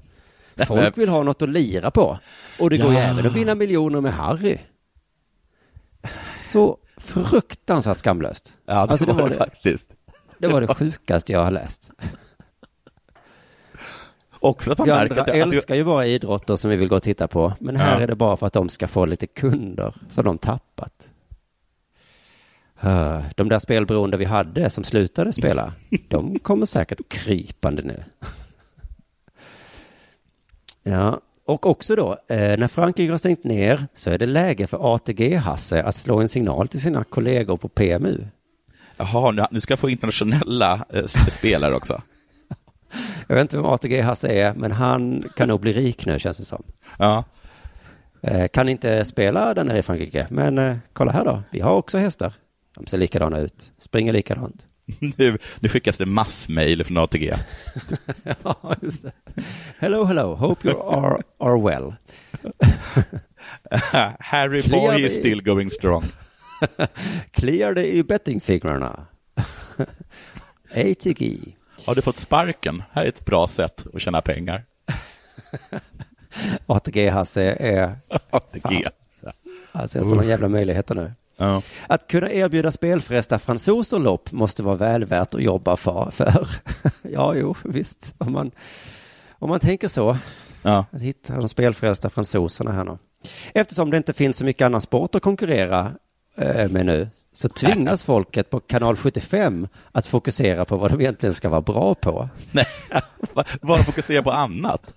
Folk 0.66 0.98
vill 0.98 1.09
ha 1.09 1.22
något 1.22 1.42
att 1.42 1.48
lira 1.48 1.90
på. 1.90 2.18
Och 2.59 2.70
det 2.70 2.79
går 2.79 2.92
Ja. 2.92 2.98
även 3.00 3.26
att 3.26 3.37
vinna 3.37 3.55
miljoner 3.55 4.00
med 4.00 4.12
Harry. 4.14 4.59
Så 6.38 6.79
fruktansvärt 7.00 7.98
skamlöst. 7.98 8.58
Ja, 8.66 8.72
det 8.86 8.92
Alltså, 8.92 9.06
var 9.12 9.28
det 9.28 9.34
faktiskt. 9.34 9.86
Det 10.38 10.48
var 10.48 10.60
det 10.60 10.74
sjukaste 10.74 11.32
jag 11.32 11.44
har 11.44 11.50
läst. 11.50 11.90
Också 14.42 14.72
att 14.72 14.78
man 14.78 14.86
Vi 14.86 14.92
andra 14.92 15.24
älskar 15.24 15.74
ju 15.74 15.84
bara 15.84 16.06
idrotter 16.06 16.56
som 16.56 16.70
vi 16.70 16.76
vill 16.76 16.88
gå 16.88 16.96
och 16.96 17.02
titta 17.02 17.28
på. 17.28 17.52
Men 17.60 17.76
här 17.76 17.96
Ja. 17.96 18.00
är 18.02 18.06
det 18.06 18.14
bara 18.14 18.36
för 18.36 18.46
att 18.46 18.52
de 18.52 18.68
ska 18.68 18.88
få 18.88 19.04
lite 19.06 19.26
kunder 19.26 19.94
som 20.08 20.24
de 20.24 20.38
tappat. 20.38 21.08
De 23.36 23.48
där 23.48 23.58
spelberoende 23.58 24.16
vi 24.16 24.24
hade 24.24 24.70
som 24.70 24.84
slutade 24.84 25.32
spela, 25.32 25.72
de 26.08 26.38
kommer 26.38 26.66
säkert 26.66 27.08
krypande 27.08 27.82
nu. 27.82 28.04
Ja, 30.82 31.20
och 31.50 31.66
också 31.66 31.96
då, 31.96 32.12
eh, 32.28 32.58
när 32.58 32.68
Frankrike 32.68 33.12
har 33.12 33.18
stängt 33.18 33.44
ner 33.44 33.86
så 33.94 34.10
är 34.10 34.18
det 34.18 34.26
läge 34.26 34.66
för 34.66 34.94
ATG-Hasse 34.94 35.82
att 35.82 35.96
slå 35.96 36.20
en 36.20 36.28
signal 36.28 36.68
till 36.68 36.80
sina 36.80 37.04
kollegor 37.04 37.56
på 37.56 37.68
PMU. 37.68 38.24
Jaha, 38.96 39.48
nu- 39.50 39.60
ska 39.60 39.72
jag 39.72 39.78
få 39.78 39.90
internationella 39.90 40.84
eh, 40.92 41.04
spelare 41.06 41.74
också. 41.74 42.02
Jag 43.26 43.34
vet 43.34 43.42
inte 43.42 43.56
vem 43.56 43.66
ATG-Hasse 43.66 44.28
är, 44.28 44.54
men 44.54 44.72
han 44.72 45.24
kan 45.36 45.48
nog 45.48 45.60
bli 45.60 45.72
rik 45.72 46.06
nu 46.06 46.18
känns 46.18 46.38
det 46.38 46.44
som. 46.44 46.62
Ja. 46.98 47.24
Eh, 48.22 48.48
Kan 48.48 48.68
inte 48.68 49.04
spela 49.04 49.54
där 49.54 49.64
nere 49.64 49.78
i 49.78 49.82
Frankrike, 49.82 50.26
men 50.30 50.80
kolla 50.92 51.12
här 51.12 51.24
då, 51.24 51.42
vi 51.50 51.60
har 51.60 51.72
också 51.74 51.98
hästar. 51.98 52.32
De 52.76 52.86
ser 52.86 52.98
likadana 52.98 53.38
ut, 53.38 53.72
springer 53.78 54.12
likadant. 54.12 54.66
Nu, 55.18 55.38
nu 55.60 55.68
skickas 55.68 55.98
det 55.98 56.06
massmejl 56.06 56.84
från 56.84 56.96
ATG. 56.96 57.24
ja, 58.42 58.76
just 58.82 59.02
det. 59.02 59.12
Hello, 59.78 60.04
hello, 60.04 60.34
hope 60.34 60.68
you 60.68 60.82
are, 60.82 61.22
are 61.38 61.60
well. 61.60 61.94
Harry 64.20 64.62
Clear 64.62 64.92
Boy 64.92 65.04
is 65.04 65.16
still 65.16 65.42
going 65.42 65.70
strong. 65.70 66.04
Clear 67.30 67.74
det 67.74 67.94
i 67.94 68.02
bettingfigurerna. 68.02 69.06
ATG. 70.74 71.54
Har 71.86 71.94
du 71.94 72.02
fått 72.02 72.16
sparken? 72.16 72.82
Här 72.92 73.04
är 73.04 73.08
ett 73.08 73.24
bra 73.24 73.48
sätt 73.48 73.86
att 73.94 74.00
tjäna 74.00 74.20
pengar. 74.20 74.64
ATG-Hasse 76.66 77.56
är... 77.60 77.98
ATG. 78.30 78.84
Han 79.72 79.88
ser 79.88 80.02
sådana 80.02 80.24
jävla 80.24 80.48
möjligheter 80.48 80.94
nu. 80.94 81.12
Ja. 81.40 81.62
Att 81.87 82.07
kunna 82.07 82.31
erbjuda 82.31 82.70
spelfresta 82.70 83.38
fransoser 83.38 83.98
lopp 83.98 84.33
måste 84.33 84.62
vara 84.62 84.76
väl 84.76 85.05
värt 85.05 85.35
att 85.35 85.42
jobba 85.42 85.76
för. 85.76 86.48
ja, 87.03 87.35
jo, 87.35 87.55
visst. 87.64 88.14
Om 88.18 88.33
man, 88.33 88.50
om 89.31 89.48
man 89.48 89.61
tänker 89.61 89.88
så. 89.88 90.18
Ja. 90.62 90.85
Att 90.90 91.03
hitta 91.03 91.35
de 91.35 91.48
spelfrälsta 91.48 92.11
fransoserna 92.11 92.72
här 92.72 92.85
nu. 92.85 92.98
Eftersom 93.55 93.90
det 93.90 93.96
inte 93.96 94.12
finns 94.12 94.37
så 94.37 94.44
mycket 94.44 94.66
annan 94.66 94.81
sport 94.81 95.14
att 95.14 95.22
konkurrera 95.22 95.92
eh, 96.37 96.68
med 96.70 96.87
nu 96.87 97.09
så 97.33 97.48
tvingas 97.48 98.05
folket 98.05 98.50
på 98.50 98.61
kanal 98.61 98.96
75 98.96 99.68
att 99.92 100.07
fokusera 100.07 100.64
på 100.64 100.76
vad 100.76 100.90
de 100.90 101.00
egentligen 101.00 101.35
ska 101.35 101.48
vara 101.48 101.61
bra 101.61 101.94
på. 101.94 102.29
Nej, 102.53 102.66
bara 103.62 103.85
fokusera 103.85 104.22
på 104.22 104.30
annat. 104.30 104.95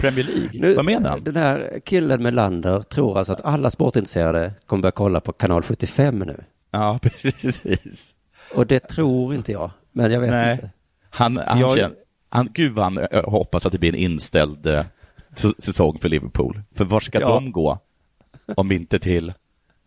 Premier 0.00 0.24
League, 0.24 0.50
Nu, 0.60 0.74
vad 0.74 0.84
menar 0.84 1.10
han? 1.10 1.24
Den 1.24 1.36
här 1.36 1.80
killen 1.84 2.22
med 2.22 2.34
Lander 2.34 2.82
tror 2.82 3.18
alltså 3.18 3.32
att 3.32 3.40
alla 3.44 3.70
sportintresserade 3.70 4.52
kommer 4.66 4.82
börja 4.82 4.92
kolla 4.92 5.20
på 5.20 5.32
kanal 5.32 5.62
75 5.62 6.18
nu. 6.18 6.44
Ja, 6.70 6.98
precis. 7.02 8.14
Och 8.54 8.66
det 8.66 8.80
tror 8.80 9.34
inte 9.34 9.52
jag, 9.52 9.70
men 9.92 10.12
jag 10.12 10.20
vet 10.20 10.30
Nej. 10.30 10.52
inte. 10.52 10.70
Han, 11.10 11.36
han, 11.36 11.60
Jag- 11.60 11.76
känner, 11.76 11.96
han, 12.28 12.48
gud 12.52 12.72
vad 12.72 12.84
han 12.84 13.08
hoppas 13.24 13.66
att 13.66 13.72
det 13.72 13.78
blir 13.78 13.88
en 13.94 14.00
inställd 14.00 14.66
eh, 14.66 14.84
säsong 15.58 15.98
för 15.98 16.08
Liverpool. 16.08 16.62
För 16.74 16.84
var 16.84 17.00
ska 17.00 17.20
Ja. 17.20 17.28
de 17.28 17.52
gå? 17.52 17.78
Om 18.56 18.72
inte 18.72 18.98
till, 18.98 19.32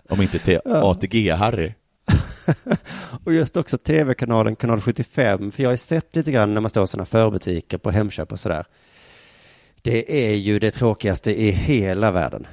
om 0.09 0.21
inte 0.21 0.39
till 0.39 0.59
Ja. 0.65 0.93
ATG-Harry. 0.93 1.73
Och 3.25 3.33
just 3.33 3.57
också 3.57 3.77
tv-kanalen 3.77 4.55
kanal 4.55 4.81
75, 4.81 5.51
för 5.51 5.63
jag 5.63 5.69
har 5.69 5.75
sett 5.75 6.15
lite 6.15 6.31
grann 6.31 6.53
när 6.53 6.61
man 6.61 6.69
står 6.69 6.83
i 6.83 6.87
sådana 6.87 7.05
förbutiker 7.05 7.77
på 7.77 7.91
Hemköp 7.91 8.31
och 8.31 8.39
sådär. 8.39 8.65
Det 9.83 10.29
är 10.29 10.35
ju 10.35 10.59
det 10.59 10.71
tråkigaste 10.71 11.41
i 11.41 11.51
hela 11.51 12.11
världen. 12.11 12.47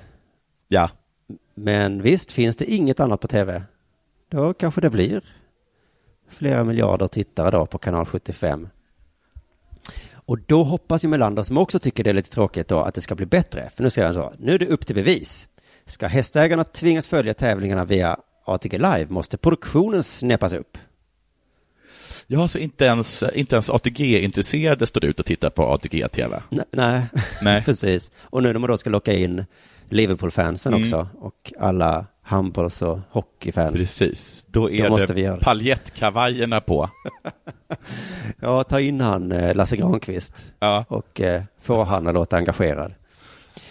Ja. 0.69 0.91
Men 1.55 2.03
visst, 2.03 2.33
finns 2.33 2.57
det 2.57 2.65
inget 2.73 3.01
annat 3.01 3.21
på 3.21 3.29
tv, 3.29 3.63
då 4.31 4.55
kanske 4.55 4.81
det 4.81 4.91
blir 4.91 5.23
flera 6.29 6.65
miljarder 6.65 7.07
tittare 7.07 7.51
då 7.51 7.67
på 7.67 7.79
kanal 7.79 8.07
75. 8.07 8.69
Och 10.13 10.39
då 10.39 10.65
hoppas 10.65 11.05
ju 11.05 11.09
Melander, 11.09 11.43
som 11.43 11.59
också 11.59 11.79
tycker 11.79 12.05
det 12.05 12.11
är 12.11 12.15
lite 12.15 12.31
tråkigt 12.31 12.69
då, 12.69 12.79
att 12.79 12.95
det 12.95 13.01
ska 13.01 13.15
bli 13.15 13.27
bättre. 13.27 13.71
För 13.75 13.83
nu 13.83 13.91
säger 13.91 14.07
han 14.07 14.15
så, 14.15 14.33
nu 14.39 14.55
är 14.55 14.59
det 14.59 14.67
upp 14.67 14.87
till 14.87 14.95
bevis. 14.95 15.49
Ska 15.87 16.07
hästägarna 16.07 16.65
tvingas 16.65 17.09
följa 17.09 17.35
tävlingarna 17.35 17.85
via 17.85 18.19
ATG 18.45 18.79
Live 18.79 19.07
måste 19.09 19.37
produktionen 19.37 20.03
snäppas 20.03 20.53
upp. 20.53 20.79
Ja, 22.33 22.49
så 22.49 22.59
inte 22.59 22.85
ens, 22.85 23.25
inte 23.35 23.57
ens 23.57 23.71
ATG-intresserade 23.71 24.87
står 24.87 25.05
ut 25.05 25.21
och 25.21 25.27
tittar 25.27 25.51
på 25.51 25.63
ATG-TV? 25.63 26.43
Nej, 26.51 26.65
nej. 26.73 27.03
Nej. 27.43 27.63
precis. 27.65 28.11
Och 28.23 28.43
nu 28.43 28.53
när 28.53 28.59
man 28.61 28.71
då 28.71 28.77
ska 28.77 28.91
locka 28.91 29.13
in 29.13 29.45
Liverpool-fansen 29.89 30.73
Mm. 30.73 30.83
också 30.83 31.09
och 31.21 31.53
alla 31.59 32.07
handbolls 32.23 32.83
och 32.83 32.99
hockeyfans. 33.11 33.77
Precis. 33.77 34.45
Då 34.47 34.71
är 34.71 34.85
Då 34.85 34.91
måste 34.91 35.13
det 35.15 35.33
vi 35.37 35.45
paljettkavajerna 35.45 36.61
på. 36.61 36.91
Ja, 38.41 38.65
ta 38.65 38.81
in 38.81 39.01
han 39.01 39.33
eh, 39.33 39.55
Lasse 39.55 39.77
Granqvist 39.77 40.55
Ja. 40.59 40.85
och 40.89 41.21
eh, 41.21 41.43
få 41.61 41.85
han 41.85 42.07
att 42.07 42.15
låta 42.15 42.37
engagerad. 42.37 42.95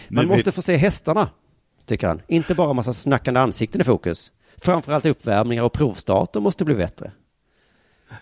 Man 0.08 0.24
Nu 0.26 0.30
vi- 0.30 0.36
måste 0.36 0.52
få 0.52 0.62
se 0.62 0.76
hästarna, 0.76 1.30
tycker 1.86 2.08
han. 2.08 2.22
Inte 2.28 2.56
bara 2.56 2.74
massa 2.74 2.94
snackande 2.94 3.40
ansikten 3.40 3.82
i 3.82 3.84
fokus. 3.84 4.32
Framförallt 4.58 5.06
uppvärmningar 5.06 5.64
och 5.64 5.74
provstarter 5.74 6.40
måste 6.40 6.66
bli 6.66 6.76
bättre. 6.76 7.12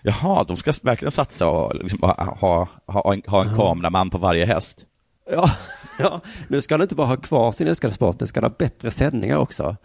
Jaha, 0.02 0.44
de 0.44 0.56
ska 0.56 0.72
verkligen 0.82 1.12
satsa 1.12 1.48
och 1.48 1.74
liksom 1.74 1.98
ha, 2.02 2.36
ha, 2.40 2.68
ha, 2.86 3.14
en, 3.14 3.22
ha 3.26 3.42
en 3.44 3.56
kameraman 3.56 4.10
på 4.10 4.18
varje 4.18 4.46
häst. 4.46 4.86
Ja, 5.30 5.50
ja, 5.98 6.20
nu 6.48 6.62
ska 6.62 6.74
han 6.74 6.82
inte 6.82 6.94
bara 6.94 7.06
ha 7.06 7.16
kvar 7.16 7.52
sin 7.52 7.66
älskade 7.68 7.92
sport, 7.94 8.20
nu 8.20 8.26
ska 8.26 8.40
han 8.40 8.50
ha 8.50 8.56
bättre 8.58 8.90
sändningar 8.90 9.36
också. 9.36 9.76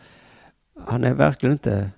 Han 0.88 1.04
är 1.04 1.14
verkligen 1.14 1.54
inte... 1.54 1.90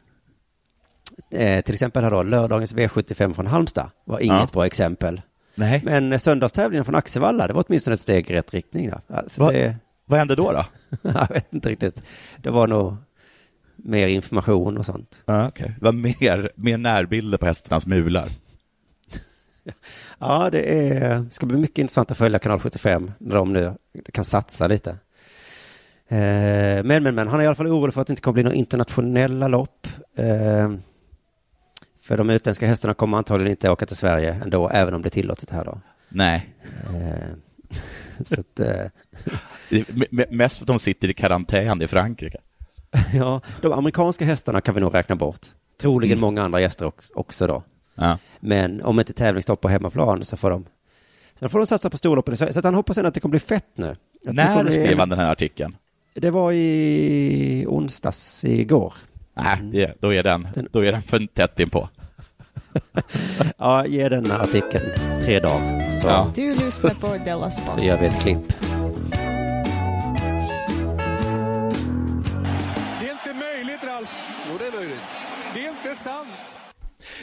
Eh, 1.32 1.62
till 1.62 1.74
exempel 1.74 2.04
här 2.04 2.12
då, 2.12 2.24
lördagens 2.24 2.76
V75 2.76 3.34
från 3.34 3.48
Halmstad 3.48 3.90
var 4.06 4.20
inget 4.20 4.40
Ja. 4.40 4.48
bra 4.54 4.66
exempel. 4.66 5.22
Nej. 5.56 5.82
Men 5.86 6.12
eh, 6.14 6.18
söndagstävlingen 6.18 6.86
från 6.86 6.96
Axevalla, 6.96 7.48
det 7.48 7.54
var 7.54 7.64
åtminstone 7.68 7.94
ett 7.94 8.00
steg 8.00 8.30
i 8.30 8.34
rätt 8.34 8.54
riktning. 8.54 8.92
Alltså, 9.08 9.42
Va- 9.44 9.52
det, 9.52 9.76
Vad 10.06 10.20
hände 10.20 10.36
då? 10.36 10.52
då? 10.52 10.66
jag 11.10 11.30
vet 11.30 11.54
inte 11.54 11.70
riktigt. 11.70 12.04
Det 12.38 12.50
var 12.50 12.68
nog 12.68 12.96
mer 13.76 14.08
information 14.08 14.78
och 14.78 14.86
sånt. 14.86 15.24
Ja, 15.26 15.48
okay. 15.48 15.68
Det 15.68 15.86
var 15.86 15.92
mer, 15.92 16.52
mer 16.56 16.78
närbilder 16.78 17.38
på 17.38 17.46
hästarnas 17.46 17.88
mular. 17.88 18.28
Ja, 20.20 20.50
det 20.50 20.62
är, 20.62 21.26
ska 21.32 21.46
bli 21.46 21.58
mycket 21.58 21.78
intressant 21.78 22.12
att 22.12 22.18
följa 22.18 22.40
kanal 22.40 22.60
75 22.60 23.12
när 23.18 23.36
de 23.36 23.54
nu 23.54 23.74
kan 24.14 24.26
satsa 24.26 24.68
lite. 24.68 24.90
Eh, 26.08 26.84
men, 26.84 27.04
men, 27.04 27.16
men, 27.16 27.28
han 27.28 27.40
är 27.40 27.44
i 27.44 27.48
alla 27.48 27.56
fall 27.56 27.68
orolig 27.68 27.94
för 27.94 28.02
att 28.02 28.08
det 28.08 28.12
inte 28.12 28.22
kommer 28.22 28.34
bli 28.34 28.44
några 28.44 28.56
internationella 28.56 29.48
lopp. 29.48 29.88
Eh, 30.16 30.74
för 32.02 32.18
de 32.18 32.30
utländska 32.30 32.68
hästarna 32.68 32.94
kommer 32.94 33.18
antagligen 33.18 33.52
inte 33.52 33.70
åka 33.70 33.86
till 33.86 33.96
Sverige 33.96 34.42
ändå, 34.44 34.70
även 34.70 34.94
om 34.94 35.02
det 35.02 35.08
är 35.08 35.10
tillåtet 35.10 35.50
här 35.50 35.66
då. 35.66 35.80
Nej. 36.10 36.54
Eh, 36.94 37.78
så 38.24 38.40
att, 38.40 38.60
eh, 38.60 38.86
Mest 40.30 40.58
för 40.58 40.64
att 40.64 40.68
de 40.68 40.80
sitter 40.80 41.10
i 41.10 41.14
karantän 41.14 41.82
i 41.82 41.88
Frankrike. 41.88 42.38
ja, 43.14 43.42
de 43.62 43.74
amerikanska 43.74 44.26
hästarna 44.26 44.62
kan 44.62 44.76
vi 44.76 44.82
nog 44.82 44.94
räkna 44.96 45.16
bort. 45.16 45.46
Troligen 45.82 46.20
många 46.20 46.44
andra 46.44 46.62
gäster 46.62 46.92
också, 47.14 47.48
då. 47.48 47.64
Ja. 47.96 48.18
Men 48.40 48.82
om 48.82 49.00
inte 49.00 49.14
tävlingsstopp 49.14 49.62
på 49.62 49.68
hemmaplan 49.70 50.26
så 50.26 50.38
får 50.38 50.50
de 50.50 50.66
Sen 51.40 51.50
får 51.50 51.60
de 51.60 51.66
satsa 51.66 51.90
på 51.90 51.98
storloppen 51.98 52.34
i 52.34 52.38
Sverige. 52.38 52.54
Så 52.54 52.60
att 52.60 52.66
han 52.66 52.76
hoppas 52.76 52.98
ändå 52.98 53.08
att 53.08 53.14
det 53.14 53.20
kommer 53.20 53.32
bli 53.32 53.40
fett 53.40 53.70
nu. 53.76 53.96
Att 54.28 54.36
När 54.36 54.64
bli 54.64 54.72
skrev 54.72 55.00
han 55.00 55.10
den 55.10 55.20
här 55.20 55.32
artikeln? 55.32 55.76
Det 56.14 56.32
var 56.32 56.52
i 56.52 57.66
onsdags 57.68 58.46
igår. 58.46 58.94
Nej, 59.34 59.60
det, 59.72 60.02
då, 60.02 60.14
är 60.14 60.24
den, 60.24 60.48
då 60.72 60.86
är 60.86 60.92
den 60.92 61.02
för 61.02 61.28
tätt 61.34 61.60
inpå. 61.60 61.90
Ja, 63.58 63.86
ge 63.86 64.10
den 64.10 64.32
här 64.32 64.40
artikeln 64.40 64.86
tre 65.26 65.40
dagar 65.40 65.90
så, 65.90 66.08
Ja. 66.08 66.32
Du 66.36 66.56
lyssnar 66.56 66.94
på 66.94 67.26
Della 67.26 67.52
Sport. 67.52 67.80
så 67.80 67.86
gör 67.86 68.00
vi 68.00 68.06
ett 68.06 68.22
klipp. 68.22 68.65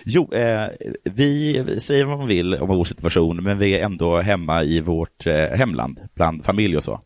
Jo, 0.04 0.32
eh, 0.32 0.68
vi 1.04 1.64
säger 1.80 2.04
vad 2.04 2.18
man 2.18 2.28
vill 2.28 2.54
om 2.54 2.68
vår 2.68 2.84
situation, 2.84 3.36
men 3.36 3.58
vi 3.58 3.74
är 3.78 3.84
ändå 3.84 4.20
hemma 4.20 4.62
i 4.62 4.80
vårt 4.80 5.26
eh, 5.26 5.34
hemland, 5.34 6.00
bland 6.14 6.44
familj 6.44 6.76
och 6.76 6.82
så. 6.82 7.00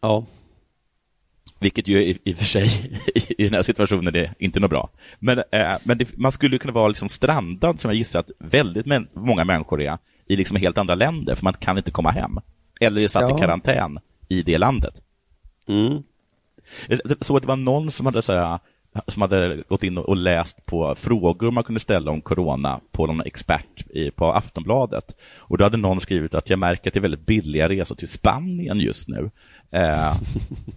Ja. 0.00 0.24
Vilket 1.60 1.88
ju 1.88 2.02
i, 2.02 2.18
i 2.24 2.32
och 2.32 2.36
för 2.36 2.44
sig 2.44 3.00
i 3.38 3.44
den 3.44 3.54
här 3.54 3.62
situationen 3.62 4.14
är 4.16 4.34
inte 4.38 4.60
något 4.60 4.70
bra. 4.70 4.90
Men, 5.18 5.38
eh, 5.38 5.76
men 5.84 5.98
det, 5.98 6.16
man 6.16 6.32
skulle 6.32 6.58
kunna 6.58 6.72
vara 6.72 6.88
liksom 6.88 7.08
strandad, 7.08 7.80
som 7.80 7.88
jag 7.88 7.98
gissar 7.98 8.20
att 8.20 8.30
väldigt 8.38 8.86
men, 8.86 9.08
många 9.12 9.44
människor 9.44 9.82
är, 9.82 9.98
i 10.26 10.36
liksom 10.36 10.56
helt 10.56 10.78
andra 10.78 10.94
länder, 10.94 11.34
för 11.34 11.44
man 11.44 11.52
kan 11.54 11.76
inte 11.76 11.90
komma 11.90 12.10
hem. 12.10 12.38
Eller 12.80 13.02
är 13.02 13.08
satt 13.08 13.30
Ja. 13.30 13.36
i 13.36 13.40
karantän 13.40 13.98
i 14.28 14.42
det 14.42 14.58
landet. 14.58 15.02
Mm. 15.68 16.02
Jag 16.88 17.00
såg 17.24 17.36
att 17.36 17.42
det 17.42 17.48
var 17.48 17.56
någon 17.56 17.90
som 17.90 18.06
hade, 18.06 18.22
så 18.22 18.32
här, 18.32 18.58
som 19.06 19.22
hade 19.22 19.62
gått 19.68 19.82
in 19.82 19.98
och 19.98 20.16
läst 20.16 20.66
på 20.66 20.94
frågor 20.94 21.50
man 21.50 21.64
kunde 21.64 21.80
ställa 21.80 22.10
om 22.10 22.20
corona 22.20 22.80
på 22.92 23.06
någon 23.06 23.20
expert 23.20 23.86
i, 23.90 24.10
på 24.10 24.26
Aftonbladet. 24.32 25.04
Och 25.38 25.58
då 25.58 25.64
hade 25.64 25.76
någon 25.76 26.00
skrivit 26.00 26.34
att 26.34 26.50
jag 26.50 26.58
märker 26.58 26.90
att 26.90 26.94
det 26.94 26.98
är 26.98 27.02
väldigt 27.02 27.26
billiga 27.26 27.68
resor 27.68 27.94
till 27.94 28.08
Spanien 28.08 28.78
just 28.78 29.08
nu. 29.08 29.30
Eh, 29.70 30.08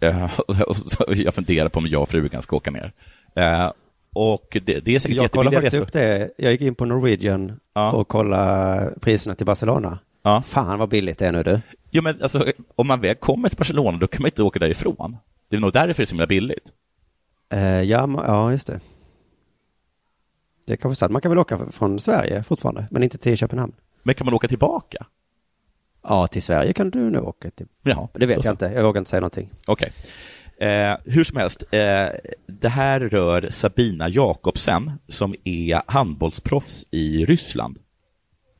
eh, 0.01 0.29
jag 1.15 1.33
funderar 1.33 1.69
på 1.69 1.79
om 1.79 1.87
jag 1.87 2.01
och 2.01 2.09
frugan 2.09 2.41
ska 2.41 2.55
åka 2.55 2.71
ner. 2.71 2.91
Eh, 3.35 3.71
och 4.13 4.57
det, 4.65 4.85
det 4.85 4.95
är 4.95 4.99
säkert 4.99 5.17
Jag 5.17 5.23
jättebilliga 5.23 5.61
resor. 5.61 5.81
upp 5.81 5.93
det. 5.93 6.31
Jag 6.37 6.51
gick 6.51 6.61
in 6.61 6.75
på 6.75 6.85
Norwegian 6.85 7.59
och 7.93 8.07
kollade 8.07 8.93
priserna 9.01 9.35
till 9.35 9.45
Barcelona. 9.45 9.99
Ja. 10.23 10.41
Fan 10.45 10.79
vad 10.79 10.89
billigt 10.89 11.17
det 11.17 11.27
är 11.27 11.31
nu 11.31 11.43
du. 11.43 11.61
Jo, 11.91 12.03
men 12.03 12.21
alltså, 12.21 12.45
om 12.75 12.87
man 12.87 13.01
väl 13.01 13.15
kommer 13.15 13.49
till 13.49 13.57
Barcelona, 13.57 13.97
då 13.97 14.07
kan 14.07 14.21
man 14.21 14.27
inte 14.27 14.43
åka 14.43 14.59
därifrån. 14.59 15.17
Det 15.49 15.55
är 15.55 15.59
nog 15.61 15.73
därför 15.73 15.87
det 15.87 16.03
är 16.03 16.05
så 16.05 16.11
himla 16.11 16.27
billigt. 16.27 16.73
Eh, 17.49 17.81
ja, 17.81 18.09
ja, 18.27 18.51
just 18.51 18.67
det. 18.67 18.79
Det 20.65 20.73
är 20.73 20.77
kanske 20.77 20.95
sant. 20.99 21.11
Man 21.11 21.21
kan 21.21 21.31
väl 21.31 21.39
åka 21.39 21.57
från 21.71 21.99
Sverige 21.99 22.43
fortfarande, 22.43 22.87
men 22.91 23.03
inte 23.03 23.17
till 23.17 23.37
Köpenhamn. 23.37 23.73
Men 24.03 24.15
kan 24.15 24.25
man 24.25 24.33
åka 24.33 24.47
tillbaka? 24.47 25.05
Ja, 26.03 26.27
till 26.27 26.41
Sverige 26.43 26.73
kan 26.73 26.89
du 26.89 27.09
nog 27.09 27.27
åka 27.27 27.51
till. 27.51 27.67
Ja, 27.83 28.09
Det 28.13 28.25
vet 28.25 28.41
så. 28.43 28.47
jag 28.47 28.53
inte. 28.53 28.65
Jag 28.65 28.83
vågar 28.83 28.99
inte 28.99 29.09
säga 29.09 29.19
någonting. 29.19 29.49
Okej. 29.67 29.91
Eh, 30.57 30.97
hur 31.05 31.23
som 31.23 31.37
helst, 31.37 31.63
eh, 31.71 32.07
det 32.47 32.69
här 32.69 32.99
rör 32.99 33.49
Sabina 33.51 34.09
Jakobsen 34.09 34.91
som 35.07 35.35
är 35.43 35.81
handbollsproffs 35.85 36.85
i 36.91 37.25
Ryssland. 37.25 37.79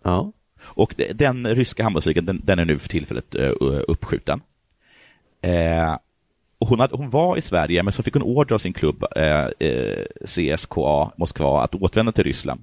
Ja. 0.04 0.32
Och 0.62 0.96
den 1.14 1.48
ryska 1.48 1.84
handbollsligan, 1.84 2.26
den, 2.26 2.42
den 2.44 2.60
är 2.60 2.66
nu 2.66 2.78
för 2.78 2.90
tillfället 2.90 3.36
eh, 3.36 3.52
uppskjuten. 3.88 4.42
Eh, 5.42 5.98
hon, 6.60 6.80
hade, 6.80 6.96
hon 6.98 7.10
var 7.10 7.38
i 7.38 7.42
Sverige, 7.42 7.84
men 7.84 7.94
så 7.94 8.04
fick 8.04 8.14
hon 8.14 8.24
order 8.24 8.54
av 8.54 8.58
sin 8.58 8.74
klubb 8.74 9.06
eh, 9.16 9.46
eh, 9.60 10.06
CSKA 10.26 11.12
Moskva 11.18 11.62
att 11.64 11.76
återvända 11.76 12.12
till 12.12 12.24
Ryssland. 12.24 12.62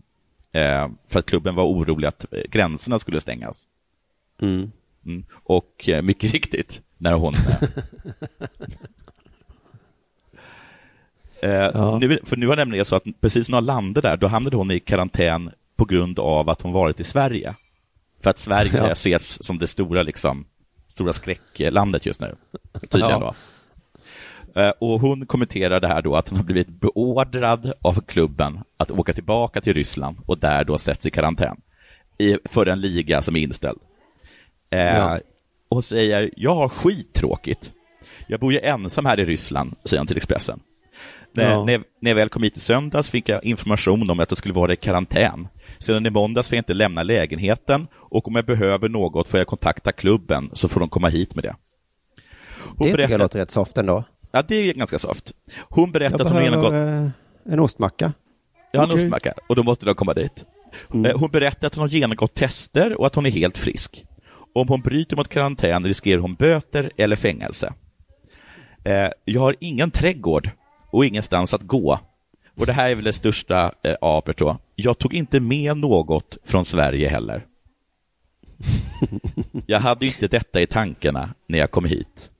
Eh, 0.52 0.88
för 1.06 1.18
att 1.18 1.26
klubben 1.26 1.54
var 1.54 1.64
orolig 1.64 2.08
att 2.08 2.26
eh, 2.32 2.40
gränserna 2.50 2.98
skulle 2.98 3.20
stängas. 3.20 3.68
Mm. 4.42 4.72
Mm. 5.06 5.24
Och 5.32 5.88
eh, 5.88 6.02
mycket 6.02 6.32
riktigt, 6.34 6.82
när 6.98 7.12
hon... 7.12 7.34
Eh, 11.42 11.50
eh, 11.66 11.98
nu, 11.98 12.20
för 12.24 12.36
nu 12.36 12.46
det 12.46 12.56
nämligen 12.56 12.84
så 12.84 12.96
att 12.96 13.04
precis 13.20 13.48
när 13.48 13.56
hon 13.56 13.64
landade 13.64 14.08
där, 14.08 14.16
då 14.16 14.26
hamnade 14.26 14.56
hon 14.56 14.70
i 14.70 14.80
karantän 14.80 15.50
på 15.76 15.84
grund 15.84 16.18
av 16.18 16.50
att 16.50 16.62
hon 16.62 16.72
varit 16.72 17.00
i 17.00 17.04
Sverige. 17.04 17.54
För 18.22 18.30
att 18.30 18.38
Sverige 18.38 18.76
Ja. 18.76 18.92
ses 18.92 19.44
som 19.44 19.58
det 19.58 19.66
stora, 19.66 20.02
liksom, 20.02 20.44
stora 20.88 21.12
skräcklandet 21.12 22.06
just 22.06 22.20
nu. 22.20 22.36
Tydligen 22.80 23.10
Ja. 23.10 23.18
då. 23.18 23.34
Eh, 24.56 24.72
Och 24.80 25.00
hon 25.00 25.26
kommenterar 25.26 25.80
det 25.80 25.88
här 25.88 26.02
då 26.02 26.14
att 26.16 26.28
hon 26.28 26.38
har 26.38 26.44
blivit 26.44 26.68
beordrad 26.68 27.72
av 27.82 28.00
klubben 28.00 28.60
att 28.76 28.90
åka 28.90 29.12
tillbaka 29.12 29.60
till 29.60 29.74
Ryssland 29.74 30.16
och 30.26 30.38
där 30.38 30.64
då 30.64 30.78
sätts 30.78 31.06
i 31.06 31.10
karantän 31.10 31.56
i, 32.18 32.36
för 32.44 32.66
en 32.66 32.80
liga 32.80 33.22
som 33.22 33.36
är 33.36 33.40
inställd. 33.40 33.78
Eh, 34.70 34.80
Ja. 34.80 35.20
Och 35.68 35.84
säger, 35.84 36.30
jag 36.36 36.54
har 36.54 36.68
skittråkigt. 36.68 37.72
Jag 38.26 38.40
bor 38.40 38.52
ju 38.52 38.58
ensam 38.60 39.04
här 39.06 39.20
i 39.20 39.24
Ryssland, 39.24 39.74
säger 39.84 39.98
han 40.00 40.06
till 40.06 40.16
Expressen. 40.16 40.60
När, 41.32 41.50
Ja. 41.50 41.64
när, 41.64 41.72
jag, 41.72 41.82
när 42.00 42.10
jag 42.10 42.16
väl 42.16 42.28
kom 42.28 42.42
hit 42.42 42.56
i 42.56 42.60
söndags 42.60 43.10
fick 43.10 43.28
jag 43.28 43.44
information 43.44 44.10
om 44.10 44.20
att 44.20 44.30
jag 44.30 44.38
skulle 44.38 44.54
vara 44.54 44.72
i 44.72 44.76
karantän. 44.76 45.48
Sedan 45.78 46.06
i 46.06 46.10
måndags 46.10 46.48
får 46.48 46.56
jag 46.56 46.60
inte 46.60 46.74
lämna 46.74 47.02
lägenheten 47.02 47.86
och 47.94 48.28
om 48.28 48.34
jag 48.34 48.46
behöver 48.46 48.88
något 48.88 49.28
får 49.28 49.38
jag 49.40 49.46
kontakta 49.46 49.92
klubben 49.92 50.50
så 50.52 50.68
får 50.68 50.80
de 50.80 50.88
komma 50.88 51.08
hit 51.08 51.34
med 51.34 51.44
det. 51.44 51.56
Hon 52.64 52.74
Det 52.78 52.84
tycker 52.84 52.96
berättar- 52.96 53.10
jag 53.12 53.18
låter 53.18 53.38
rätt 53.38 53.50
soft 53.50 53.78
ändå. 53.78 54.04
Ja, 54.36 54.42
det 54.48 54.54
är 54.54 54.74
ganska 54.74 54.98
soft. 54.98 55.32
Hon 55.68 55.92
berättar 55.92 56.24
att 56.24 56.30
hon 56.32 56.44
genomgått... 56.44 56.72
eh, 56.72 57.08
en 57.52 57.60
ostmacka. 57.60 58.12
Ja, 58.72 58.82
en 58.82 58.90
Okej. 58.90 59.04
ostmacka. 59.04 59.34
Och 59.48 59.56
då 59.56 59.62
måste 59.62 59.86
de 59.86 59.94
komma 59.94 60.14
dit. 60.14 60.44
Mm. 60.94 61.04
Eh, 61.10 61.18
Hon 61.18 61.30
berättar 61.30 61.66
att 61.66 61.74
hon 61.74 61.82
har 61.82 61.88
genomgått 61.88 62.34
tester 62.34 62.94
och 63.00 63.06
att 63.06 63.14
hon 63.14 63.26
är 63.26 63.30
helt 63.30 63.58
frisk. 63.58 64.04
Om 64.54 64.68
hon 64.68 64.80
bryter 64.80 65.16
mot 65.16 65.28
karantän 65.28 65.84
riskerar 65.84 66.20
hon 66.20 66.34
böter 66.34 66.90
eller 66.96 67.16
fängelse. 67.16 67.72
Eh, 68.84 69.08
jag 69.24 69.40
har 69.40 69.56
ingen 69.60 69.90
trädgård 69.90 70.50
och 70.92 71.04
ingenstans 71.04 71.54
att 71.54 71.62
gå. 71.62 71.98
Och 72.56 72.66
det 72.66 72.72
här 72.72 72.90
är 72.90 72.94
väl 72.94 73.04
det 73.04 73.12
största 73.12 73.72
eh, 73.82 73.94
apet 74.00 74.36
då. 74.36 74.58
Jag 74.74 74.98
tog 74.98 75.14
inte 75.14 75.40
med 75.40 75.76
något 75.76 76.38
från 76.44 76.64
Sverige 76.64 77.08
heller. 77.08 77.46
Jag 79.66 79.80
hade 79.80 80.06
inte 80.06 80.26
detta 80.28 80.60
i 80.60 80.66
tankarna 80.66 81.34
när 81.48 81.58
jag 81.58 81.70
kom 81.70 81.84
hit. 81.84 82.30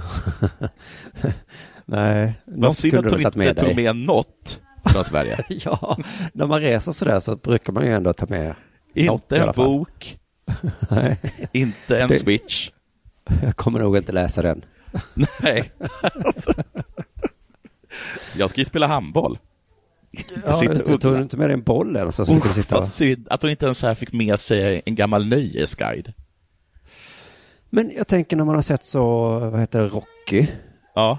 Nej, 1.84 2.34
något 2.46 2.78
skulle 2.78 3.02
du 3.02 3.08
tagit 3.10 3.34
med 3.36 3.48
inte 3.48 3.60
tog 3.60 3.76
dig. 3.76 3.84
med 3.84 3.96
något 3.96 4.60
från 4.84 5.04
Sverige. 5.04 5.44
ja, 5.48 5.98
när 6.32 6.46
man 6.46 6.60
reser 6.60 6.92
sådär 6.92 7.20
så 7.20 7.36
brukar 7.36 7.72
man 7.72 7.86
ju 7.86 7.92
ändå 7.92 8.12
ta 8.12 8.26
med 8.28 8.54
något 8.94 9.22
Inte 9.22 9.42
alla 9.42 9.52
en 9.52 9.56
bok, 9.56 10.18
Nej, 10.90 11.16
inte 11.52 11.98
en 12.00 12.08
Det- 12.08 12.18
switch. 12.18 12.70
jag 13.42 13.56
kommer 13.56 13.78
nog 13.80 13.96
inte 13.96 14.12
läsa 14.12 14.42
den. 14.42 14.64
Nej. 15.40 15.72
Jag 18.36 18.50
ska 18.50 18.60
ju 18.60 18.64
spela 18.64 18.86
handboll. 18.86 19.38
Ja, 20.46 20.60
Sitter 20.60 20.96
tog 20.98 21.14
du 21.16 21.22
inte 21.22 21.36
med 21.36 21.48
dig 21.48 21.54
en 21.54 21.62
boll 21.62 21.96
ens? 21.96 22.16
Så 22.16 22.24
sitta 22.24 22.74
och... 22.76 22.80
Vad 22.82 22.88
synd 22.90 23.26
att 23.30 23.42
hon 23.42 23.50
inte 23.50 23.64
ens 23.66 23.82
här 23.82 23.94
fick 23.94 24.12
med 24.12 24.40
sig 24.40 24.82
en 24.86 24.94
gammal 24.94 25.26
nöjesguide. 25.26 26.12
Men 27.76 27.92
jag 27.96 28.06
tänker 28.06 28.36
när 28.36 28.44
man 28.44 28.54
har 28.54 28.62
sett 28.62 28.84
så, 28.84 29.28
vad 29.38 29.60
heter 29.60 29.80
det, 29.82 29.88
Rocky, 29.88 30.46
Ja, 30.94 31.18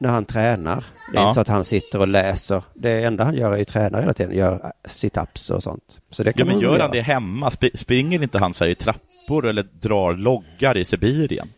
när 0.00 0.08
han 0.08 0.24
tränar. 0.24 0.84
Det 1.12 1.18
är 1.18 1.20
Ja. 1.22 1.26
inte 1.28 1.34
så 1.34 1.40
att 1.40 1.48
han 1.48 1.64
sitter 1.64 1.98
och 2.00 2.08
läser. 2.08 2.62
Det 2.74 3.04
enda 3.04 3.24
han 3.24 3.34
gör 3.34 3.52
är 3.52 3.56
ju 3.56 3.64
träna 3.64 4.00
hela 4.00 4.12
tiden, 4.12 4.36
gör 4.36 4.72
sit-ups 4.88 5.50
och 5.52 5.62
sånt. 5.62 6.00
Så 6.10 6.22
det 6.22 6.28
ja 6.30 6.32
kan 6.32 6.46
men 6.46 6.56
man 6.56 6.62
gör 6.62 6.70
han 6.70 6.78
göra. 6.78 6.88
det 6.88 7.00
hemma? 7.00 7.48
Sp- 7.48 7.76
springer 7.76 8.22
inte 8.22 8.38
han 8.38 8.54
så 8.54 8.64
här 8.64 8.70
i 8.70 8.74
trappor 8.74 9.46
eller 9.46 9.62
drar 9.80 10.12
loggar 10.14 10.76
i 10.78 10.84
Sibirien? 10.84 11.48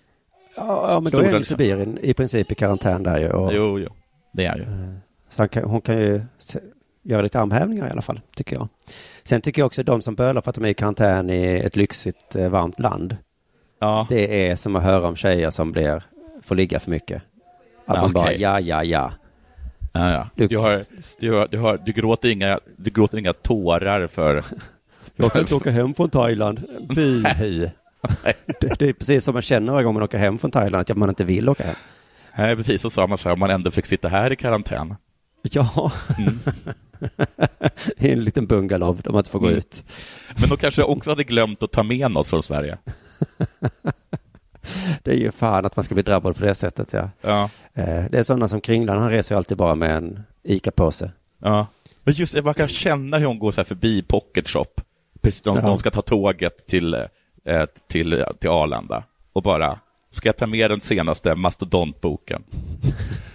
Ja, 0.57 0.87
ja, 0.91 0.95
men 1.01 1.03
då 1.05 1.09
Stora 1.09 1.27
är 1.29 1.33
han 1.33 1.41
i. 1.41 1.45
Sibirien 1.45 1.99
i 2.03 2.15
princip 2.15 2.53
i 2.53 2.55
karantän 2.55 3.03
där 3.03 3.19
ju. 3.19 3.31
Och, 3.31 3.55
Jo, 3.55 3.79
jo, 3.79 3.89
det 4.33 4.45
är 4.47 4.57
ju. 4.57 4.65
Så 5.29 5.43
han 5.43 5.49
kan, 5.49 5.65
hon 5.65 5.81
kan 5.81 5.99
ju 5.99 6.21
göra 7.03 7.23
lite 7.23 7.41
armhävningar 7.41 7.87
i 7.87 7.91
alla 7.91 8.03
fall, 8.03 8.21
tycker 8.37 8.57
jag. 8.57 8.69
Sen 9.25 9.41
tycker 9.41 9.63
jag 9.63 9.67
också 9.67 9.83
de 9.83 10.03
som 10.03 10.15
bölar 10.15 10.41
för 10.43 10.51
att 10.51 10.55
de 10.57 10.65
är 10.65 10.69
i 10.69 10.75
karantän 10.75 11.31
i 11.31 11.45
ett 11.65 11.77
lyxigt, 11.77 12.37
eh, 12.37 12.49
varmt 12.49 12.79
land. 12.81 13.17
Ja, 13.81 14.07
Det 14.09 14.49
är 14.49 14.57
som 14.57 14.77
att 14.77 14.83
höra 14.83 15.09
om 15.09 15.17
tjejer 15.17 15.51
som 15.51 15.73
blir, 15.73 16.03
får 16.43 16.55
ligga 16.55 16.81
för 16.81 16.91
mycket. 16.91 17.23
Att 17.87 17.97
Ja, 17.97 18.03
man 18.03 18.13
bara, 18.13 18.33
ja, 18.33 18.61
ja, 18.61 18.85
ja. 18.85 19.13
ja, 19.93 20.11
ja. 20.13 20.29
Du- 20.35 20.47
Du, 20.49 20.57
har, 20.59 20.85
du, 21.21 21.33
har, 21.33 21.49
du, 21.49 21.59
har, 21.59 21.81
du, 21.87 21.93
gråter 21.93 22.29
inga, 22.29 22.61
du 22.77 22.91
gråter 22.91 23.19
inga 23.19 23.33
tårar 23.33 24.07
för... 24.07 24.45
Jag 25.17 25.33
kan 25.33 25.41
inte 25.41 25.55
åka 25.55 25.71
hem 25.71 25.95
från 25.95 26.11
Thailand. 26.11 26.63
Buhu. 26.89 27.69
Det, 28.61 28.79
det 28.79 28.89
är 28.89 28.93
precis 28.93 29.25
som 29.25 29.33
man 29.35 29.43
känner 29.43 29.73
varje 29.73 29.85
gång 29.85 29.95
man 29.95 30.03
åker 30.03 30.19
hem 30.19 30.39
från 30.39 30.51
Thailand, 30.51 30.91
att 30.91 30.97
man 30.97 31.09
inte 31.09 31.25
vill 31.25 31.49
åka 31.49 31.65
hem. 31.65 31.75
Nej, 32.39 32.57
precis 32.57 32.83
så 32.83 32.91
sa 32.91 33.07
man 33.07 33.19
så 33.19 33.29
här, 33.29 33.33
om 33.33 33.39
man 33.41 33.51
ändå 33.51 33.71
fick 33.71 33.87
sitta 33.87 34.09
här 34.09 34.33
i 34.33 34.37
karantän. 34.37 34.95
Ja, 35.43 35.93
Mm. 36.19 36.39
i 37.97 38.13
en 38.13 38.25
liten 38.25 38.47
bungalow 38.47 39.01
där 39.03 39.11
man 39.11 39.19
inte 39.19 39.31
får 39.31 39.39
gå 39.39 39.47
Mm. 39.47 39.59
ut. 39.59 39.85
Men 40.41 40.49
de 40.49 40.57
kanske 40.57 40.83
också 40.83 41.11
hade 41.11 41.25
glömt 41.25 41.63
att 41.63 41.73
ta 41.73 41.83
med 41.83 42.11
något 42.11 42.27
från 42.27 42.43
Sverige. 42.43 42.79
Det 45.03 45.11
är 45.11 45.17
ju 45.17 45.33
fan 45.33 45.67
att 45.67 45.77
man 45.77 45.85
ska 45.85 45.95
bli 45.95 46.03
drabbad 46.03 46.37
på 46.37 46.45
det 46.45 46.55
sättet, 46.55 46.93
ja. 46.93 47.11
Ja, 47.21 47.51
Eh, 47.75 48.05
Det 48.11 48.19
är 48.19 48.23
sådana 48.23 48.49
som 48.49 48.61
Kringlan, 48.61 48.99
han 48.99 49.11
reser 49.11 49.35
ju 49.35 49.37
alltid 49.37 49.57
bara 49.59 49.75
med 49.75 49.97
en 49.97 50.23
ICA-påse. 50.43 51.11
ja. 51.43 51.67
Men 52.05 52.15
just 52.15 52.45
man 52.45 52.55
kan 52.55 52.69
känna 52.69 53.19
hur 53.19 53.27
hon 53.27 53.39
går 53.39 53.51
så 53.53 53.61
här 53.61 53.65
förbi 53.67 54.03
Pocket 54.03 54.49
Shop. 54.49 54.67
Precis 55.21 55.45
när 55.45 55.55
Ja. 55.57 55.61
hon 55.69 55.79
ska 55.79 55.91
ta 55.91 56.03
tåget 56.03 56.67
till, 56.67 56.95
eh, 57.45 57.65
till, 57.89 58.25
till 58.41 58.51
Arlanda. 58.51 59.05
Och 59.33 59.43
bara, 59.43 59.79
ska 60.11 60.29
jag 60.29 60.37
ta 60.37 60.47
med 60.47 60.71
den 60.71 60.81
senaste 60.81 61.35
mastodontboken? 61.35 62.43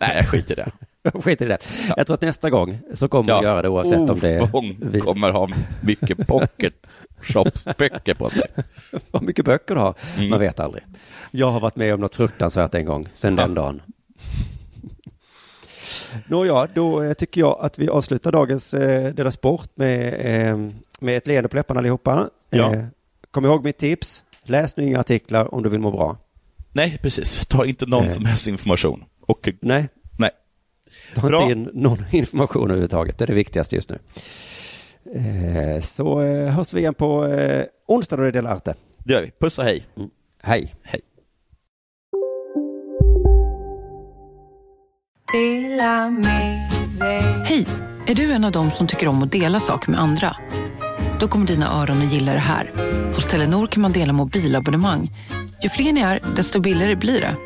Nej, 0.00 0.16
jag 0.16 0.28
skiter 0.28 0.52
i 0.52 0.56
det. 0.56 0.70
Skit 1.14 1.42
i 1.42 1.44
det. 1.44 1.58
Jag 1.96 2.06
tror 2.06 2.14
att 2.14 2.20
nästa 2.20 2.50
gång 2.50 2.78
så 2.94 3.08
kommer 3.08 3.32
hon 3.34 3.42
göra 3.42 3.62
det 3.62 3.68
oavsett 3.68 4.10
om 4.10 4.20
det 4.20 4.40
Oh, 4.40 4.42
är... 4.42 4.46
Hon 4.52 4.76
vi- 4.92 5.00
kommer 5.00 5.30
ha 5.30 5.48
mycket 5.80 6.26
Pocket 6.26 6.74
Shops 7.22 7.64
böcker 7.78 8.14
på 8.14 8.30
sig. 8.30 8.46
Vad 9.10 9.22
mycket 9.22 9.44
böcker 9.44 9.74
du 9.74 9.80
har, 9.80 9.94
Mm. 10.16 10.30
man 10.30 10.40
vet 10.40 10.60
aldrig. 10.60 10.84
Jag 11.30 11.50
har 11.52 11.60
varit 11.60 11.76
med 11.76 11.94
om 11.94 12.00
något 12.00 12.16
fruktansvärt 12.16 12.74
en 12.74 12.84
gång, 12.86 13.08
sen 13.12 13.36
den 13.36 13.54
dagen. 13.54 13.82
Nåja, 16.26 16.68
då 16.74 17.02
eh, 17.02 17.12
tycker 17.12 17.40
jag 17.40 17.58
att 17.60 17.78
vi 17.78 17.88
avslutar 17.88 18.32
dagens 18.32 18.74
eh, 18.74 19.14
Dela 19.14 19.30
Sport 19.30 19.70
med, 19.74 20.14
eh, 20.50 20.56
med 21.00 21.16
ett 21.16 21.26
leende 21.26 21.48
på 21.48 21.56
läpparna 21.56 21.80
allihopa. 21.80 22.28
Ja. 22.50 22.74
Eh, 22.74 22.84
kom 23.30 23.44
ihåg 23.44 23.64
mitt 23.64 23.78
tips, 23.78 24.24
läs 24.44 24.76
nu 24.76 24.84
inga 24.84 25.00
artiklar 25.00 25.54
om 25.54 25.62
du 25.62 25.68
vill 25.68 25.80
må 25.80 25.90
bra. 25.90 26.16
Nej, 26.72 26.98
precis. 27.02 27.46
Ta 27.46 27.64
inte 27.64 27.86
någon 27.86 28.02
Nej. 28.02 28.12
som 28.12 28.24
helst 28.26 28.46
information. 28.46 29.04
Och 29.26 29.48
nej, 29.60 29.88
ta 31.14 31.26
Bra. 31.26 31.42
inte 31.42 31.52
in 31.52 31.70
någon 31.72 32.04
information 32.10 32.62
överhuvudtaget, 32.62 33.18
det 33.18 33.24
är 33.24 33.26
det 33.26 33.34
viktigaste 33.34 33.76
just 33.76 33.90
nu. 33.90 33.98
Eh, 35.14 35.82
så 35.82 36.22
eh, 36.22 36.48
hörs 36.48 36.74
vi 36.74 36.80
igen 36.80 36.94
på 36.94 37.26
eh, 37.26 37.64
onsdag 37.88 38.16
då 38.16 38.30
det 38.30 38.38
är 38.38 38.42
Arte. 38.42 38.74
det 38.98 39.12
gör 39.12 39.22
vi. 39.22 39.30
Puss 39.40 39.58
och 39.58 39.64
hej. 39.64 39.86
Hej! 40.42 40.74
Hej. 40.82 41.00
Hej! 47.44 47.66
Är 48.06 48.14
du 48.14 48.32
en 48.32 48.44
av 48.44 48.52
dem 48.52 48.70
som 48.70 48.86
tycker 48.86 49.08
om 49.08 49.22
att 49.22 49.32
dela 49.32 49.60
saker 49.60 49.90
med 49.90 50.00
andra? 50.00 50.36
Då 51.20 51.28
kommer 51.28 51.46
dina 51.46 51.66
öron 51.82 52.06
att 52.06 52.12
gilla 52.12 52.32
det 52.32 52.38
här. 52.38 52.72
Hos 53.14 53.26
Telenor 53.26 53.66
kan 53.66 53.82
man 53.82 53.92
dela 53.92 54.12
mobilabonnemang. 54.12 55.10
Ju 55.62 55.68
fler 55.68 55.92
ni 55.92 56.00
är, 56.00 56.20
desto 56.36 56.60
billigare 56.60 56.96
blir 56.96 57.20
det. 57.20 57.36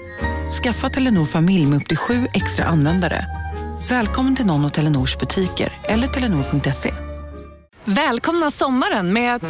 Skaffa 0.53 0.89
Telenor 0.89 1.27
familj 1.27 1.67
med 1.67 1.77
upp 1.77 1.89
till 1.89 1.97
sju 1.97 2.27
extra 2.35 2.65
användare. 2.65 3.27
Välkommen 3.89 4.37
till 4.37 4.47
någon 4.47 4.65
av 4.65 4.69
Telenors 4.69 5.19
butiker 5.19 5.73
eller 5.83 6.07
telenor.se. 6.09 6.93
Välkomna 7.85 8.51
sommaren 8.51 9.13
med 9.13 9.35
att... 9.35 9.43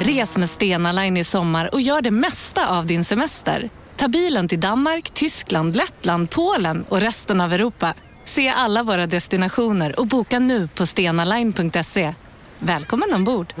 Res 0.00 0.38
med 0.38 0.50
Stena 0.50 0.92
Line 0.92 1.16
i 1.16 1.24
sommar 1.24 1.74
och 1.74 1.80
gör 1.80 2.02
det 2.02 2.10
mesta 2.10 2.68
av 2.68 2.86
din 2.86 3.04
semester. 3.04 3.70
Ta 3.96 4.08
bilen 4.08 4.48
till 4.48 4.60
Danmark, 4.60 5.10
Tyskland, 5.10 5.76
Lettland, 5.76 6.30
Polen 6.30 6.84
och 6.88 7.00
resten 7.00 7.40
av 7.40 7.52
Europa. 7.52 7.94
Se 8.24 8.48
alla 8.48 8.82
våra 8.82 9.06
destinationer 9.06 10.00
och 10.00 10.06
boka 10.06 10.38
nu 10.38 10.68
på 10.68 10.86
stenaline.se. 10.86 12.14
Välkommen 12.58 13.14
ombord! 13.14 13.54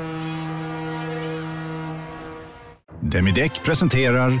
Demideck 3.00 3.62
presenterar 3.62 4.40